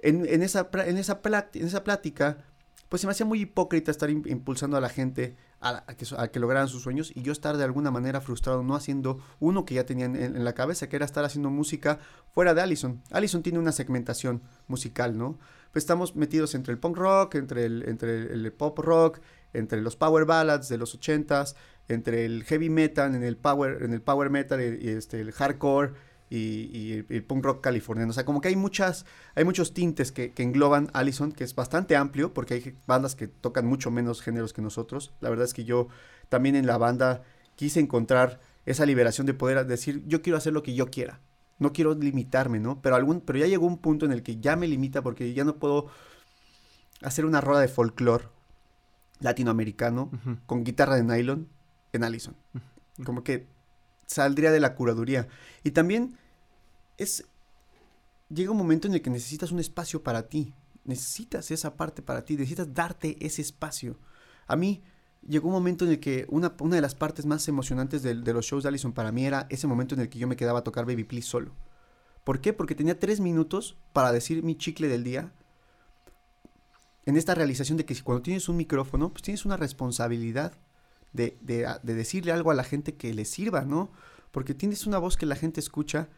en, 0.00 0.26
en, 0.28 0.42
esa, 0.42 0.68
en 0.84 0.98
esa 0.98 1.22
plática, 1.22 2.44
pues 2.88 3.00
se 3.00 3.06
me 3.06 3.12
hacía 3.12 3.26
muy 3.26 3.40
hipócrita 3.40 3.90
estar 3.90 4.10
impulsando 4.10 4.76
a 4.76 4.80
la 4.80 4.88
gente 4.88 5.36
a, 5.60 5.84
que, 5.96 6.06
a, 6.16 6.28
que, 6.28 6.40
lograran 6.40 6.68
sus 6.68 6.82
sueños 6.82 7.12
y 7.14 7.22
yo 7.22 7.32
estar 7.32 7.56
de 7.56 7.64
alguna 7.64 7.90
manera 7.90 8.20
frustrado 8.20 8.62
no 8.62 8.74
haciendo 8.74 9.18
uno 9.40 9.64
que 9.64 9.74
ya 9.74 9.84
tenían 9.84 10.16
en, 10.16 10.44
la 10.44 10.54
cabeza, 10.54 10.88
que 10.88 10.96
era 10.96 11.04
estar 11.04 11.24
haciendo 11.24 11.50
música 11.50 11.98
fuera 12.32 12.54
de 12.54 12.62
Allison. 12.62 13.02
Allison 13.10 13.42
tiene 13.42 13.58
una 13.58 13.72
segmentación 13.72 14.42
musical, 14.68 15.18
¿no? 15.18 15.38
Pues 15.72 15.82
estamos 15.84 16.16
metidos 16.16 16.54
entre 16.54 16.72
el 16.72 16.78
punk 16.78 16.96
rock, 16.96 17.34
entre 17.34 17.66
el, 17.66 17.84
entre 17.88 18.32
el 18.32 18.52
pop 18.52 18.78
rock, 18.78 19.20
entre 19.52 19.82
los 19.82 19.96
power 19.96 20.24
ballads 20.24 20.68
de 20.68 20.78
los 20.78 20.94
ochentas, 20.94 21.56
entre 21.88 22.24
el 22.24 22.44
heavy 22.44 22.70
metal, 22.70 23.14
en 23.14 23.22
el 23.22 23.36
power, 23.36 23.82
en 23.82 23.92
el 23.92 24.00
power 24.00 24.30
metal 24.30 24.60
y 24.60 24.88
este, 24.88 25.20
el 25.20 25.32
hardcore 25.32 25.92
y, 26.30 27.04
el 27.08 27.24
punk 27.24 27.44
rock 27.44 27.60
californiano. 27.60 28.10
O 28.10 28.12
sea, 28.12 28.24
como 28.24 28.40
que 28.40 28.48
hay 28.48 28.56
muchas, 28.56 29.06
hay 29.34 29.44
muchos 29.44 29.74
tintes 29.74 30.12
que, 30.12 30.32
engloban 30.36 30.90
Allison, 30.92 31.32
que 31.32 31.44
es 31.44 31.54
bastante 31.54 31.96
amplio, 31.96 32.32
porque 32.34 32.54
hay 32.54 32.76
bandas 32.86 33.14
que 33.14 33.28
tocan 33.28 33.66
mucho 33.66 33.90
menos 33.90 34.22
géneros 34.22 34.52
que 34.52 34.62
nosotros. 34.62 35.12
La 35.20 35.30
verdad 35.30 35.44
es 35.44 35.54
que 35.54 35.64
yo 35.64 35.88
también 36.28 36.56
en 36.56 36.66
la 36.66 36.78
banda 36.78 37.22
quise 37.56 37.80
encontrar 37.80 38.40
esa 38.66 38.86
liberación 38.86 39.26
de 39.26 39.34
poder 39.34 39.66
decir, 39.66 40.02
yo 40.06 40.22
quiero 40.22 40.36
hacer 40.36 40.52
lo 40.52 40.62
que 40.62 40.74
yo 40.74 40.90
quiera. 40.90 41.20
No 41.58 41.72
quiero 41.72 41.94
limitarme, 41.94 42.60
¿no? 42.60 42.80
Pero, 42.82 42.94
algún, 42.94 43.20
pero 43.20 43.38
ya 43.38 43.46
llegó 43.46 43.66
un 43.66 43.78
punto 43.78 44.06
en 44.06 44.12
el 44.12 44.22
que 44.22 44.38
ya 44.38 44.54
me 44.54 44.68
limita 44.68 45.02
porque 45.02 45.32
ya 45.32 45.44
no 45.44 45.56
puedo 45.56 45.88
hacer 47.02 47.24
una 47.24 47.40
rueda 47.40 47.60
de 47.60 47.68
folclore 47.68 48.26
latinoamericano 49.20 50.10
con 50.46 50.64
guitarra 50.64 50.96
de 50.96 51.02
nylon 51.02 51.48
en 51.92 52.04
Allison. 52.04 52.36
Como 53.04 53.24
que 53.24 53.46
saldría 54.08 54.50
de 54.50 54.58
la 54.58 54.74
curaduría. 54.74 55.28
Y 55.62 55.70
también 55.70 56.18
es, 56.96 57.24
llega 58.28 58.50
un 58.50 58.56
momento 58.56 58.88
en 58.88 58.94
el 58.94 59.02
que 59.02 59.10
necesitas 59.10 59.52
un 59.52 59.60
espacio 59.60 60.02
para 60.02 60.28
ti, 60.28 60.54
necesitas 60.84 61.50
esa 61.52 61.76
parte 61.76 62.02
para 62.02 62.24
ti, 62.24 62.34
necesitas 62.34 62.74
darte 62.74 63.16
ese 63.24 63.42
espacio. 63.42 63.96
A 64.46 64.56
mí 64.56 64.82
llegó 65.26 65.48
un 65.48 65.54
momento 65.54 65.84
en 65.84 65.92
el 65.92 66.00
que 66.00 66.26
una, 66.30 66.54
una 66.58 66.76
de 66.76 66.82
las 66.82 66.94
partes 66.94 67.26
más 67.26 67.46
emocionantes 67.46 68.02
de, 68.02 68.14
los 68.14 68.46
shows 68.46 68.62
de 68.62 68.70
Allison 68.70 68.92
para 68.92 69.12
mí 69.12 69.26
era 69.26 69.46
ese 69.50 69.66
momento 69.66 69.94
en 69.94 70.00
el 70.00 70.08
que 70.08 70.18
yo 70.18 70.26
me 70.26 70.36
quedaba 70.36 70.60
a 70.60 70.64
tocar 70.64 70.86
Baby 70.86 71.04
Please 71.04 71.28
solo. 71.28 71.52
¿Por 72.24 72.40
qué? 72.40 72.52
Porque 72.52 72.74
tenía 72.74 72.98
tres 72.98 73.20
minutos 73.20 73.76
para 73.92 74.12
decir 74.12 74.42
mi 74.42 74.56
chicle 74.56 74.88
del 74.88 75.04
día. 75.04 75.32
En 77.06 77.16
esta 77.16 77.34
realización 77.34 77.78
de 77.78 77.86
que 77.86 78.02
cuando 78.02 78.22
tienes 78.22 78.48
un 78.48 78.56
micrófono, 78.56 79.10
pues 79.10 79.22
tienes 79.22 79.46
una 79.46 79.56
responsabilidad 79.56 80.52
de, 81.12 81.38
de, 81.40 81.66
de, 81.82 81.94
decirle 81.94 82.32
algo 82.32 82.50
a 82.50 82.54
la 82.54 82.64
gente 82.64 82.94
que 82.94 83.14
le 83.14 83.24
sirva, 83.24 83.62
¿no? 83.62 83.90
Porque 84.30 84.54
tienes 84.54 84.86
una 84.86 84.98
voz 84.98 85.16
que 85.16 85.26
la 85.26 85.36
gente 85.36 85.60
escucha 85.60 86.08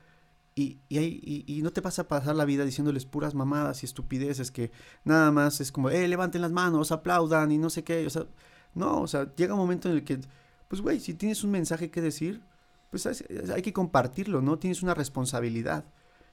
y, 0.55 0.81
y, 0.89 1.45
y, 1.47 1.63
no 1.63 1.73
te 1.73 1.81
vas 1.81 1.99
a 1.99 2.09
pasar 2.09 2.35
la 2.35 2.45
vida 2.45 2.65
diciéndoles 2.65 3.07
puras 3.07 3.35
mamadas 3.35 3.83
y 3.83 3.87
estupideces 3.87 4.51
que 4.51 4.73
nada 5.05 5.31
más 5.31 5.61
es 5.61 5.71
como, 5.71 5.91
eh, 5.91 6.09
levanten 6.09 6.43
las 6.43 6.51
manos, 6.51 6.93
aplaudan 6.93 7.53
y 7.53 7.59
no 7.59 7.71
sé 7.71 7.85
qué. 7.85 8.07
O 8.07 8.11
sea, 8.11 8.27
no, 8.75 9.01
o 9.01 9.07
sea, 9.07 9.33
llega 9.37 9.55
un 9.55 9.61
momento 9.61 9.89
en 9.89 9.95
el 9.95 10.05
que, 10.05 10.21
pues, 10.69 10.83
güey, 10.83 11.01
si 11.01 11.15
tienes 11.15 11.45
un 11.45 11.53
mensaje 11.53 11.91
que 11.91 12.01
decir, 12.01 12.43
pues 12.91 13.07
hay 13.07 13.63
que 13.63 13.73
compartirlo, 13.73 14.43
¿no? 14.43 14.59
Tienes 14.59 14.83
una 14.83 14.95
responsabilidad. 14.95 15.85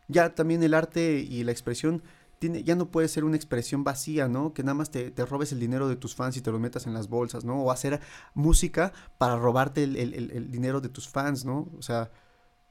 Ya 0.08 0.34
también 0.34 0.64
el 0.64 0.74
arte 0.74 1.20
y 1.20 1.44
la 1.44 1.52
expresión 1.52 2.02
tiene, 2.40 2.64
ya 2.64 2.76
no 2.76 2.90
puede 2.90 3.08
ser 3.08 3.24
una 3.24 3.36
expresión 3.36 3.84
vacía, 3.84 4.28
¿no? 4.28 4.54
Que 4.54 4.64
nada 4.64 4.74
más 4.76 4.92
te, 4.92 5.12
robes 5.26 5.52
el 5.52 5.60
dinero 5.60 5.88
de 5.88 5.96
tus 5.96 6.16
fans 6.16 6.38
y 6.38 6.42
te 6.42 6.52
lo 6.52 6.60
metas 6.60 6.86
en 6.88 6.94
las 6.94 7.08
bolsas, 7.10 7.46
¿no? 7.46 7.62
O 7.64 7.72
hacer 7.72 8.00
música 8.34 8.94
para 9.18 9.38
robarte 9.38 9.84
el, 9.84 9.96
el, 9.96 10.52
dinero 10.52 10.82
de 10.82 10.90
tus 10.90 11.08
fans, 11.10 11.46
¿no? 11.46 11.70
O 11.78 11.82
sea, 11.82 12.12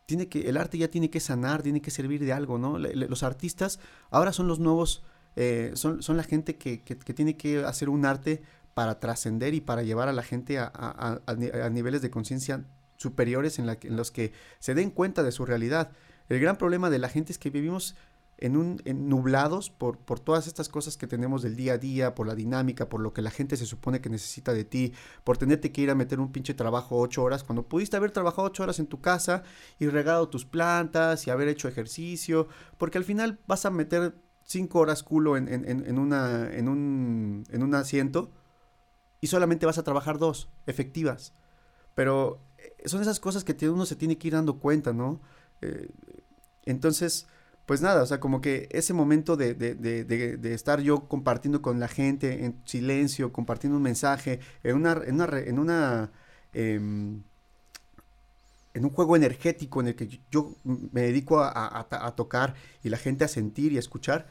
tiene 0.06 0.28
que, 0.28 0.48
el 0.48 0.56
arte 0.56 0.78
ya 0.78 0.88
tiene 0.88 1.10
que 1.10 1.20
sanar, 1.20 1.62
tiene 1.62 1.82
que 1.82 1.90
servir 1.90 2.24
de 2.24 2.32
algo, 2.32 2.58
¿no? 2.58 2.78
Los 2.78 3.22
artistas 3.22 3.80
ahora 4.10 4.32
son 4.32 4.46
los 4.46 4.60
nuevos, 4.60 5.02
eh, 5.34 5.72
son, 5.74 6.02
son 6.02 6.16
la 6.16 6.22
gente 6.22 6.56
que, 6.56 6.82
que, 6.82 6.94
tiene 6.94 7.36
que 7.36 7.64
hacer 7.64 7.88
un 7.88 8.04
arte 8.04 8.42
para 8.74 9.00
trascender 9.00 9.54
y 9.54 9.60
para 9.60 9.82
llevar 9.82 10.08
a 10.08 10.12
la 10.12 10.22
gente 10.22 10.58
a, 10.58 10.70
a 10.74 11.70
niveles 11.70 12.02
de 12.02 12.10
conciencia 12.10 12.64
superiores 12.96 13.58
en, 13.58 13.66
la, 13.66 13.78
en 13.82 13.96
los 13.96 14.10
que 14.10 14.32
se 14.58 14.74
den 14.74 14.90
cuenta 14.90 15.22
de 15.22 15.32
su 15.32 15.44
realidad. 15.44 15.92
El 16.28 16.40
gran 16.40 16.56
problema 16.56 16.90
de 16.90 16.98
la 16.98 17.08
gente 17.08 17.32
es 17.32 17.38
que 17.38 17.50
vivimos 17.50 17.94
en 18.38 18.56
un 18.56 18.82
en 18.84 19.08
nublados 19.08 19.70
por, 19.70 19.98
por 19.98 20.20
todas 20.20 20.46
estas 20.46 20.68
cosas 20.68 20.96
que 20.96 21.06
tenemos 21.06 21.42
del 21.42 21.56
día 21.56 21.74
a 21.74 21.78
día, 21.78 22.14
por 22.14 22.26
la 22.26 22.34
dinámica, 22.34 22.88
por 22.88 23.00
lo 23.00 23.12
que 23.12 23.22
la 23.22 23.30
gente 23.30 23.56
se 23.56 23.66
supone 23.66 24.00
que 24.00 24.10
necesita 24.10 24.52
de 24.52 24.64
ti, 24.64 24.92
por 25.24 25.38
tenerte 25.38 25.72
que 25.72 25.80
ir 25.80 25.90
a 25.90 25.94
meter 25.94 26.20
un 26.20 26.32
pinche 26.32 26.54
trabajo 26.54 26.98
ocho 26.98 27.22
horas, 27.22 27.44
cuando 27.44 27.66
pudiste 27.66 27.96
haber 27.96 28.10
trabajado 28.10 28.48
ocho 28.48 28.62
horas 28.62 28.78
en 28.78 28.86
tu 28.86 29.00
casa 29.00 29.42
y 29.78 29.88
regado 29.88 30.28
tus 30.28 30.44
plantas 30.44 31.26
y 31.26 31.30
haber 31.30 31.48
hecho 31.48 31.68
ejercicio, 31.68 32.48
porque 32.78 32.98
al 32.98 33.04
final 33.04 33.38
vas 33.46 33.64
a 33.64 33.70
meter 33.70 34.14
cinco 34.44 34.80
horas 34.80 35.02
culo 35.02 35.36
en, 35.36 35.48
en, 35.48 35.64
en, 35.66 35.98
una, 35.98 36.52
en, 36.52 36.68
un, 36.68 37.44
en 37.50 37.62
un 37.62 37.74
asiento 37.74 38.30
y 39.20 39.26
solamente 39.28 39.66
vas 39.66 39.78
a 39.78 39.82
trabajar 39.82 40.18
dos, 40.18 40.50
efectivas. 40.66 41.32
Pero 41.94 42.40
eh, 42.58 42.88
son 42.88 43.00
esas 43.00 43.18
cosas 43.18 43.44
que 43.44 43.68
uno 43.68 43.86
se 43.86 43.96
tiene 43.96 44.18
que 44.18 44.28
ir 44.28 44.34
dando 44.34 44.58
cuenta, 44.58 44.92
¿no? 44.92 45.20
Eh, 45.62 45.88
entonces, 46.64 47.26
pues 47.66 47.80
nada, 47.82 48.02
o 48.02 48.06
sea, 48.06 48.20
como 48.20 48.40
que 48.40 48.68
ese 48.70 48.94
momento 48.94 49.36
de, 49.36 49.54
de, 49.54 49.74
de, 49.74 50.04
de, 50.04 50.54
estar 50.54 50.80
yo 50.80 51.08
compartiendo 51.08 51.62
con 51.62 51.80
la 51.80 51.88
gente 51.88 52.44
en 52.44 52.62
silencio, 52.64 53.32
compartiendo 53.32 53.76
un 53.76 53.82
mensaje, 53.82 54.40
en 54.62 54.76
una, 54.76 54.92
en 55.04 55.20
una, 55.20 55.38
en 55.38 55.58
una 55.58 56.12
eh, 56.52 56.74
en 58.76 58.84
un 58.84 58.90
juego 58.90 59.16
energético 59.16 59.80
en 59.80 59.88
el 59.88 59.96
que 59.96 60.20
yo 60.30 60.54
me 60.64 61.00
dedico 61.00 61.40
a, 61.40 61.48
a, 61.48 61.86
a, 61.90 62.14
tocar 62.14 62.54
y 62.84 62.90
la 62.90 62.98
gente 62.98 63.24
a 63.24 63.28
sentir 63.28 63.72
y 63.72 63.78
a 63.78 63.80
escuchar, 63.80 64.26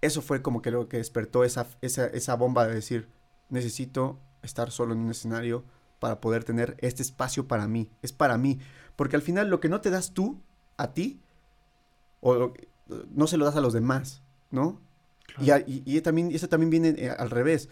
eso 0.00 0.22
fue 0.22 0.40
como 0.40 0.62
que 0.62 0.70
lo 0.70 0.88
que 0.88 0.98
despertó 0.98 1.42
esa, 1.42 1.66
esa, 1.82 2.06
esa 2.06 2.36
bomba 2.36 2.68
de 2.68 2.76
decir, 2.76 3.08
necesito 3.48 4.20
estar 4.42 4.70
solo 4.70 4.94
en 4.94 5.00
un 5.00 5.10
escenario 5.10 5.64
para 5.98 6.20
poder 6.20 6.44
tener 6.44 6.76
este 6.78 7.02
espacio 7.02 7.48
para 7.48 7.66
mí, 7.66 7.90
es 8.00 8.12
para 8.12 8.38
mí, 8.38 8.60
porque 8.94 9.16
al 9.16 9.22
final 9.22 9.50
lo 9.50 9.58
que 9.58 9.68
no 9.68 9.80
te 9.80 9.90
das 9.90 10.14
tú, 10.14 10.40
a 10.76 10.94
ti, 10.94 11.20
o 12.20 12.52
no 13.14 13.26
se 13.26 13.36
lo 13.36 13.44
das 13.44 13.56
a 13.56 13.60
los 13.60 13.72
demás, 13.72 14.22
¿no? 14.50 14.80
Claro. 15.36 15.64
Y, 15.66 15.82
y, 15.84 15.96
y, 15.96 16.00
también, 16.00 16.30
eso 16.32 16.48
también 16.48 16.70
viene 16.70 16.88
eh, 16.96 17.10
al 17.10 17.30
revés. 17.30 17.68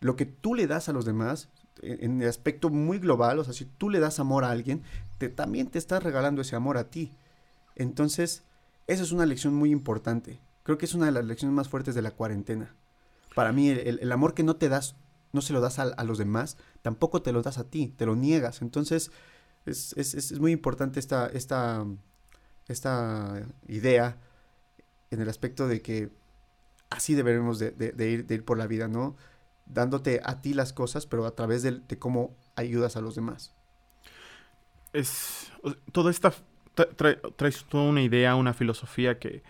Lo 0.00 0.16
que 0.16 0.26
tú 0.26 0.54
le 0.54 0.66
das 0.66 0.88
a 0.88 0.92
los 0.92 1.04
demás, 1.04 1.48
en, 1.82 2.04
en, 2.04 2.22
el 2.22 2.28
aspecto 2.28 2.70
muy 2.70 2.98
global, 2.98 3.38
o 3.38 3.44
sea, 3.44 3.54
si 3.54 3.64
tú 3.64 3.90
le 3.90 4.00
das 4.00 4.20
amor 4.20 4.44
a 4.44 4.50
alguien, 4.50 4.82
te, 5.18 5.28
también 5.28 5.68
te 5.68 5.78
estás 5.78 6.02
regalando 6.02 6.42
ese 6.42 6.56
amor 6.56 6.76
a 6.76 6.90
ti. 6.90 7.12
Entonces, 7.76 8.42
esa 8.86 9.02
es 9.02 9.12
una 9.12 9.26
lección 9.26 9.54
muy 9.54 9.70
importante. 9.70 10.40
Creo 10.62 10.78
que 10.78 10.86
es 10.86 10.94
una 10.94 11.06
de 11.06 11.12
las 11.12 11.24
lecciones 11.24 11.54
más 11.54 11.68
fuertes 11.68 11.94
de 11.94 12.02
la 12.02 12.10
cuarentena. 12.10 12.74
Para 13.34 13.52
mí, 13.52 13.68
el, 13.68 13.98
el 14.00 14.12
amor 14.12 14.34
que 14.34 14.42
no 14.42 14.56
te 14.56 14.68
das, 14.68 14.96
no 15.32 15.40
se 15.40 15.52
lo 15.52 15.60
das 15.60 15.78
a, 15.78 15.82
a, 15.84 16.04
los 16.04 16.18
demás, 16.18 16.56
tampoco 16.82 17.22
te 17.22 17.32
lo 17.32 17.42
das 17.42 17.58
a 17.58 17.64
ti, 17.64 17.94
te 17.96 18.06
lo 18.06 18.16
niegas. 18.16 18.62
Entonces, 18.62 19.10
es, 19.66 19.94
es, 19.96 20.14
es 20.14 20.38
muy 20.38 20.52
importante 20.52 21.00
esta, 21.00 21.26
esta, 21.26 21.86
esta 22.66 23.42
idea 23.66 24.18
en 25.10 25.20
el 25.20 25.28
aspecto 25.28 25.68
de 25.68 25.82
que 25.82 26.10
así 26.90 27.14
deberemos 27.14 27.58
de, 27.58 27.74
ir, 27.78 28.26
de, 28.26 28.34
ir, 28.34 28.44
por 28.44 28.58
la 28.58 28.66
vida, 28.66 28.88
¿no? 28.88 29.16
Dándote 29.66 30.20
a 30.24 30.40
ti 30.40 30.54
las 30.54 30.72
cosas, 30.72 31.06
pero 31.06 31.26
a 31.26 31.34
través 31.34 31.62
de, 31.62 31.80
cómo 31.98 32.34
ayudas 32.56 32.96
a 32.96 33.00
los 33.00 33.14
demás. 33.14 33.54
Es 34.92 35.52
toda 35.92 36.10
esta 36.10 36.32
trae, 36.96 37.16
traes 37.36 37.64
toda 37.64 37.84
una 37.84 38.02
idea, 38.02 38.34
una 38.36 38.54
filosofía 38.54 39.18
que, 39.18 39.42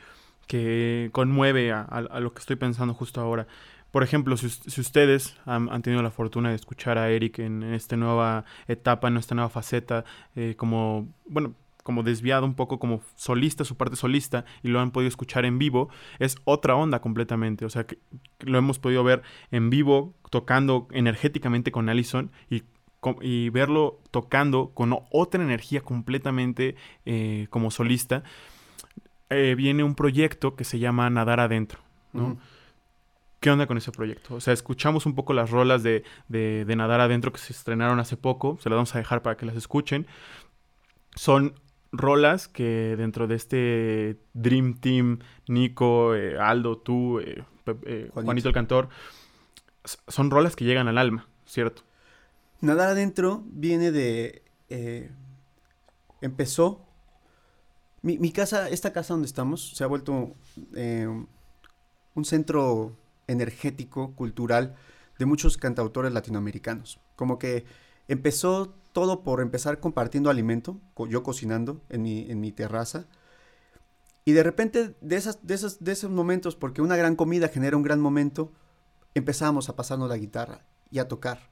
que 0.47 1.11
conmueve 1.13 1.73
a, 1.73 2.21
lo 2.21 2.33
que 2.33 2.41
estoy 2.41 2.57
pensando 2.57 2.95
justo 2.95 3.21
ahora. 3.21 3.47
Por 3.93 4.03
ejemplo, 4.03 4.37
si, 4.37 4.51
si 4.51 4.81
ustedes 4.81 5.37
han, 5.47 5.83
tenido 5.83 6.03
la 6.03 6.11
fortuna 6.11 6.51
de 6.51 6.57
escuchar 6.57 6.99
a 6.99 7.11
Eric 7.11 7.39
en, 7.39 7.63
en 7.63 7.75
esta 7.75 7.97
nueva 7.97 8.45
etapa, 8.67 9.09
en 9.09 9.17
esta 9.17 9.35
nueva 9.35 9.49
faceta, 9.49 10.05
eh, 10.37 10.55
como, 10.57 11.09
bueno, 11.27 11.55
como 11.89 12.03
desviado 12.03 12.45
un 12.45 12.53
poco 12.53 12.79
como 12.79 13.01
solista, 13.17 13.65
su 13.65 13.79
parte 13.79 13.97
solista, 13.97 14.45
y 14.63 14.69
lo 14.69 14.79
han 14.79 14.91
podido 14.91 15.09
escuchar 15.09 15.47
en 15.47 15.59
vivo, 15.59 15.89
es 16.19 16.37
otra 16.45 16.75
onda 16.75 17.01
completamente. 17.01 17.65
O 17.65 17.71
sea, 17.71 17.87
que 17.87 17.99
lo 18.41 18.59
hemos 18.59 18.79
podido 18.79 19.03
ver 19.05 19.23
en 19.51 19.71
vivo, 19.71 20.13
tocando 20.29 20.87
energéticamente 20.91 21.73
con 21.73 21.89
Allison 21.89 22.31
y, 22.51 22.65
y 23.23 23.49
verlo 23.49 24.03
tocando 24.11 24.73
con 24.75 24.99
otra 25.11 25.43
energía 25.43 25.81
completamente 25.81 26.77
eh, 27.07 27.47
como 27.49 27.71
solista. 27.71 28.23
Eh, 29.31 29.55
viene 29.57 29.83
un 29.83 29.95
proyecto 29.95 30.57
que 30.57 30.65
se 30.65 30.79
llama 30.79 31.09
Nadar 31.09 31.41
Adentro, 31.41 31.81
¿no? 32.13 32.23
Uh 32.23 32.31
-huh. 32.33 32.39
¿Qué 33.41 33.51
onda 33.51 33.67
con 33.67 33.79
ese 33.79 33.93
proyecto? 33.93 34.35
O 34.35 34.41
sea, 34.43 34.53
escuchamos 34.53 35.07
un 35.07 35.15
poco 35.15 35.33
las 35.33 35.49
rolas 35.49 35.83
de, 35.83 36.05
de, 36.29 36.67
de, 36.67 36.77
Nadar 36.77 37.01
Adentro 37.01 37.33
que 37.33 37.39
se 37.39 37.55
estrenaron 37.55 37.99
hace 37.99 38.19
poco, 38.19 38.59
se 38.61 38.69
las 38.69 38.77
vamos 38.77 38.95
a 38.95 38.99
dejar 38.99 39.23
para 39.23 39.39
que 39.39 39.47
las 39.47 39.57
escuchen. 39.57 40.07
Son 41.15 41.55
rolas 41.93 42.49
que 42.49 42.95
dentro 42.97 43.27
de 43.27 43.35
este 43.35 44.21
Dream 44.35 44.79
Team, 44.81 45.21
Nico, 45.47 46.15
eh, 46.15 46.39
Aldo, 46.39 46.79
tú, 46.79 47.21
eh, 47.21 47.45
eh, 47.67 48.11
Juanito. 48.13 48.13
Juanito. 48.13 48.49
el 48.49 48.55
Cantor, 48.55 48.89
son 49.85 50.31
rolas 50.31 50.57
que 50.57 50.65
llegan 50.65 50.89
al 50.89 50.99
alma, 50.99 51.29
¿cierto? 51.47 51.83
Nadar 52.61 52.89
adentro 52.91 53.43
viene 53.47 53.91
de... 53.91 54.43
Empezó... 56.21 56.85
Mi, 58.01 58.17
mi, 58.17 58.31
casa, 58.31 58.69
esta 58.69 58.93
casa 58.93 59.15
donde 59.15 59.27
estamos, 59.27 59.71
se 59.77 59.83
ha 59.83 59.87
vuelto 59.89 60.37
un 62.15 62.25
centro 62.25 62.97
energético, 63.27 64.15
cultural, 64.15 64.77
de 65.19 65.27
muchos 65.27 65.57
cantautores 65.57 66.13
latinoamericanos. 66.13 67.01
Como 67.17 67.39
que 67.39 67.65
empezó 68.07 68.75
todo 68.93 69.23
por 69.23 69.41
empezar 69.41 69.81
compartiendo 69.81 70.31
alimento, 70.31 70.81
yo 71.09 71.23
cocinando 71.23 71.83
en 71.89 72.03
mi, 72.03 72.31
en 72.31 72.41
mi 72.41 72.53
terraza. 72.53 73.07
Y 74.25 74.33
de 74.33 74.43
repente, 74.43 74.95
de, 75.01 75.17
esas, 75.17 75.39
de, 75.43 75.93
esos 75.93 76.11
momentos, 76.11 76.57
porque 76.57 76.83
una 76.83 76.97
gran 76.97 77.17
comida 77.17 77.49
genera 77.49 77.77
un 77.77 77.83
gran 77.83 78.01
momento, 78.01 78.53
empezamos 79.15 79.69
a 79.69 79.77
pasarnos 79.77 80.09
la 80.09 80.19
guitarra 80.19 80.67
y 80.91 80.99
a 80.99 81.09
tocar. 81.09 81.51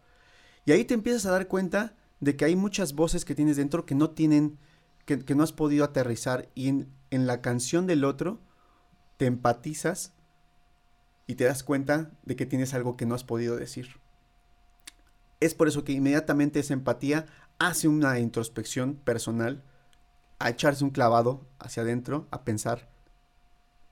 Y 0.64 0.72
ahí 0.72 0.84
te 0.84 0.94
empiezas 0.94 1.26
a 1.26 1.30
dar 1.30 1.48
cuenta 1.48 1.94
de 2.20 2.36
que 2.36 2.44
hay 2.44 2.56
muchas 2.56 2.94
voces 2.94 3.24
que 3.24 3.34
tienes 3.34 3.56
dentro 3.56 3.86
que 3.86 3.94
no 3.94 4.10
tienen, 4.10 4.58
que, 5.04 5.34
no 5.34 5.42
has 5.42 5.52
podido 5.52 5.84
aterrizar. 5.84 6.50
Y 6.54 6.68
en 6.68 7.26
la 7.26 7.40
canción 7.40 7.86
del 7.86 8.04
otro 8.04 8.40
te 9.16 9.26
empatizas 9.26 10.12
y 11.26 11.36
te 11.36 11.44
das 11.44 11.62
cuenta 11.62 12.10
de 12.24 12.36
que 12.36 12.46
tienes 12.46 12.74
algo 12.74 12.96
que 12.96 13.06
no 13.06 13.14
has 13.14 13.24
podido 13.24 13.56
decir. 13.56 14.00
Es 15.40 15.54
por 15.54 15.68
eso 15.68 15.84
que 15.84 15.92
inmediatamente 15.92 16.60
esa 16.60 16.74
empatía 16.74 17.26
hace 17.58 17.88
una 17.88 18.18
introspección 18.18 18.94
personal, 18.94 19.62
a 20.38 20.50
echarse 20.50 20.84
un 20.84 20.90
clavado 20.90 21.46
hacia 21.58 21.82
adentro, 21.82 22.26
a 22.30 22.44
pensar 22.44 22.88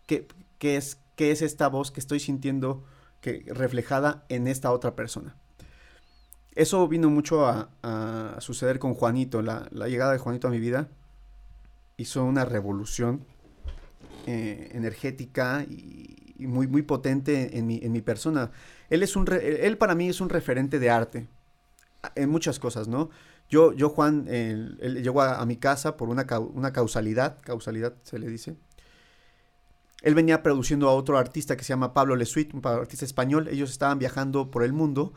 qué, 0.06 0.28
qué, 0.58 0.76
es, 0.76 0.98
qué 1.16 1.30
es 1.30 1.42
esta 1.42 1.68
voz 1.68 1.90
que 1.90 2.00
estoy 2.00 2.20
sintiendo 2.20 2.84
que, 3.20 3.44
reflejada 3.48 4.24
en 4.28 4.46
esta 4.46 4.70
otra 4.70 4.94
persona. 4.94 5.36
Eso 6.54 6.86
vino 6.86 7.10
mucho 7.10 7.46
a, 7.46 7.70
suceder 8.40 8.78
con 8.78 8.94
Juanito. 8.94 9.42
La, 9.42 9.66
la, 9.72 9.88
llegada 9.88 10.12
de 10.12 10.18
Juanito 10.18 10.46
a 10.46 10.50
mi 10.50 10.60
vida 10.60 10.88
hizo 11.96 12.24
una 12.24 12.44
revolución 12.44 13.24
eh, 14.26 14.70
energética 14.72 15.64
y, 15.64 16.20
muy, 16.38 16.66
muy 16.66 16.82
potente 16.82 17.58
en 17.58 17.66
mi, 17.66 17.80
en 17.82 17.92
mi 17.92 18.02
persona. 18.02 18.50
Él, 18.90 19.02
es 19.02 19.16
un 19.16 19.26
él 19.32 19.78
para 19.78 19.94
mí 19.94 20.08
es 20.08 20.20
un 20.20 20.28
referente 20.28 20.78
de 20.78 20.90
arte 20.90 21.28
en 22.14 22.30
muchas 22.30 22.58
cosas, 22.58 22.88
¿no? 22.88 23.10
Yo, 23.48 23.72
yo 23.72 23.90
Juan, 23.90 24.26
él, 24.28 24.78
llegó 25.02 25.22
a, 25.22 25.40
a, 25.40 25.46
mi 25.46 25.56
casa 25.56 25.96
por 25.96 26.08
una, 26.08 26.26
una 26.54 26.72
causalidad, 26.72 27.38
causalidad 27.42 27.94
se 28.02 28.18
le 28.18 28.28
dice. 28.28 28.56
Él 30.02 30.14
venía 30.14 30.42
produciendo 30.42 30.88
a 30.88 30.94
otro 30.94 31.16
artista 31.16 31.56
que 31.56 31.64
se 31.64 31.70
llama 31.70 31.94
Pablo 31.94 32.14
Lesuit, 32.14 32.52
un 32.52 32.60
artista 32.66 33.06
español. 33.06 33.48
Ellos 33.48 33.70
estaban 33.70 33.98
viajando 33.98 34.50
por 34.50 34.62
el 34.62 34.74
mundo 34.74 35.14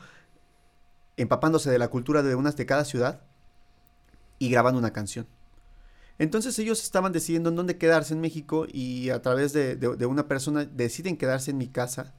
empapándose 1.18 1.70
de 1.70 1.80
la 1.80 1.90
cultura 1.90 2.24
de 2.24 2.36
unas 2.36 2.56
de 2.56 2.66
cada 2.66 2.86
ciudad 2.86 3.22
y 4.40 4.50
grabando 4.50 4.80
una 4.80 4.94
canción. 4.94 5.28
Entonces 6.20 6.58
ellos 6.58 6.82
estaban 6.84 7.12
decidiendo 7.12 7.50
en 7.50 7.56
dónde 7.56 7.78
quedarse 7.78 8.14
en 8.14 8.22
México 8.22 8.66
y 8.72 9.10
a 9.10 9.22
través 9.22 9.52
de, 9.52 9.76
de, 9.76 10.06
una 10.06 10.28
persona 10.28 10.66
deciden 10.66 11.18
quedarse 11.18 11.52
en 11.52 11.58
mi 11.58 11.68
casa. 11.68 12.16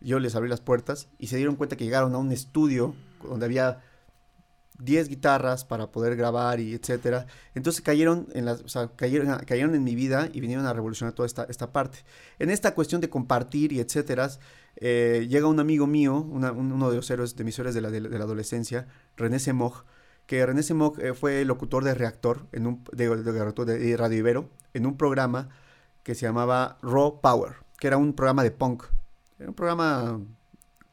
Yo 0.00 0.18
les 0.18 0.34
abrí 0.34 0.48
las 0.48 0.60
puertas 0.60 1.08
y 1.18 1.28
se 1.28 1.36
dieron 1.36 1.56
cuenta 1.56 1.76
que 1.76 1.84
llegaron 1.84 2.14
a 2.14 2.18
un 2.18 2.32
estudio 2.32 2.94
donde 3.26 3.46
había 3.46 3.80
10 4.78 5.08
guitarras 5.08 5.64
para 5.64 5.90
poder 5.90 6.16
grabar 6.16 6.60
y 6.60 6.74
etcétera. 6.74 7.26
Entonces 7.54 7.82
cayeron 7.82 8.28
en 8.34 8.44
las, 8.44 8.62
cayeron, 8.96 9.38
cayeron 9.46 9.74
en 9.74 9.84
mi 9.84 9.94
vida 9.94 10.28
y 10.32 10.40
vinieron 10.40 10.66
a 10.66 10.72
revolucionar 10.72 11.14
toda 11.14 11.26
esta, 11.26 11.44
esta 11.44 11.72
parte. 11.72 11.98
En 12.38 12.50
esta 12.50 12.74
cuestión 12.74 13.00
de 13.00 13.08
compartir 13.08 13.72
y 13.72 13.80
etcétera, 13.80 14.30
eh, 14.76 15.26
llega 15.28 15.46
un 15.46 15.60
amigo 15.60 15.86
mío, 15.86 16.20
uno 16.20 16.90
de 16.90 16.96
los 16.96 17.10
héroes 17.10 17.36
de 17.36 17.44
mis 17.44 17.58
héroes 17.58 17.74
de 17.74 17.80
la, 17.80 17.90
de, 17.90 18.00
la 18.00 18.24
adolescencia, 18.24 18.86
René 19.16 19.38
Semog, 19.38 19.84
que 20.26 20.44
René 20.44 20.62
Semog 20.62 21.00
eh, 21.00 21.14
fue 21.14 21.44
locutor 21.44 21.84
de 21.84 21.94
Reactor, 21.94 22.46
en 22.52 22.66
un, 22.66 22.84
de, 22.92 23.08
de, 23.08 23.96
Radio 23.96 24.18
Ibero, 24.18 24.50
en 24.74 24.86
un 24.86 24.96
programa 24.96 25.48
que 26.02 26.14
se 26.14 26.26
llamaba 26.26 26.78
Raw 26.82 27.20
Power, 27.20 27.54
que 27.78 27.86
era 27.86 27.96
un 27.96 28.12
programa 28.12 28.42
de 28.42 28.50
punk, 28.50 28.84
era 29.38 29.48
un 29.48 29.54
programa 29.54 30.20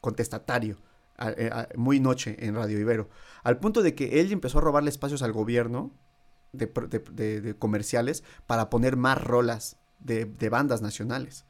contestatario, 0.00 0.76
eh, 1.18 1.50
muy 1.76 2.00
noche 2.00 2.36
en 2.40 2.54
Radio 2.54 2.78
Ibero, 2.78 3.08
al 3.42 3.58
punto 3.58 3.82
de 3.82 3.94
que 3.94 4.20
él 4.20 4.32
empezó 4.32 4.58
a 4.58 4.62
robarle 4.62 4.90
espacios 4.90 5.22
al 5.22 5.32
gobierno 5.32 5.92
de, 6.52 7.56
comerciales 7.58 8.24
para 8.46 8.70
poner 8.70 8.96
más 8.96 9.22
rolas 9.22 9.76
de, 10.00 10.24
bandas 10.48 10.82
nacionales. 10.82 11.44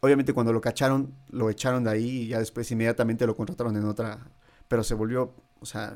Obviamente 0.00 0.32
cuando 0.32 0.52
lo 0.52 0.60
cacharon, 0.60 1.14
lo 1.28 1.50
echaron 1.50 1.84
de 1.84 1.90
ahí 1.90 2.08
y 2.22 2.28
ya 2.28 2.38
después 2.38 2.70
inmediatamente 2.70 3.26
lo 3.26 3.36
contrataron 3.36 3.76
en 3.76 3.84
otra, 3.84 4.30
pero 4.66 4.82
se 4.82 4.94
volvió, 4.94 5.34
o 5.60 5.66
sea, 5.66 5.94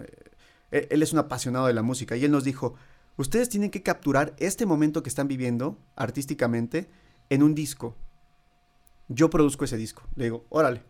e, 0.70 0.89
él 0.91 1.03
es 1.03 1.12
un 1.12 1.20
apasionado 1.20 1.66
de 1.66 1.72
la 1.72 1.82
música 1.82 2.16
y 2.16 2.24
él 2.24 2.30
nos 2.30 2.45
dijo, 2.45 2.74
ustedes 3.16 3.49
tienen 3.49 3.70
que 3.70 3.82
capturar 3.82 4.35
este 4.39 4.66
momento 4.66 5.03
que 5.03 5.09
están 5.09 5.28
viviendo 5.28 5.78
artísticamente 5.97 6.91
en 7.30 7.43
un 7.43 7.55
disco. 7.55 7.97
Yo 9.09 9.30
produzco 9.30 9.64
ese 9.64 9.76
disco. 9.76 10.03
Le 10.16 10.24
digo, 10.24 10.47
órale, 10.51 10.82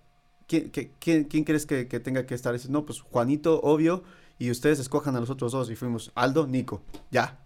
¿quién, 0.46 1.44
crees 1.44 1.66
que, 1.66 1.84
tenga 1.84 2.26
que 2.26 2.34
estar? 2.34 2.52
Dice, 2.52 2.68
no, 2.70 2.84
pues 2.84 3.00
Juanito, 3.00 3.60
obvio, 3.62 4.02
y 4.38 4.50
ustedes 4.50 4.78
escojan 4.78 5.16
a 5.16 5.20
los 5.20 5.30
otros 5.30 5.52
dos. 5.52 5.70
Y 5.70 5.76
fuimos 5.76 6.12
Aldo, 6.14 6.46
Nico, 6.46 6.82
ya. 7.10 7.40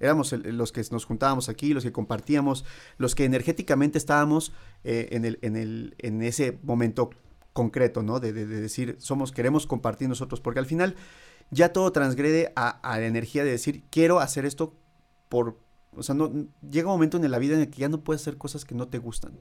Éramos 0.00 0.32
los 0.32 0.72
que 0.72 0.82
nos 0.90 1.04
juntábamos 1.04 1.48
aquí, 1.48 1.74
los 1.74 1.84
que 1.84 1.92
compartíamos, 1.92 2.64
los 2.98 3.14
que 3.14 3.24
energéticamente 3.24 3.98
estábamos 3.98 4.52
eh, 4.82 5.08
en, 5.12 6.22
ese 6.22 6.58
momento 6.64 7.10
concreto, 7.52 8.02
¿no? 8.02 8.18
De, 8.18 8.32
de, 8.32 8.46
decir, 8.46 8.96
somos, 8.98 9.30
queremos 9.30 9.66
compartir 9.66 10.08
nosotros, 10.08 10.40
porque 10.40 10.58
al 10.58 10.66
final 10.66 10.96
ya 11.52 11.72
todo 11.72 11.92
transgrede 11.92 12.52
a, 12.56 12.80
la 12.82 13.06
energía 13.06 13.44
de 13.44 13.50
decir, 13.50 13.84
quiero 13.90 14.18
hacer 14.18 14.46
esto 14.46 14.74
por, 15.28 15.58
o 15.94 16.02
sea, 16.02 16.14
no, 16.14 16.32
llega 16.68 16.88
un 16.88 16.94
momento 16.94 17.18
en 17.18 17.30
la 17.30 17.38
vida 17.38 17.54
en 17.54 17.60
el 17.60 17.70
que 17.70 17.82
ya 17.82 17.88
no 17.88 18.00
puedes 18.00 18.22
hacer 18.22 18.38
cosas 18.38 18.64
que 18.64 18.74
no 18.74 18.88
te 18.88 18.98
gustan. 18.98 19.32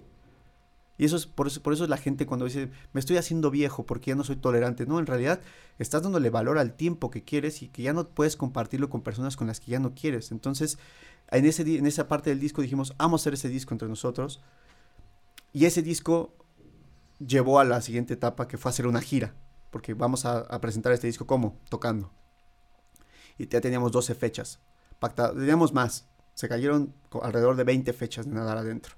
Y 1.01 1.05
eso 1.05 1.15
es 1.15 1.25
por 1.25 1.47
eso, 1.47 1.63
por 1.63 1.73
eso 1.73 1.83
es 1.83 1.89
la 1.89 1.97
gente 1.97 2.27
cuando 2.27 2.45
dice, 2.45 2.69
me 2.93 2.99
estoy 2.99 3.17
haciendo 3.17 3.49
viejo 3.49 3.87
porque 3.87 4.11
ya 4.11 4.15
no 4.15 4.23
soy 4.23 4.35
tolerante. 4.35 4.85
No, 4.85 4.99
en 4.99 5.07
realidad 5.07 5.41
estás 5.79 6.03
dándole 6.03 6.29
valor 6.29 6.59
al 6.59 6.73
tiempo 6.75 7.09
que 7.09 7.23
quieres 7.23 7.63
y 7.63 7.69
que 7.69 7.81
ya 7.81 7.91
no 7.91 8.07
puedes 8.07 8.37
compartirlo 8.37 8.91
con 8.91 9.01
personas 9.01 9.35
con 9.35 9.47
las 9.47 9.59
que 9.59 9.71
ya 9.71 9.79
no 9.79 9.95
quieres. 9.95 10.31
Entonces, 10.31 10.77
en, 11.31 11.45
ese, 11.45 11.63
en 11.63 11.87
esa 11.87 12.07
parte 12.07 12.29
del 12.29 12.39
disco 12.39 12.61
dijimos, 12.61 12.93
vamos 12.99 13.19
a 13.19 13.23
hacer 13.23 13.33
ese 13.33 13.49
disco 13.49 13.73
entre 13.73 13.87
nosotros. 13.87 14.41
Y 15.53 15.65
ese 15.65 15.81
disco 15.81 16.35
llevó 17.17 17.59
a 17.59 17.63
la 17.63 17.81
siguiente 17.81 18.13
etapa 18.13 18.47
que 18.47 18.59
fue 18.59 18.69
hacer 18.69 18.85
una 18.85 19.01
gira 19.01 19.33
porque 19.71 19.93
vamos 19.93 20.25
a, 20.25 20.59
presentar 20.59 20.91
este 20.91 21.07
disco 21.07 21.25
como 21.25 21.57
tocando. 21.69 22.11
Y 23.37 23.47
ya 23.47 23.61
teníamos 23.61 23.91
12 23.91 24.13
fechas 24.13 24.59
pactadas, 24.99 25.33
teníamos 25.33 25.73
más, 25.73 26.07
se 26.35 26.47
cayeron 26.47 26.93
alrededor 27.23 27.55
de 27.55 27.63
20 27.63 27.91
fechas 27.93 28.27
de 28.27 28.33
nadar 28.33 28.57
adentro, 28.57 28.95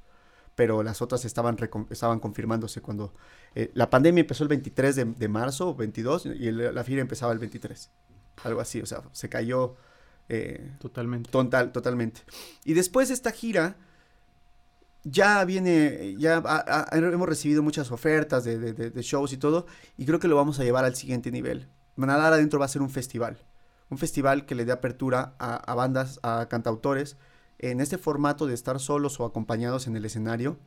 pero 0.56 0.84
las 0.84 1.02
otras 1.02 1.26
estaban, 1.26 1.58
estaban 1.90 2.20
confirmándose 2.20 2.82
cuando 2.82 3.14
eh, 3.56 3.72
la 3.74 3.90
pandemia 3.90 4.22
empezó 4.22 4.44
el 4.44 4.50
23 4.50 5.18
de, 5.18 5.28
marzo, 5.28 5.76
22, 5.76 6.28
y 6.28 6.52
la 6.52 6.84
gira 6.84 7.02
empezaba 7.02 7.34
el 7.34 7.40
23, 7.40 7.90
algo 8.44 8.62
así, 8.62 8.82
o 8.82 8.86
sea, 8.86 9.02
se 9.12 9.30
cayó... 9.30 9.76
Eh, 10.30 10.72
totalmente. 10.80 11.30
Total, 11.30 11.74
totalmente. 11.74 12.22
Y 12.64 12.74
después 12.74 13.10
de 13.10 13.14
esta 13.14 13.32
gira, 13.32 13.76
ya 15.04 15.44
viene, 15.44 16.16
ya 16.18 16.42
hemos 16.94 17.28
recibido 17.28 17.62
muchas 17.62 17.92
ofertas 17.92 18.44
de, 18.46 18.92
shows 19.02 19.34
y 19.34 19.38
todo, 19.38 19.66
y 19.98 20.06
creo 20.06 20.20
que 20.20 20.28
lo 20.28 20.36
vamos 20.36 20.60
a 20.60 20.64
llevar 20.64 20.86
al 20.86 20.96
siguiente 20.96 21.32
nivel. 21.32 21.68
Nadar 21.96 22.34
adentro 22.34 22.60
va 22.60 22.66
a 22.66 22.70
ser 22.70 22.82
un 22.82 22.90
festival, 22.90 23.38
un 23.90 23.98
festival 23.98 24.46
que 24.46 24.56
le 24.56 24.66
dé 24.66 24.72
apertura 24.72 25.36
a, 25.40 25.76
bandas, 25.76 26.20
a 26.24 26.48
cantautores, 26.50 27.18
en 27.72 27.82
este 27.82 27.98
formato 27.98 28.46
de 28.46 28.54
estar 28.54 28.80
solos 28.80 29.20
o 29.20 29.26
acompañados 29.26 29.88
en 29.88 29.96
el 29.96 30.06
escenario, 30.06 30.58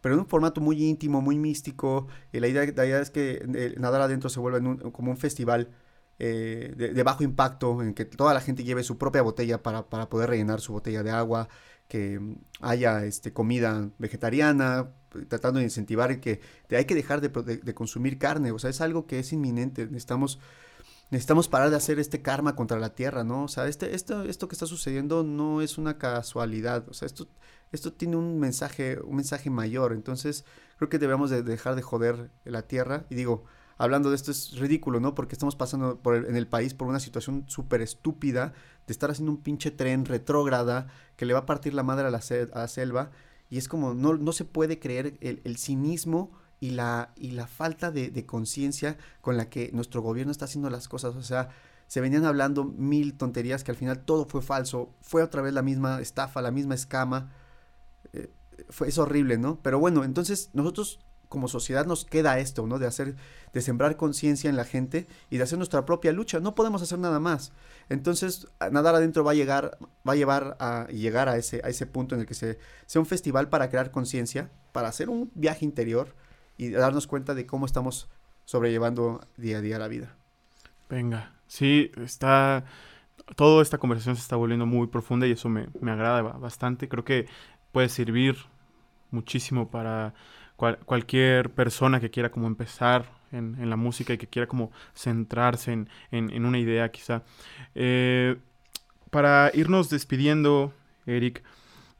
pero 0.00 0.14
en 0.14 0.20
un 0.20 0.26
formato 0.26 0.60
muy 0.60 0.82
íntimo, 0.82 1.20
muy 1.20 1.38
místico, 1.38 2.08
y 2.32 2.40
la 2.40 2.48
idea, 2.48 3.00
es 3.00 3.10
que 3.10 3.42
eh, 3.54 3.74
Nadar 3.78 4.02
adentro 4.02 4.30
se 4.30 4.40
vuelva 4.40 4.60
como 4.92 5.10
un 5.10 5.16
festival 5.16 5.70
eh, 6.18 6.74
de, 6.76 7.02
bajo 7.02 7.22
impacto, 7.22 7.82
en 7.82 7.94
que 7.94 8.04
toda 8.04 8.34
la 8.34 8.40
gente 8.40 8.64
lleve 8.64 8.82
su 8.82 8.98
propia 8.98 9.22
botella 9.22 9.62
para, 9.62 9.88
para 9.88 10.08
poder 10.08 10.30
rellenar 10.30 10.60
su 10.60 10.72
botella 10.72 11.02
de 11.02 11.10
agua, 11.10 11.48
que 11.88 12.20
haya 12.60 13.04
este, 13.04 13.32
comida 13.32 13.90
vegetariana, 13.98 14.90
tratando 15.28 15.58
de 15.58 15.64
incentivar 15.64 16.20
que 16.20 16.40
hay 16.70 16.84
que 16.84 16.94
dejar 16.94 17.20
de, 17.20 17.74
consumir 17.74 18.18
carne, 18.18 18.52
o 18.52 18.58
sea, 18.58 18.70
es 18.70 18.80
algo 18.80 19.06
que 19.06 19.18
es 19.18 19.32
inminente, 19.32 19.84
necesitamos, 19.86 20.38
necesitamos 21.10 21.48
parar 21.48 21.70
de 21.70 21.76
hacer 21.76 21.98
este 21.98 22.22
karma 22.22 22.56
contra 22.56 22.78
la 22.78 22.94
tierra, 22.94 23.24
¿no? 23.24 23.44
O 23.44 23.48
sea, 23.48 23.66
este, 23.66 23.94
esto, 23.94 24.24
esto 24.24 24.48
que 24.48 24.54
está 24.54 24.66
sucediendo 24.66 25.22
no 25.22 25.60
es 25.60 25.78
una 25.78 25.98
casualidad, 25.98 26.88
o 26.88 26.94
sea, 26.94 27.06
esto, 27.06 27.28
esto 27.72 27.92
tiene 27.92 28.16
un 28.16 28.38
mensaje, 28.38 29.00
un 29.02 29.16
mensaje 29.16 29.50
mayor, 29.50 29.92
entonces 29.92 30.44
creo 30.78 30.88
que 30.88 30.98
debemos 30.98 31.30
de 31.30 31.42
dejar 31.42 31.74
de 31.74 31.82
joder 31.82 32.30
la 32.44 32.62
tierra, 32.62 33.06
y 33.10 33.16
digo, 33.16 33.44
hablando 33.80 34.10
de 34.10 34.16
esto 34.16 34.30
es 34.30 34.58
ridículo, 34.58 35.00
¿no? 35.00 35.14
Porque 35.14 35.34
estamos 35.34 35.56
pasando 35.56 36.00
por 36.02 36.14
en 36.14 36.36
el 36.36 36.46
país 36.46 36.74
por 36.74 36.86
una 36.86 37.00
situación 37.00 37.44
súper 37.48 37.80
estúpida 37.80 38.52
de 38.86 38.92
estar 38.92 39.10
haciendo 39.10 39.32
un 39.32 39.42
pinche 39.42 39.70
tren 39.70 40.04
retrógrada 40.04 40.88
que 41.16 41.24
le 41.24 41.32
va 41.32 41.40
a 41.40 41.46
partir 41.46 41.72
la 41.72 41.82
madre 41.82 42.06
a 42.06 42.10
la, 42.10 42.20
selva. 42.68 43.10
Y 43.48 43.56
es 43.56 43.68
como, 43.68 43.94
no, 43.94 44.18
no 44.18 44.32
se 44.32 44.44
puede 44.44 44.78
creer 44.78 45.16
el, 45.22 45.56
cinismo 45.56 46.30
y 46.60 46.70
la, 46.70 47.12
y 47.16 47.32
la 47.32 47.46
falta 47.46 47.90
de, 47.90 48.10
de 48.10 48.26
conciencia 48.26 48.98
con 49.20 49.36
la 49.36 49.48
que 49.48 49.70
nuestro 49.72 50.02
gobierno 50.02 50.30
está 50.30 50.44
haciendo 50.44 50.70
las 50.70 50.88
cosas. 50.88 51.16
O 51.16 51.22
sea, 51.22 51.48
se 51.86 52.00
venían 52.00 52.24
hablando 52.24 52.64
mil 52.64 53.14
tonterías 53.14 53.64
que 53.64 53.72
al 53.72 53.76
final 53.76 54.04
todo 54.04 54.26
fue 54.26 54.42
falso. 54.42 54.94
Fue 55.00 55.22
otra 55.22 55.42
vez 55.42 55.54
la 55.54 55.62
misma 55.62 56.00
estafa, 56.00 56.42
la 56.42 56.50
misma 56.52 56.74
escama. 56.74 57.32
Eh, 58.12 58.30
fue, 58.68 58.88
es 58.88 58.98
horrible, 58.98 59.38
¿no? 59.38 59.58
Pero 59.62 59.80
bueno, 59.80 60.04
entonces 60.04 60.50
nosotros 60.52 61.00
como 61.30 61.48
sociedad 61.48 61.86
nos 61.86 62.04
queda 62.04 62.38
esto, 62.40 62.66
¿no? 62.66 62.78
De 62.78 62.86
hacer, 62.86 63.16
de 63.52 63.60
sembrar 63.62 63.96
conciencia 63.96 64.50
en 64.50 64.56
la 64.56 64.64
gente 64.64 65.06
y 65.30 65.38
de 65.38 65.44
hacer 65.44 65.58
nuestra 65.58 65.86
propia 65.86 66.12
lucha. 66.12 66.40
No 66.40 66.54
podemos 66.54 66.82
hacer 66.82 66.98
nada 66.98 67.20
más. 67.20 67.52
Entonces, 67.88 68.48
nadar 68.70 68.96
adentro 68.96 69.24
va 69.24 69.30
a 69.30 69.34
llegar, 69.34 69.78
va 70.06 70.12
a 70.12 70.16
llevar 70.16 70.56
a 70.60 70.86
llegar 70.88 71.28
a 71.28 71.36
ese, 71.36 71.60
a 71.64 71.68
ese 71.68 71.86
punto 71.86 72.14
en 72.14 72.22
el 72.22 72.26
que 72.26 72.34
se, 72.34 72.58
sea 72.86 73.00
un 73.00 73.06
festival 73.06 73.48
para 73.48 73.68
crear 73.70 73.90
conciencia, 73.92 74.50
para 74.72 74.88
hacer 74.88 75.08
un 75.08 75.30
viaje 75.34 75.64
interior 75.64 76.14
y 76.60 76.68
darnos 76.68 77.06
cuenta 77.06 77.34
de 77.34 77.46
cómo 77.46 77.64
estamos 77.64 78.10
sobrellevando 78.44 79.26
día 79.38 79.58
a 79.58 79.60
día 79.62 79.78
la 79.78 79.88
vida. 79.88 80.14
Venga, 80.90 81.32
sí, 81.46 81.90
está. 81.96 82.64
Toda 83.34 83.62
esta 83.62 83.78
conversación 83.78 84.14
se 84.16 84.20
está 84.20 84.36
volviendo 84.36 84.66
muy 84.66 84.88
profunda 84.88 85.26
y 85.26 85.30
eso 85.30 85.48
me, 85.48 85.68
me 85.80 85.90
agrada 85.90 86.20
bastante. 86.20 86.86
Creo 86.86 87.02
que 87.02 87.26
puede 87.72 87.88
servir 87.88 88.36
muchísimo 89.10 89.70
para 89.70 90.12
cualquier 90.84 91.48
persona 91.48 91.98
que 91.98 92.10
quiera 92.10 92.30
como 92.30 92.46
empezar 92.46 93.10
en, 93.32 93.70
la 93.70 93.76
música 93.76 94.12
y 94.12 94.18
que 94.18 94.26
quiera 94.26 94.46
como 94.46 94.70
centrarse 94.94 95.86
en, 96.10 96.44
una 96.44 96.58
idea 96.58 96.90
quizá. 96.90 97.22
Eh, 97.74 98.36
para 99.08 99.50
irnos 99.54 99.88
despidiendo, 99.88 100.74
Eric, 101.06 101.42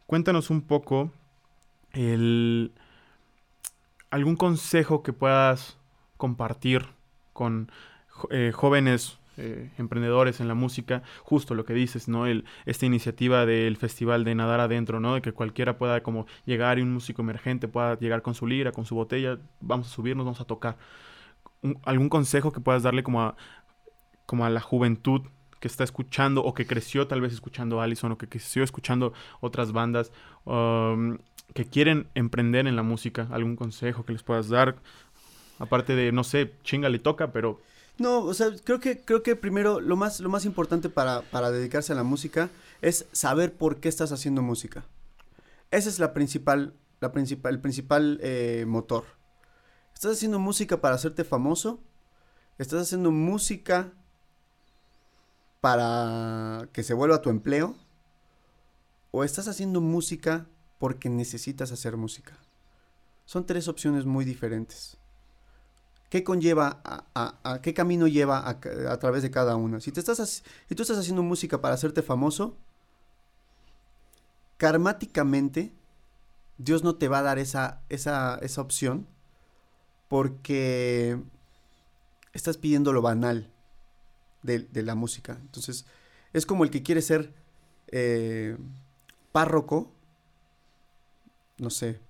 cuéntanos 0.07 0.51
un 0.51 0.61
poco 0.61 1.13
el, 1.93 2.73
algún 4.11 4.37
consejo 4.37 5.03
que 5.03 5.13
puedas 5.13 5.79
compartir 6.17 6.87
con 7.33 7.71
eh, 8.31 8.53
jóvenes 8.55 9.19
eh, 9.37 9.71
emprendedores 9.79 10.41
en 10.41 10.49
la 10.49 10.55
música, 10.55 11.03
justo 11.23 11.55
lo 11.55 11.65
que 11.65 11.73
dices, 11.73 12.09
¿no? 12.09 12.27
El, 12.27 12.45
esta 12.67 12.85
iniciativa 12.85 13.47
del 13.47 13.77
festival 13.79 14.25
de 14.25 14.35
nadar 14.35 14.61
adentro, 14.61 15.01
¿no? 15.01 15.15
De 15.15 15.23
que 15.23 15.33
cualquiera 15.33 15.79
pueda 15.79 16.03
como 16.03 16.27
llegar 16.45 16.79
y 16.79 16.83
un 16.83 16.93
músico 16.93 17.23
emergente 17.23 17.69
pueda 17.69 17.99
llegar 17.99 18.21
con 18.21 18.35
su 18.35 18.47
lira, 18.47 18.73
con 18.73 18.85
su 18.85 18.95
botella, 18.95 19.39
vamos 19.61 19.87
a 19.87 19.91
subirnos, 19.91 20.27
vamos 20.27 20.41
a 20.41 20.45
tocar. 20.45 20.77
¿Algún 21.85 22.09
consejo 22.09 22.53
que 22.53 22.61
puedas 22.61 22.83
darle 22.83 23.03
como 23.03 23.23
a, 23.23 23.37
como 24.27 24.45
a 24.45 24.51
la 24.51 24.61
juventud 24.61 25.23
que 25.61 25.69
está 25.69 25.85
escuchando 25.85 26.43
o 26.43 26.53
que 26.53 26.67
creció 26.67 27.07
tal 27.07 27.21
vez 27.21 27.33
escuchando 27.33 27.81
Allison 27.81 28.13
o 28.13 28.19
que 28.19 28.29
creció 28.29 28.63
escuchando 28.63 29.13
otras 29.41 29.73
bandas 29.73 30.11
um, 30.45 31.19
que 31.55 31.65
quieren 31.65 32.09
emprender 32.15 32.67
en 32.67 32.77
la 32.77 32.83
música? 32.83 33.29
¿Algún 33.31 33.57
consejo 33.57 34.05
que 34.05 34.13
les 34.13 34.23
puedas 34.23 34.49
dar? 34.49 34.77
Aparte 35.59 35.95
de, 35.95 36.13
no 36.13 36.25
sé, 36.25 36.53
chinga 36.65 36.89
le 36.89 36.99
toca, 36.99 37.33
pero 37.33 37.61
No, 37.99 38.21
o 38.21 38.33
sea, 38.35 38.49
creo 38.65 38.81
que, 38.81 39.01
creo 39.01 39.23
que 39.23 39.37
primero 39.37 39.81
lo 39.81 39.97
más, 39.97 40.21
lo 40.21 40.31
más 40.31 40.45
importante 40.47 40.89
para, 40.89 41.21
para 41.23 41.51
dedicarse 41.51 41.93
a 41.93 41.97
la 41.97 42.03
música 42.03 42.49
es 42.81 43.07
saber 43.13 43.53
por 43.53 43.81
qué 43.81 43.89
estás 43.89 44.11
haciendo 44.13 44.41
música. 44.41 44.85
Ese 45.71 45.89
es 45.89 45.99
la 45.99 46.15
principal, 46.15 46.73
la 47.01 47.13
principal, 47.13 47.55
el 47.55 47.61
principal 47.61 48.19
eh, 48.23 48.65
motor. 48.67 49.05
¿Estás 49.95 50.13
haciendo 50.13 50.39
música 50.39 50.81
para 50.81 50.95
hacerte 50.95 51.25
famoso? 51.25 51.79
¿Estás 52.59 52.83
haciendo 52.83 53.11
música 53.11 53.93
para 55.61 56.69
que 56.73 56.83
se 56.83 56.95
vuelva 56.95 57.21
tu 57.21 57.29
empleo? 57.29 57.77
¿O 59.11 59.25
estás 59.25 59.47
haciendo 59.47 59.81
música 59.83 60.47
porque 60.81 61.09
necesitas 61.09 61.71
hacer 61.71 61.97
música? 61.97 62.37
Son 63.25 63.47
tres 63.47 63.69
opciones 63.69 64.05
muy 64.07 64.25
diferentes. 64.25 64.97
¿Qué 66.09 66.25
conlleva, 66.25 66.83
a, 66.85 67.61
qué 67.63 67.73
camino 67.73 68.09
lleva 68.09 68.49
a, 68.49 68.59
través 68.99 69.23
de 69.23 69.31
cada 69.31 69.55
una? 69.55 69.79
Si, 69.79 69.93
te 69.93 70.01
estás, 70.01 70.43
tú 70.75 70.83
estás 70.83 70.99
haciendo 70.99 71.23
música 71.23 71.61
para 71.61 71.75
hacerte 71.75 72.03
famoso, 72.03 72.57
karmáticamente 74.57 75.73
Dios 76.59 76.83
no 76.83 76.97
te 76.97 77.07
va 77.07 77.21
a 77.21 77.23
dar 77.23 77.39
esa, 77.39 77.83
esa, 77.89 78.37
esa 78.43 78.61
opción 78.61 79.07
porque 80.09 81.23
estás 82.33 82.57
pidiendo 82.57 82.93
lo 82.93 83.03
banal 83.03 83.53
de, 84.43 84.67
la 84.83 84.97
música. 84.97 85.39
Entonces, 85.41 85.87
es 86.33 86.47
como 86.47 86.65
el 86.65 86.71
que 86.71 86.83
quiere 86.83 87.03
ser 87.03 87.33
eh, 87.89 88.57
párroco, 89.31 89.93
no 91.61 91.71
sé, 91.71 92.01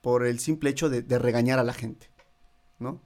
por 0.00 0.26
el 0.26 0.38
simple 0.38 0.70
hecho 0.70 0.88
de, 0.88 1.02
regañar 1.18 1.58
a 1.58 1.64
la 1.64 1.74
gente, 1.74 2.10
¿no? 2.78 3.00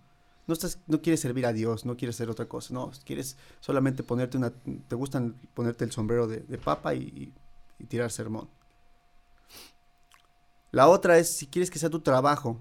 no 0.47 0.55
estás, 0.55 0.79
no 0.87 1.03
quieres 1.03 1.21
servir 1.21 1.45
a 1.45 1.53
Dios, 1.53 1.85
no 1.85 1.97
quieres 1.97 2.17
hacer 2.17 2.31
otra 2.31 2.49
cosa, 2.49 2.73
no, 2.73 2.91
quieres 3.05 3.37
solamente 3.61 4.03
ponerte 4.03 4.39
una, 4.39 4.51
te 4.51 4.95
gustan 4.95 5.35
ponerte 5.53 5.85
el 5.85 5.93
sombrero 5.93 6.27
de, 6.27 6.41
papa 6.59 6.95
y, 6.95 7.35
tirar 7.89 8.11
sermón. 8.11 8.49
La 10.73 10.89
otra 10.89 11.19
es 11.19 11.31
si 11.31 11.47
quieres 11.47 11.71
que 11.71 11.79
sea 11.79 11.91
tu 11.91 12.01
trabajo, 12.01 12.59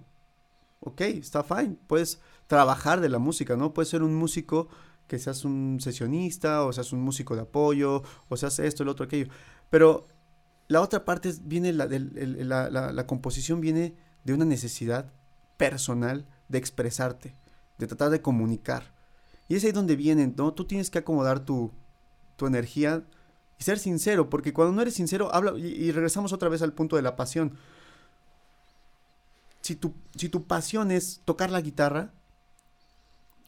ok, 0.81 1.01
está 1.01 1.43
fine, 1.43 1.77
puedes 1.87 2.19
trabajar 2.45 3.01
de 3.01 3.09
la 3.09 3.19
música, 3.19 3.55
¿no? 3.55 3.73
Puedes 3.73 3.89
ser 3.89 4.03
un 4.03 4.15
músico 4.15 4.67
que 5.07 5.19
seas 5.19 5.45
un 5.45 5.79
sesionista, 5.79 6.63
o 6.63 6.73
seas 6.73 6.91
un 6.91 7.01
músico 7.01 7.35
de 7.35 7.43
apoyo, 7.43 8.03
o 8.29 8.37
seas 8.37 8.59
esto, 8.59 8.83
el 8.83 8.89
otro, 8.89 9.05
aquello. 9.05 9.27
Pero 9.69 10.07
la 10.67 10.81
otra 10.81 11.05
parte 11.05 11.33
viene, 11.43 11.73
la, 11.73 11.85
la, 11.87 12.91
la 12.91 13.07
composición 13.07 13.61
viene 13.61 13.95
de 14.23 14.33
una 14.33 14.45
necesidad 14.45 15.11
personal 15.57 16.27
de 16.49 16.57
expresarte 16.57 17.35
de 17.77 17.87
tratar 17.87 18.09
de 18.09 18.21
comunicar. 18.21 18.93
Y 19.47 19.55
es 19.55 19.63
ahí 19.63 19.71
donde 19.71 19.95
vienen, 19.95 20.33
¿no? 20.37 20.53
Tú 20.53 20.65
tienes 20.65 20.89
que 20.89 20.99
acomodar 20.99 21.39
tu, 21.45 21.71
tu 22.35 22.47
energía 22.47 23.03
y 23.59 23.63
ser 23.63 23.79
sincero, 23.79 24.29
porque 24.29 24.53
cuando 24.53 24.73
no 24.73 24.81
eres 24.81 24.95
sincero, 24.95 25.33
habla, 25.33 25.57
y, 25.57 25.91
regresamos 25.91 26.33
otra 26.33 26.49
vez 26.49 26.61
al 26.61 26.73
punto 26.73 26.95
de 26.95 27.01
la 27.01 27.15
pasión. 27.15 27.57
Si 29.61 29.75
tu, 29.75 29.93
si 30.15 30.29
tu 30.29 30.45
pasión 30.45 30.91
es 30.91 31.21
tocar 31.25 31.49
la 31.49 31.61
guitarra, 31.61 32.13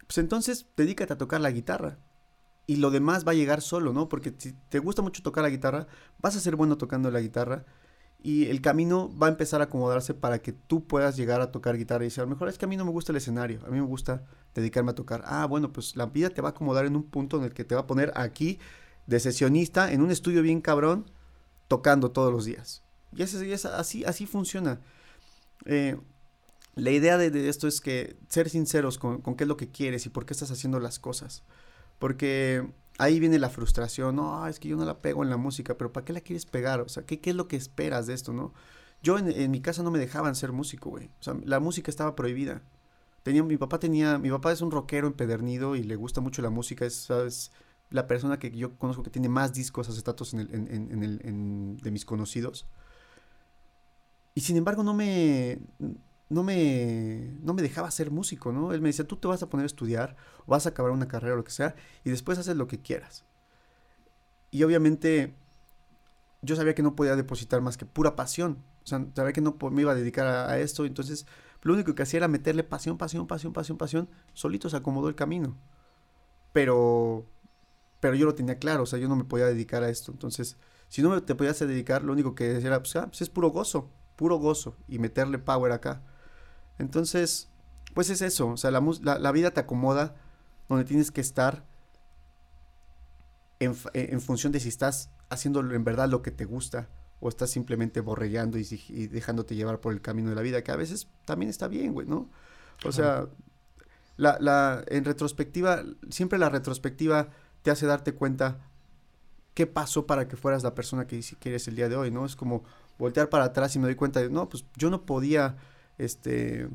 pues 0.08 0.18
entonces 0.18 0.66
dedícate 0.76 1.14
a 1.14 1.18
tocar 1.18 1.42
la 1.42 1.52
guitarra. 1.52 1.98
Y 2.70 2.76
lo 2.76 2.92
demás 2.92 3.26
va 3.28 3.32
a 3.32 3.34
llegar 3.34 3.64
solo, 3.64 3.94
¿no? 3.94 4.10
Porque 4.10 4.32
si 4.38 4.54
te 4.54 4.78
gusta 4.78 5.02
mucho 5.02 5.24
tocar 5.24 5.44
la 5.44 5.50
guitarra, 5.50 5.88
vas 6.20 6.36
a 6.36 6.40
ser 6.40 6.56
bueno 6.56 6.78
tocando 6.78 7.10
la 7.10 7.20
guitarra 7.20 7.66
y 8.22 8.46
el 8.46 8.62
camino 8.62 9.10
va 9.18 9.26
a 9.26 9.32
empezar 9.32 9.60
a 9.62 9.64
acomodarse 9.64 10.14
para 10.14 10.38
que 10.44 10.54
tú 10.54 10.86
puedas 10.86 11.18
llegar 11.18 11.42
a 11.42 11.52
tocar 11.52 11.78
guitarra 11.78 12.04
y 12.04 12.10
decir, 12.10 12.22
a 12.22 12.26
lo 12.26 12.30
mejor 12.30 12.48
es 12.48 12.60
que 12.60 12.66
a 12.66 12.68
mí 12.68 12.78
no 12.78 12.86
me 12.86 12.92
gusta 12.92 13.12
el 13.12 13.16
escenario, 13.16 13.60
a 13.66 13.72
mí 13.72 13.80
me 13.80 13.88
gusta 13.88 14.24
dedicarme 14.54 14.92
a 14.92 14.94
tocar. 14.94 15.24
Ah, 15.26 15.48
bueno, 15.48 15.74
pues 15.74 15.96
la 15.96 16.06
vida 16.06 16.30
te 16.30 16.44
va 16.44 16.50
a 16.50 16.52
acomodar 16.52 16.86
en 16.86 16.96
un 16.96 17.10
punto 17.10 17.38
en 17.38 17.46
el 17.46 17.56
que 17.56 17.64
te 17.64 17.74
va 17.74 17.82
a 17.82 17.88
poner 17.88 18.12
aquí 18.14 18.60
de 19.08 19.20
sesionista 19.20 19.92
en 19.92 20.04
un 20.04 20.12
estudio 20.12 20.44
bien 20.44 20.62
cabrón, 20.62 21.10
tocando 21.68 22.12
todos 22.12 22.32
los 22.32 22.46
días. 22.46 22.84
Y 23.16 23.24
es, 23.24 23.66
así, 23.66 24.06
así 24.06 24.28
funciona. 24.28 24.80
Eh, 25.66 25.98
la 26.76 26.92
idea 26.92 27.18
de, 27.18 27.50
esto 27.50 27.68
es 27.68 27.82
que 27.82 28.16
ser 28.28 28.48
sinceros 28.48 29.00
con 29.00 29.24
qué 29.24 29.46
es 29.46 29.48
lo 29.48 29.58
que 29.58 29.72
quieres 29.72 30.06
y 30.06 30.10
por 30.10 30.28
qué 30.28 30.34
estás 30.34 30.52
haciendo 30.52 30.80
las 30.80 31.00
cosas. 31.00 31.42
Porque 32.00 32.68
ahí 32.98 33.20
viene 33.20 33.40
la 33.40 33.50
frustración, 33.50 34.16
no, 34.16 34.48
es 34.48 34.60
que 34.60 34.70
yo 34.70 34.78
no 34.78 34.86
la 34.86 35.02
pego 35.02 35.24
en 35.24 35.30
la 35.30 35.38
música, 35.38 35.78
pero 35.78 35.94
¿para 35.94 36.06
qué 36.06 36.14
la 36.14 36.22
quieres 36.22 36.46
pegar? 36.46 36.82
O 36.82 36.90
sea, 36.90 37.04
¿qué, 37.06 37.20
qué 37.20 37.32
es 37.32 37.36
lo 37.36 37.48
que 37.48 37.56
esperas 37.58 38.08
de 38.08 38.14
esto, 38.14 38.34
no? 38.34 38.54
Yo 39.02 39.18
en, 39.18 39.52
mi 39.52 39.62
casa 39.62 39.84
no 39.84 39.92
me 39.92 40.00
dejaban 40.00 40.36
ser 40.36 40.52
músico, 40.52 40.90
güey. 40.90 41.08
O 41.20 41.24
sea, 41.24 41.36
la 41.46 41.60
música 41.60 41.90
estaba 41.90 42.16
prohibida. 42.16 42.62
Tenía, 43.24 43.44
mi 43.44 43.58
papá 43.58 43.80
tenía, 43.80 44.18
mi 44.18 44.30
papá 44.30 44.52
es 44.52 44.62
un 44.62 44.72
rockero 44.72 45.08
empedernido 45.08 45.76
y 45.76 45.84
le 45.84 45.96
gusta 45.96 46.22
mucho 46.22 46.42
la 46.42 46.50
música, 46.50 46.86
es, 46.86 46.96
¿sabes? 47.04 47.52
la 47.90 48.08
persona 48.08 48.38
que 48.40 48.52
yo 48.52 48.78
conozco 48.78 49.04
que 49.04 49.10
tiene 49.10 49.30
más 49.30 49.54
discos 49.54 49.90
acetatos 49.90 50.34
en 50.34 50.42
el, 50.42 50.54
en, 50.54 50.92
en 50.92 51.04
el, 51.04 51.22
en, 51.24 51.78
de 51.78 51.92
mis 51.92 52.06
conocidos. 52.06 52.68
Y 54.36 54.42
sin 54.42 54.58
embargo 54.58 54.84
no 54.84 54.94
me, 54.94 55.60
no 56.30 56.44
me, 56.44 57.36
no 57.42 57.54
me 57.54 57.62
dejaba 57.62 57.90
ser 57.92 58.12
músico, 58.12 58.52
¿no? 58.52 58.72
Él 58.74 58.82
me 58.82 58.90
decía, 58.90 59.08
tú 59.08 59.18
te 59.18 59.28
vas 59.28 59.42
a 59.44 59.50
poner 59.50 59.64
a 59.64 59.68
estudiar, 59.68 60.16
vas 60.46 60.66
a 60.66 60.70
acabar 60.70 60.92
una 60.92 61.08
carrera 61.08 61.34
o 61.34 61.38
lo 61.38 61.44
que 61.44 61.52
sea, 61.52 61.76
y 62.04 62.12
después 62.12 62.38
haces 62.38 62.56
lo 62.56 62.68
que 62.68 62.80
quieras. 62.80 63.26
Y 64.52 64.64
obviamente 64.64 65.36
yo 66.42 66.56
sabía 66.56 66.76
que 66.76 66.84
no 66.84 66.96
podía 66.96 67.16
depositar 67.16 67.62
más 67.62 67.78
que 67.78 67.86
pura 67.86 68.16
pasión. 68.16 68.64
O 68.84 68.88
sea, 68.88 69.06
sabía 69.16 69.34
que 69.34 69.42
no 69.42 69.58
me 69.72 69.82
iba 69.82 69.92
a 69.92 69.96
dedicar 69.96 70.28
a, 70.28 70.60
esto, 70.60 70.86
entonces 70.86 71.26
lo 71.62 71.74
único 71.74 71.94
que 71.96 72.04
hacía 72.04 72.20
era 72.20 72.28
meterle 72.28 72.64
pasión, 72.64 72.98
pasión, 72.98 73.28
pasión, 73.28 73.54
pasión, 73.54 73.78
pasión. 73.78 74.10
Solito 74.34 74.70
se 74.70 74.78
acomodó 74.78 75.10
el 75.10 75.16
camino. 75.16 75.58
Pero, 76.54 77.26
pero 78.00 78.16
yo 78.16 78.26
lo 78.26 78.36
tenía 78.36 78.60
claro, 78.60 78.84
o 78.84 78.86
sea, 78.86 79.00
yo 79.00 79.08
no 79.10 79.16
me 79.16 79.26
podía 79.26 79.46
dedicar 79.46 79.84
a 79.84 79.90
esto. 79.90 80.12
Entonces, 80.12 80.58
si 80.88 81.02
no 81.02 81.10
me 81.10 81.22
te 81.22 81.36
podías 81.36 81.60
dedicar, 81.60 82.04
lo 82.04 82.14
único 82.14 82.36
que 82.36 82.46
decía 82.46 82.70
era, 82.70 82.80
pues, 82.80 82.96
ah, 82.96 83.08
pues 83.08 83.22
es 83.22 83.30
puro 83.30 83.50
gozo, 83.50 83.90
puro 84.16 84.38
gozo, 84.38 84.76
y 84.88 85.00
meterle 85.00 85.38
power 85.40 85.72
acá. 85.72 86.02
Entonces, 86.80 87.50
pues 87.94 88.10
es 88.10 88.22
eso, 88.22 88.48
o 88.48 88.58
sea, 88.58 88.72
la, 88.72 89.32
vida 89.32 89.52
te 89.52 89.60
acomoda 89.60 90.16
donde 90.68 90.86
tienes 90.86 91.12
que 91.12 91.22
estar 91.22 91.66
en, 93.60 93.76
en, 93.94 94.22
función 94.22 94.52
de 94.54 94.60
si 94.60 94.70
estás 94.70 95.10
haciendo 95.30 95.60
en 95.60 95.84
verdad 95.84 96.08
lo 96.08 96.22
que 96.22 96.32
te 96.32 96.46
gusta 96.46 96.88
o 97.20 97.28
estás 97.28 97.50
simplemente 97.50 98.00
borreando 98.00 98.58
y, 98.58 98.64
dejándote 99.08 99.56
llevar 99.56 99.82
por 99.82 99.92
el 99.92 100.02
camino 100.02 100.30
de 100.30 100.36
la 100.36 100.42
vida, 100.42 100.64
que 100.64 100.72
a 100.72 100.78
veces 100.78 101.10
también 101.26 101.50
está 101.50 101.68
bien, 101.68 101.94
güey, 101.94 102.08
¿no? 102.08 102.30
O 102.86 102.94
sea, 102.94 103.28
la, 104.16 104.38
la, 104.40 104.84
en 104.88 105.04
retrospectiva, 105.04 105.84
siempre 106.10 106.40
la 106.40 106.48
retrospectiva 106.48 107.30
te 107.62 107.72
hace 107.72 107.86
darte 107.86 108.14
cuenta 108.14 108.60
qué 109.54 109.68
pasó 109.68 110.06
para 110.06 110.30
que 110.30 110.38
fueras 110.38 110.64
la 110.64 110.74
persona 110.76 111.08
que, 111.08 111.20
que 111.40 111.50
eres 111.50 111.68
el 111.68 111.76
día 111.76 111.90
de 111.90 111.98
hoy, 111.98 112.12
¿no? 112.12 112.26
Es 112.26 112.38
como 112.38 112.64
voltear 112.98 113.28
para 113.28 113.46
atrás 113.46 113.76
y 113.76 113.80
me 113.80 113.86
doy 113.86 113.96
cuenta 113.96 114.22
de, 114.22 114.30
no, 114.30 114.48
pues 114.48 114.64
yo 114.78 114.90
no 114.90 115.06
podía 115.06 115.58
este, 116.00 116.68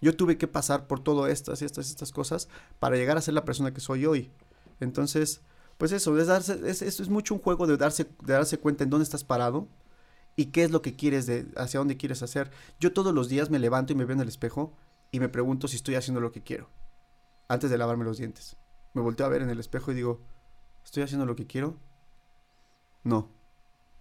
yo 0.00 0.14
tuve 0.14 0.36
que 0.36 0.48
pasar 0.48 0.86
por 0.86 1.00
todo 1.00 1.26
estas 1.26 1.62
y 1.62 1.64
estas, 1.64 1.88
estas 1.88 2.12
cosas 2.12 2.48
para 2.78 2.96
llegar 2.96 3.16
a 3.16 3.22
ser 3.22 3.34
la 3.34 3.44
persona 3.44 3.72
que 3.72 3.80
soy 3.80 4.04
hoy. 4.04 4.30
Entonces, 4.80 5.40
pues 5.78 5.92
eso, 5.92 6.18
es 6.18 6.26
darse, 6.26 6.60
es, 6.68 6.82
es 6.82 7.08
mucho 7.08 7.34
un 7.34 7.40
juego 7.40 7.66
de 7.66 7.76
darse, 7.78 8.04
de 8.04 8.32
darse 8.32 8.58
cuenta 8.58 8.84
en 8.84 8.90
dónde 8.90 9.04
estás 9.04 9.24
parado 9.24 9.68
y 10.34 10.46
qué 10.46 10.64
es 10.64 10.70
lo 10.70 10.82
que 10.82 10.96
quieres, 10.96 11.24
de, 11.26 11.46
hacia 11.56 11.78
dónde 11.78 11.96
quieres 11.96 12.22
hacer. 12.22 12.50
Yo 12.78 12.92
todos 12.92 13.14
los 13.14 13.28
días 13.28 13.48
me 13.48 13.58
levanto 13.58 13.92
y 13.92 13.96
me 13.96 14.04
veo 14.04 14.14
en 14.14 14.20
el 14.20 14.28
espejo 14.28 14.76
y 15.10 15.20
me 15.20 15.30
pregunto 15.30 15.68
si 15.68 15.76
estoy 15.76 15.94
haciendo 15.94 16.20
lo 16.20 16.32
que 16.32 16.42
quiero. 16.42 16.68
Antes 17.48 17.70
de 17.70 17.78
lavarme 17.78 18.04
los 18.04 18.18
dientes. 18.18 18.56
Me 18.92 19.02
volteo 19.02 19.24
a 19.24 19.28
ver 19.28 19.42
en 19.42 19.50
el 19.50 19.60
espejo 19.60 19.92
y 19.92 19.94
digo, 19.94 20.20
¿estoy 20.84 21.04
haciendo 21.04 21.24
lo 21.24 21.36
que 21.36 21.46
quiero? 21.46 21.78
No, 23.04 23.30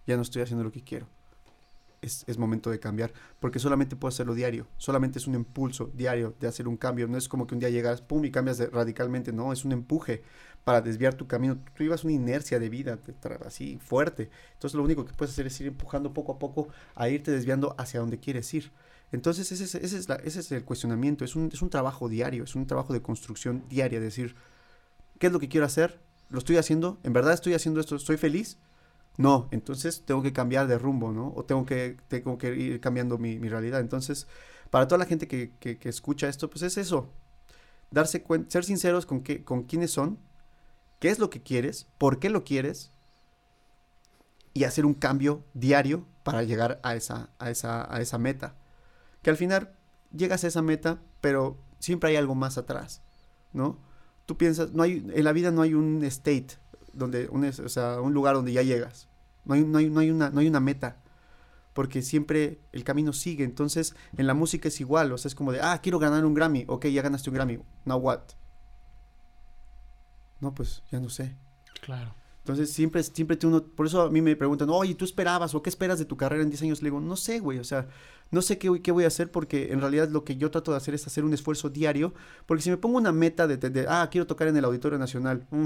ya 0.07 0.15
no 0.15 0.23
estoy 0.23 0.41
haciendo 0.41 0.63
lo 0.63 0.71
que 0.71 0.83
quiero 0.83 1.14
es, 2.01 2.37
momento 2.37 2.69
de 2.69 2.79
cambiar, 2.79 3.13
porque 3.39 3.59
solamente 3.59 3.95
puedo 3.95 4.09
hacerlo 4.09 4.33
diario, 4.33 4.67
solamente 4.77 5.19
es 5.19 5.27
un 5.27 5.35
impulso 5.35 5.91
diario 5.93 6.35
de 6.39 6.47
hacer 6.47 6.67
un 6.67 6.77
cambio, 6.77 7.07
no 7.07 7.17
es 7.17 7.27
como 7.27 7.47
que 7.47 7.55
un 7.55 7.59
día 7.59 7.69
llegas, 7.69 8.01
pum, 8.01 8.23
y 8.25 8.31
cambias 8.31 8.59
radicalmente, 8.71 9.31
no, 9.31 9.53
es 9.53 9.65
un 9.65 9.71
empuje 9.71 10.23
para 10.63 10.81
desviar 10.81 11.13
tu 11.13 11.27
camino, 11.27 11.57
tú 11.75 11.83
ibas 11.83 12.03
una 12.03 12.13
inercia 12.13 12.59
de 12.59 12.69
vida 12.69 12.99
así 13.45 13.79
fuerte, 13.83 14.29
entonces 14.53 14.75
lo 14.75 14.83
único 14.83 15.05
que 15.05 15.13
puedes 15.13 15.33
hacer 15.33 15.47
es 15.47 15.59
ir 15.61 15.67
empujando 15.67 16.13
poco 16.13 16.33
a 16.33 16.39
poco 16.39 16.69
a 16.95 17.09
irte 17.09 17.31
desviando 17.31 17.75
hacia 17.77 17.99
donde 17.99 18.19
quieres 18.19 18.53
ir. 18.53 18.71
Entonces 19.11 19.51
ese 19.51 19.63
es, 19.63 19.75
ese 19.75 19.97
es, 19.97 20.09
ese 20.23 20.39
es 20.39 20.51
el 20.51 20.65
cuestionamiento, 20.65 21.23
es 21.23 21.35
un, 21.35 21.49
es 21.53 21.61
un 21.61 21.69
trabajo 21.69 22.09
diario, 22.09 22.43
es 22.43 22.55
un 22.55 22.65
trabajo 22.65 22.91
de 22.91 23.01
construcción 23.01 23.63
diaria, 23.69 23.99
decir, 23.99 24.35
¿qué 25.19 25.27
es 25.27 25.33
lo 25.33 25.39
que 25.39 25.47
quiero 25.47 25.65
hacer? 25.65 26.01
¿Lo 26.29 26.39
estoy 26.39 26.57
haciendo? 26.57 26.99
¿En 27.03 27.13
verdad 27.13 27.33
estoy 27.33 27.53
haciendo 27.53 27.79
esto? 27.79 27.95
¿Estoy 27.95 28.17
feliz? 28.17 28.57
No, 29.17 29.47
entonces 29.51 30.03
tengo 30.05 30.21
que 30.21 30.33
cambiar 30.33 30.67
de 30.67 30.77
rumbo, 30.77 31.11
¿no? 31.11 31.33
O 31.35 31.45
tengo 31.45 31.65
que, 31.65 31.97
tengo 32.07 32.37
que 32.37 32.55
ir 32.55 32.81
cambiando 32.81 33.17
mi, 33.17 33.37
realidad. 33.39 33.79
Entonces, 33.79 34.27
para 34.69 34.87
toda 34.87 34.99
la 34.99 35.05
gente 35.05 35.27
que, 35.27 35.51
escucha 35.83 36.27
esto, 36.27 36.49
pues 36.49 36.63
es 36.63 36.77
eso. 36.77 37.09
Darse 37.91 38.21
cuenta, 38.23 38.51
ser 38.51 38.65
sinceros 38.65 39.05
con, 39.05 39.21
qué, 39.21 39.43
con 39.43 39.63
quiénes 39.63 39.91
son, 39.91 40.19
qué 40.99 41.09
es 41.09 41.19
lo 41.19 41.29
que 41.29 41.41
quieres, 41.41 41.87
por 41.97 42.19
qué 42.19 42.29
lo 42.29 42.43
quieres, 42.43 42.91
y 44.53 44.63
hacer 44.63 44.85
un 44.85 44.93
cambio 44.93 45.43
diario 45.53 46.05
para 46.23 46.43
llegar 46.43 46.79
a 46.83 46.95
esa, 46.95 47.29
a 47.39 47.49
esa, 47.49 47.93
a 47.93 48.01
esa 48.01 48.17
meta. 48.17 48.55
Que 49.21 49.29
al 49.29 49.37
final 49.37 49.73
llegas 50.15 50.43
a 50.43 50.47
esa 50.47 50.61
meta, 50.61 50.99
pero 51.21 51.57
siempre 51.79 52.09
hay 52.09 52.15
algo 52.15 52.35
más 52.35 52.57
atrás, 52.57 53.01
¿no? 53.53 53.79
tú 54.25 54.37
piensas, 54.37 54.73
no 54.73 54.83
hay, 54.83 55.05
en 55.13 55.23
la 55.23 55.31
vida 55.33 55.51
no 55.51 55.61
hay 55.61 55.73
un 55.73 56.03
state, 56.03 56.47
donde, 56.95 57.27
un, 57.29 57.45
o 57.45 57.69
sea, 57.69 58.01
un 58.01 58.13
lugar 58.13 58.35
donde 58.35 58.53
ya 58.53 58.61
llegas. 58.61 59.07
No 59.45 59.53
hay, 59.53 59.63
no 59.63 59.77
hay, 59.77 59.89
no 59.89 59.99
hay, 59.99 60.09
una, 60.09 60.29
no 60.29 60.39
hay 60.39 60.47
una 60.47 60.59
meta. 60.59 61.01
Porque 61.73 62.01
siempre 62.01 62.59
el 62.71 62.83
camino 62.83 63.13
sigue. 63.13 63.43
Entonces, 63.43 63.95
en 64.17 64.27
la 64.27 64.33
música 64.33 64.69
es 64.69 64.79
igual. 64.79 65.11
O 65.11 65.17
sea, 65.17 65.29
es 65.29 65.35
como 65.35 65.51
de, 65.51 65.61
ah, 65.61 65.79
quiero 65.81 65.99
ganar 65.99 66.25
un 66.25 66.33
Grammy. 66.33 66.65
Ok, 66.67 66.87
ya 66.87 67.01
ganaste 67.01 67.29
un 67.29 67.35
Grammy. 67.35 67.59
Now 67.83 67.97
what? 67.97 68.21
No, 70.39 70.53
pues 70.53 70.83
ya 70.91 70.99
no 70.99 71.09
sé. 71.09 71.35
Claro. 71.81 72.15
Entonces, 72.45 72.71
siempre, 72.71 73.01
siempre 73.01 73.39
uno, 73.43 73.63
por 73.63 73.87
eso 73.87 74.03
a 74.03 74.09
mí 74.11 74.21
me 74.21 74.35
preguntan, 74.35 74.69
oye, 74.69 74.93
¿tú 74.93 75.03
esperabas 75.03 75.55
o 75.55 75.63
qué 75.63 75.69
esperas 75.71 75.97
de 75.97 76.05
tu 76.05 76.15
carrera 76.15 76.43
en 76.43 76.49
10 76.51 76.61
años? 76.61 76.81
Le 76.83 76.89
digo, 76.91 77.01
no 77.01 77.15
sé, 77.15 77.39
güey, 77.39 77.57
o 77.57 77.63
sea, 77.63 77.87
no 78.29 78.43
sé 78.43 78.59
qué, 78.59 78.83
qué, 78.83 78.91
voy 78.91 79.03
a 79.03 79.07
hacer 79.07 79.31
porque 79.31 79.71
en 79.71 79.81
realidad 79.81 80.09
lo 80.09 80.23
que 80.23 80.37
yo 80.37 80.51
trato 80.51 80.69
de 80.69 80.77
hacer 80.77 80.93
es 80.93 81.07
hacer 81.07 81.23
un 81.23 81.33
esfuerzo 81.33 81.69
diario, 81.69 82.13
porque 82.45 82.61
si 82.61 82.69
me 82.69 82.77
pongo 82.77 82.97
una 82.97 83.11
meta 83.11 83.47
de, 83.47 83.57
de, 83.57 83.87
ah, 83.89 84.07
quiero 84.11 84.27
tocar 84.27 84.47
en 84.47 84.57
el 84.57 84.63
Auditorio 84.63 84.99
Nacional, 84.99 85.47
mm, 85.49 85.65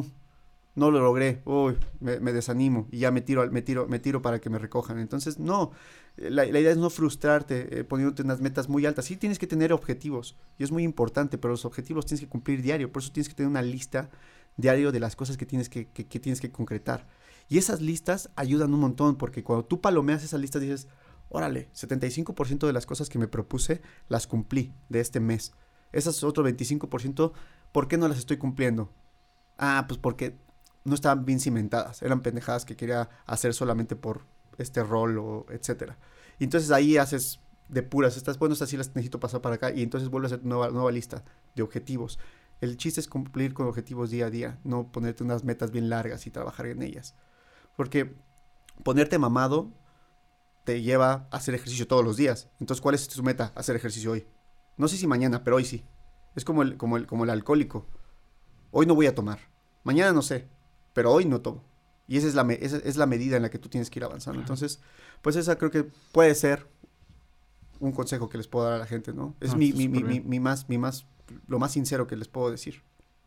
no 0.75 0.91
lo 0.91 0.99
logré, 0.99 1.41
uy, 1.45 1.75
me, 1.99 2.19
desanimo 2.31 2.87
y 2.91 2.99
ya 2.99 3.11
me 3.11 3.21
tiro, 3.21 3.49
me, 3.51 3.61
tiro, 3.61 3.87
me 3.87 3.99
tiro 3.99 4.21
para 4.21 4.39
que 4.39 4.49
me 4.49 4.59
recojan. 4.59 4.99
Entonces, 4.99 5.39
no, 5.39 5.71
la, 6.15 6.45
idea 6.45 6.71
es 6.71 6.77
no 6.77 6.89
frustrarte 6.89 7.79
eh, 7.79 7.83
poniéndote 7.83 8.21
unas 8.21 8.39
metas 8.39 8.69
muy 8.69 8.85
altas. 8.85 9.05
Sí 9.05 9.17
tienes 9.17 9.39
que 9.39 9.47
tener 9.47 9.73
objetivos 9.73 10.37
y 10.57 10.63
es 10.63 10.71
muy 10.71 10.83
importante, 10.83 11.37
pero 11.37 11.51
los 11.51 11.65
objetivos 11.65 12.05
tienes 12.05 12.21
que 12.21 12.29
cumplir 12.29 12.61
diario, 12.61 12.91
por 12.91 13.01
eso 13.01 13.11
tienes 13.11 13.29
que 13.29 13.35
tener 13.35 13.49
una 13.49 13.61
lista 13.61 14.09
diario 14.57 14.91
de 14.91 14.99
las 14.99 15.15
cosas 15.15 15.37
que 15.37 15.45
tienes 15.45 15.69
que, 15.69 15.85
tienes 15.85 16.41
que 16.41 16.51
concretar. 16.51 17.07
Y 17.47 17.57
esas 17.57 17.81
listas 17.81 18.29
ayudan 18.35 18.73
un 18.73 18.79
montón, 18.79 19.17
porque 19.17 19.43
cuando 19.43 19.65
tú 19.65 19.81
palomeas 19.81 20.23
esas 20.23 20.39
listas 20.39 20.61
dices, 20.61 20.87
órale, 21.29 21.69
75% 21.73 22.67
de 22.67 22.73
las 22.73 22.85
cosas 22.85 23.09
que 23.09 23.19
me 23.19 23.27
propuse 23.27 23.81
las 24.07 24.27
cumplí 24.27 24.73
de 24.89 24.99
este 24.99 25.19
mes. 25.19 25.53
Esas 25.91 26.23
otro 26.23 26.47
25%, 26.47 27.31
¿por 27.71 27.87
qué 27.87 27.97
no 27.97 28.07
las 28.07 28.19
estoy 28.19 28.37
cumpliendo? 28.37 28.93
Ah, 29.57 29.85
pues 29.87 29.97
porque 29.97 30.37
no 30.83 30.95
estaban 30.95 31.25
bien 31.25 31.39
cimentadas, 31.39 32.01
eran 32.01 32.21
pendejadas 32.21 32.65
que 32.65 32.75
quería 32.75 33.09
hacer 33.25 33.53
solamente 33.53 33.95
por 33.95 34.25
este 34.57 34.83
rol 34.83 35.17
o 35.17 35.45
etcétera. 35.49 35.97
Y 36.39 36.45
entonces 36.45 36.71
ahí 36.71 36.97
haces 36.97 37.39
de 37.67 37.83
puras, 37.83 38.17
estas, 38.17 38.39
bueno, 38.39 38.53
estas 38.53 38.69
sí 38.69 38.77
las 38.77 38.89
necesito 38.89 39.19
pasar 39.19 39.41
para 39.41 39.55
acá 39.55 39.71
y 39.71 39.83
entonces 39.83 40.09
vuelves 40.09 40.31
a 40.31 40.35
hacer 40.35 40.45
nueva, 40.45 40.69
nueva 40.69 40.91
lista 40.91 41.23
de 41.55 41.63
objetivos. 41.63 42.19
El 42.61 42.77
chiste 42.77 42.99
es 42.99 43.07
cumplir 43.07 43.53
con 43.53 43.67
objetivos 43.67 44.09
día 44.09 44.25
a 44.25 44.29
día, 44.29 44.59
no 44.63 44.91
ponerte 44.91 45.23
unas 45.23 45.43
metas 45.43 45.71
bien 45.71 45.89
largas 45.89 46.27
y 46.27 46.31
trabajar 46.31 46.65
en 46.65 46.81
ellas. 46.81 47.15
Porque 47.77 48.15
ponerte 48.83 49.17
mamado 49.17 49.71
te 50.65 50.81
lleva 50.81 51.27
a 51.31 51.37
hacer 51.37 51.55
ejercicio 51.55 51.87
todos 51.87 52.03
los 52.03 52.17
días. 52.17 52.49
Entonces, 52.59 52.81
¿cuál 52.81 52.95
es 52.95 53.07
tu 53.07 53.23
meta? 53.23 53.53
Hacer 53.55 53.75
ejercicio 53.75 54.11
hoy. 54.11 54.27
No 54.77 54.87
sé 54.87 54.97
si 54.97 55.07
mañana, 55.07 55.43
pero 55.43 55.55
hoy 55.55 55.65
sí. 55.65 55.85
Es 56.35 56.43
como 56.43 56.61
el, 56.61 56.77
como 56.77 56.97
el, 56.97 57.07
como 57.07 57.23
el 57.23 57.29
alcohólico. 57.29 57.87
Hoy 58.71 58.85
no 58.85 58.95
voy 58.95 59.07
a 59.07 59.15
tomar. 59.15 59.39
Mañana 59.83 60.11
no 60.11 60.21
sé, 60.21 60.49
pero 60.99 61.13
hoy 61.13 61.23
no 61.23 61.39
tomo. 61.39 61.63
Y 62.09 62.17
esa 62.17 62.27
es 62.27 62.35
la, 62.35 62.41
esa 62.51 62.75
es 62.75 62.97
la 62.97 63.05
medida 63.05 63.37
en 63.37 63.41
la 63.41 63.49
que 63.49 63.57
tú 63.57 63.69
tienes 63.69 63.89
que 63.89 63.99
ir 63.99 64.03
avanzando. 64.03 64.41
Entonces, 64.41 64.81
pues 65.21 65.37
esa 65.37 65.57
creo 65.57 65.71
que 65.71 65.85
puede 66.11 66.35
ser 66.35 66.67
un 67.79 67.93
consejo 67.93 68.27
que 68.27 68.37
les 68.37 68.49
puedo 68.49 68.65
dar 68.65 68.73
a 68.73 68.79
la 68.79 68.85
gente, 68.85 69.13
¿no? 69.13 69.33
Es 69.39 69.55
mi, 69.55 69.71
mi, 69.71 69.87
mi, 69.87 70.19
mi, 70.19 70.39
más, 70.41 70.67
mi 70.67 70.77
más 70.77 71.07
lo 71.47 71.57
más 71.57 71.71
sincero 71.71 72.05
que 72.05 72.17
les 72.17 72.27
puedo 72.27 72.51
decir. 72.51 72.81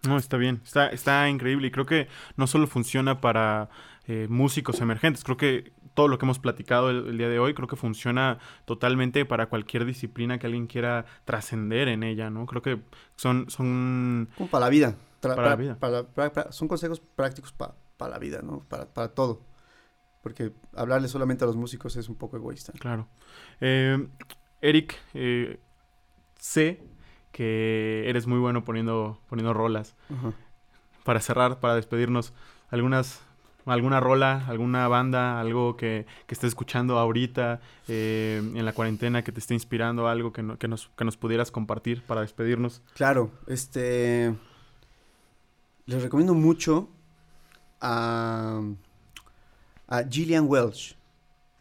No, 0.06 0.18
está 0.18 0.36
bien, 0.36 0.60
está, 0.62 0.88
está 0.88 1.26
increíble 1.30 1.68
y 1.68 1.70
creo 1.70 1.86
que 1.86 2.08
no 2.36 2.46
solo 2.46 2.66
funciona 2.66 3.22
para 3.22 3.70
eh, 4.06 4.26
músicos 4.28 4.82
emergentes, 4.82 5.24
creo 5.24 5.38
que 5.38 5.72
todo 5.94 6.08
lo 6.08 6.18
que 6.18 6.24
hemos 6.24 6.38
platicado 6.38 6.90
el, 6.90 7.16
día 7.18 7.28
de 7.28 7.38
hoy, 7.38 7.54
creo 7.54 7.68
que 7.68 7.76
funciona 7.76 8.38
totalmente 8.64 9.24
para 9.24 9.46
cualquier 9.48 9.84
disciplina 9.84 10.38
que 10.38 10.46
alguien 10.46 10.66
quiera 10.66 11.04
trascender 11.24 11.88
en 11.88 12.02
ella, 12.02 12.30
¿no? 12.30 12.46
Creo 12.46 12.62
que 12.62 12.80
son... 13.16 13.48
son... 13.50 14.28
Como 14.36 14.50
para 14.50 14.66
la 14.66 14.70
vida. 14.70 14.96
para, 15.20 15.50
la 15.50 15.56
vida. 15.56 15.78
son 16.50 16.68
consejos 16.68 17.00
prácticos 17.00 17.52
para 17.52 17.74
la 18.10 18.18
vida, 18.18 18.40
¿no? 18.42 18.60
Para, 18.68 18.86
para 18.86 19.08
todo. 19.08 19.42
Porque 20.22 20.52
hablarle 20.74 21.08
solamente 21.08 21.44
a 21.44 21.46
los 21.46 21.56
músicos 21.56 21.96
es 21.96 22.08
un 22.08 22.14
poco 22.14 22.36
egoísta. 22.36 22.72
Claro. 22.78 23.08
Eh, 23.60 24.08
Eric, 24.60 24.96
eh, 25.14 25.60
sé 26.38 26.80
que 27.32 28.08
eres 28.08 28.26
muy 28.26 28.38
bueno 28.38 28.64
poniendo, 28.64 29.20
poniendo 29.28 29.52
rolas. 29.52 29.96
Para 31.04 31.20
cerrar, 31.20 31.58
para 31.58 31.74
despedirnos, 31.74 32.32
algunas 32.70 33.24
alguna 33.66 34.00
rola, 34.00 34.44
alguna 34.48 34.88
banda, 34.88 35.40
algo 35.40 35.76
que, 35.76 36.06
que 36.26 36.34
estés 36.34 36.48
escuchando 36.48 36.98
ahorita 36.98 37.60
eh, 37.88 38.42
en 38.54 38.64
la 38.64 38.72
cuarentena 38.72 39.22
que 39.22 39.32
te 39.32 39.40
esté 39.40 39.54
inspirando, 39.54 40.08
algo 40.08 40.32
que, 40.32 40.56
que, 40.58 40.68
nos, 40.68 40.88
que 40.96 41.04
nos 41.04 41.16
pudieras 41.16 41.50
compartir 41.50 42.02
para 42.02 42.22
despedirnos. 42.22 42.82
Claro, 42.94 43.30
este... 43.46 44.34
Les 45.84 46.00
recomiendo 46.00 46.34
mucho 46.34 46.88
a, 47.80 48.60
a 49.88 50.02
Gillian 50.04 50.46
Welch. 50.48 50.96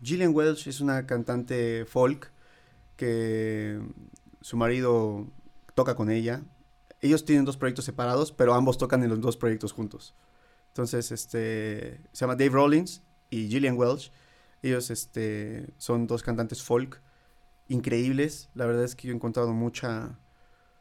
Gillian 0.03 0.33
Welch 0.33 0.67
es 0.67 0.79
una 0.79 1.05
cantante 1.07 1.85
folk 1.85 2.31
que 2.97 3.81
su 4.41 4.57
marido 4.57 5.25
toca 5.73 5.95
con 5.95 6.11
ella. 6.11 6.43
Ellos 7.01 7.25
tienen 7.25 7.45
dos 7.45 7.57
proyectos 7.57 7.85
separados, 7.85 8.31
pero 8.31 8.53
ambos 8.53 8.77
tocan 8.77 9.03
en 9.03 9.09
los 9.09 9.21
dos 9.21 9.37
proyectos 9.37 9.71
juntos. 9.71 10.13
Entonces, 10.71 11.11
este, 11.11 12.01
se 12.11 12.21
llama 12.21 12.35
Dave 12.35 12.49
Rollins 12.49 13.03
y 13.29 13.47
Gillian 13.47 13.77
Welch. 13.77 14.11
Ellos 14.61 14.89
este, 14.89 15.67
son 15.77 16.07
dos 16.07 16.23
cantantes 16.23 16.63
folk 16.63 17.01
increíbles. 17.67 18.49
La 18.53 18.65
verdad 18.65 18.83
es 18.83 18.95
que 18.95 19.07
yo 19.07 19.13
he 19.13 19.15
encontrado 19.15 19.53
mucha, 19.53 20.19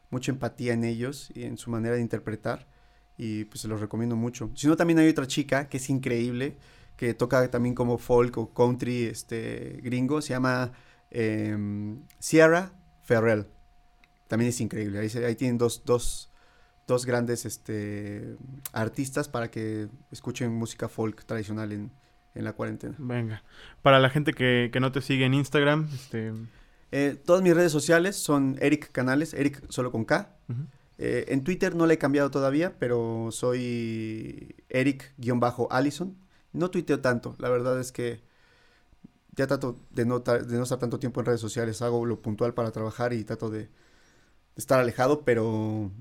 mucha 0.09 0.31
empatía 0.31 0.73
en 0.73 0.83
ellos 0.83 1.31
y 1.33 1.43
en 1.43 1.57
su 1.57 1.69
manera 1.69 1.95
de 1.95 2.01
interpretar. 2.01 2.67
Y 3.17 3.45
pues 3.45 3.61
se 3.61 3.67
los 3.67 3.81
recomiendo 3.81 4.15
mucho. 4.15 4.51
Si 4.55 4.67
no, 4.67 4.75
también 4.75 4.99
hay 4.99 5.09
otra 5.09 5.27
chica 5.27 5.67
que 5.69 5.77
es 5.77 5.89
increíble, 5.89 6.57
que 6.95 7.13
toca 7.13 7.49
también 7.51 7.75
como 7.75 7.97
folk 7.97 8.37
o 8.37 8.53
country 8.53 9.03
este, 9.03 9.79
gringo. 9.83 10.21
Se 10.21 10.29
llama 10.29 10.71
Sierra 12.19 12.73
Ferrell 13.03 13.47
también 14.31 14.47
es 14.47 14.61
increíble. 14.61 14.97
Ahí, 14.99 15.35
tienen 15.35 15.57
dos, 15.57 15.83
dos, 15.83 16.30
dos, 16.91 17.05
grandes 17.05 17.45
este, 17.45 18.35
artistas 18.73 19.29
para 19.29 19.49
que 19.49 19.87
escuchen 20.11 20.51
música 20.51 20.89
folk 20.89 21.23
tradicional 21.25 21.71
en, 21.71 21.91
en 22.35 22.43
la 22.43 22.53
cuarentena. 22.53 22.95
Venga. 22.97 23.43
Para 23.81 23.99
la 23.99 24.09
gente 24.09 24.33
que, 24.33 24.69
que 24.71 24.79
no 24.79 24.91
te 24.91 25.01
sigue 25.01 25.25
en 25.25 25.33
Instagram, 25.33 25.89
este... 25.93 26.33
Eh, 26.93 27.17
todas 27.25 27.41
mis 27.41 27.55
redes 27.55 27.71
sociales 27.71 28.17
son 28.17 28.57
Eric 28.59 28.91
Canales, 28.91 29.33
Eric 29.33 29.63
solo 29.69 29.91
con 29.91 30.03
K. 30.03 30.35
Eh, 30.97 31.25
en 31.29 31.43
Twitter 31.45 31.73
no 31.73 31.85
le 31.87 31.93
he 31.93 31.97
cambiado 31.97 32.29
todavía, 32.29 32.77
pero 32.77 33.29
soy 33.31 34.55
Eric-Allison. 34.67 36.17
No 36.51 36.69
tuiteo 36.69 36.99
tanto, 36.99 37.35
la 37.39 37.49
verdad 37.49 37.79
es 37.79 37.93
que 37.93 38.21
ya 39.37 39.47
trato 39.47 39.77
de 39.91 40.05
no, 40.05 40.19
de 40.19 40.57
no 40.57 40.63
estar 40.63 40.79
tanto 40.79 40.99
tiempo 40.99 41.21
en 41.21 41.27
redes 41.27 41.39
sociales, 41.39 41.81
hago 41.81 42.05
lo 42.05 42.21
puntual 42.21 42.53
para 42.53 42.71
trabajar 42.71 43.13
y 43.13 43.23
trato 43.23 43.49
de, 43.49 43.69
estar 44.55 44.79
alejado, 44.79 45.23
pero 45.23 45.91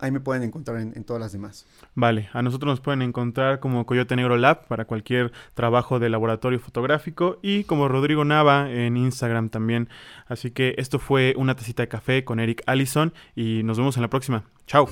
ahí 0.00 0.10
me 0.10 0.20
pueden 0.20 0.42
encontrar 0.42 0.80
en, 0.80 1.04
todas 1.04 1.20
las 1.20 1.32
demás. 1.32 1.66
Vale, 1.94 2.28
a 2.32 2.42
nosotros 2.42 2.70
nos 2.70 2.80
pueden 2.80 3.02
encontrar 3.02 3.60
como 3.60 3.86
Coyote 3.86 4.16
Negro 4.16 4.36
Lab 4.36 4.66
para 4.66 4.84
cualquier 4.84 5.32
trabajo 5.54 5.98
de 5.98 6.08
laboratorio 6.08 6.60
fotográfico 6.60 7.38
y 7.42 7.64
como 7.64 7.88
Rodrigo 7.88 8.24
Nava 8.24 8.70
en 8.70 8.96
Instagram 8.96 9.48
también. 9.48 9.88
Así 10.26 10.50
que 10.50 10.74
esto 10.78 10.98
fue 10.98 11.34
una 11.36 11.54
tacita 11.54 11.82
de 11.82 11.88
café 11.88 12.24
con 12.24 12.40
Eric 12.40 12.62
Allison 12.66 13.12
y 13.34 13.62
nos 13.64 13.78
vemos 13.78 13.96
en 13.96 14.02
la 14.02 14.10
próxima. 14.10 14.44
Chao. 14.66 14.88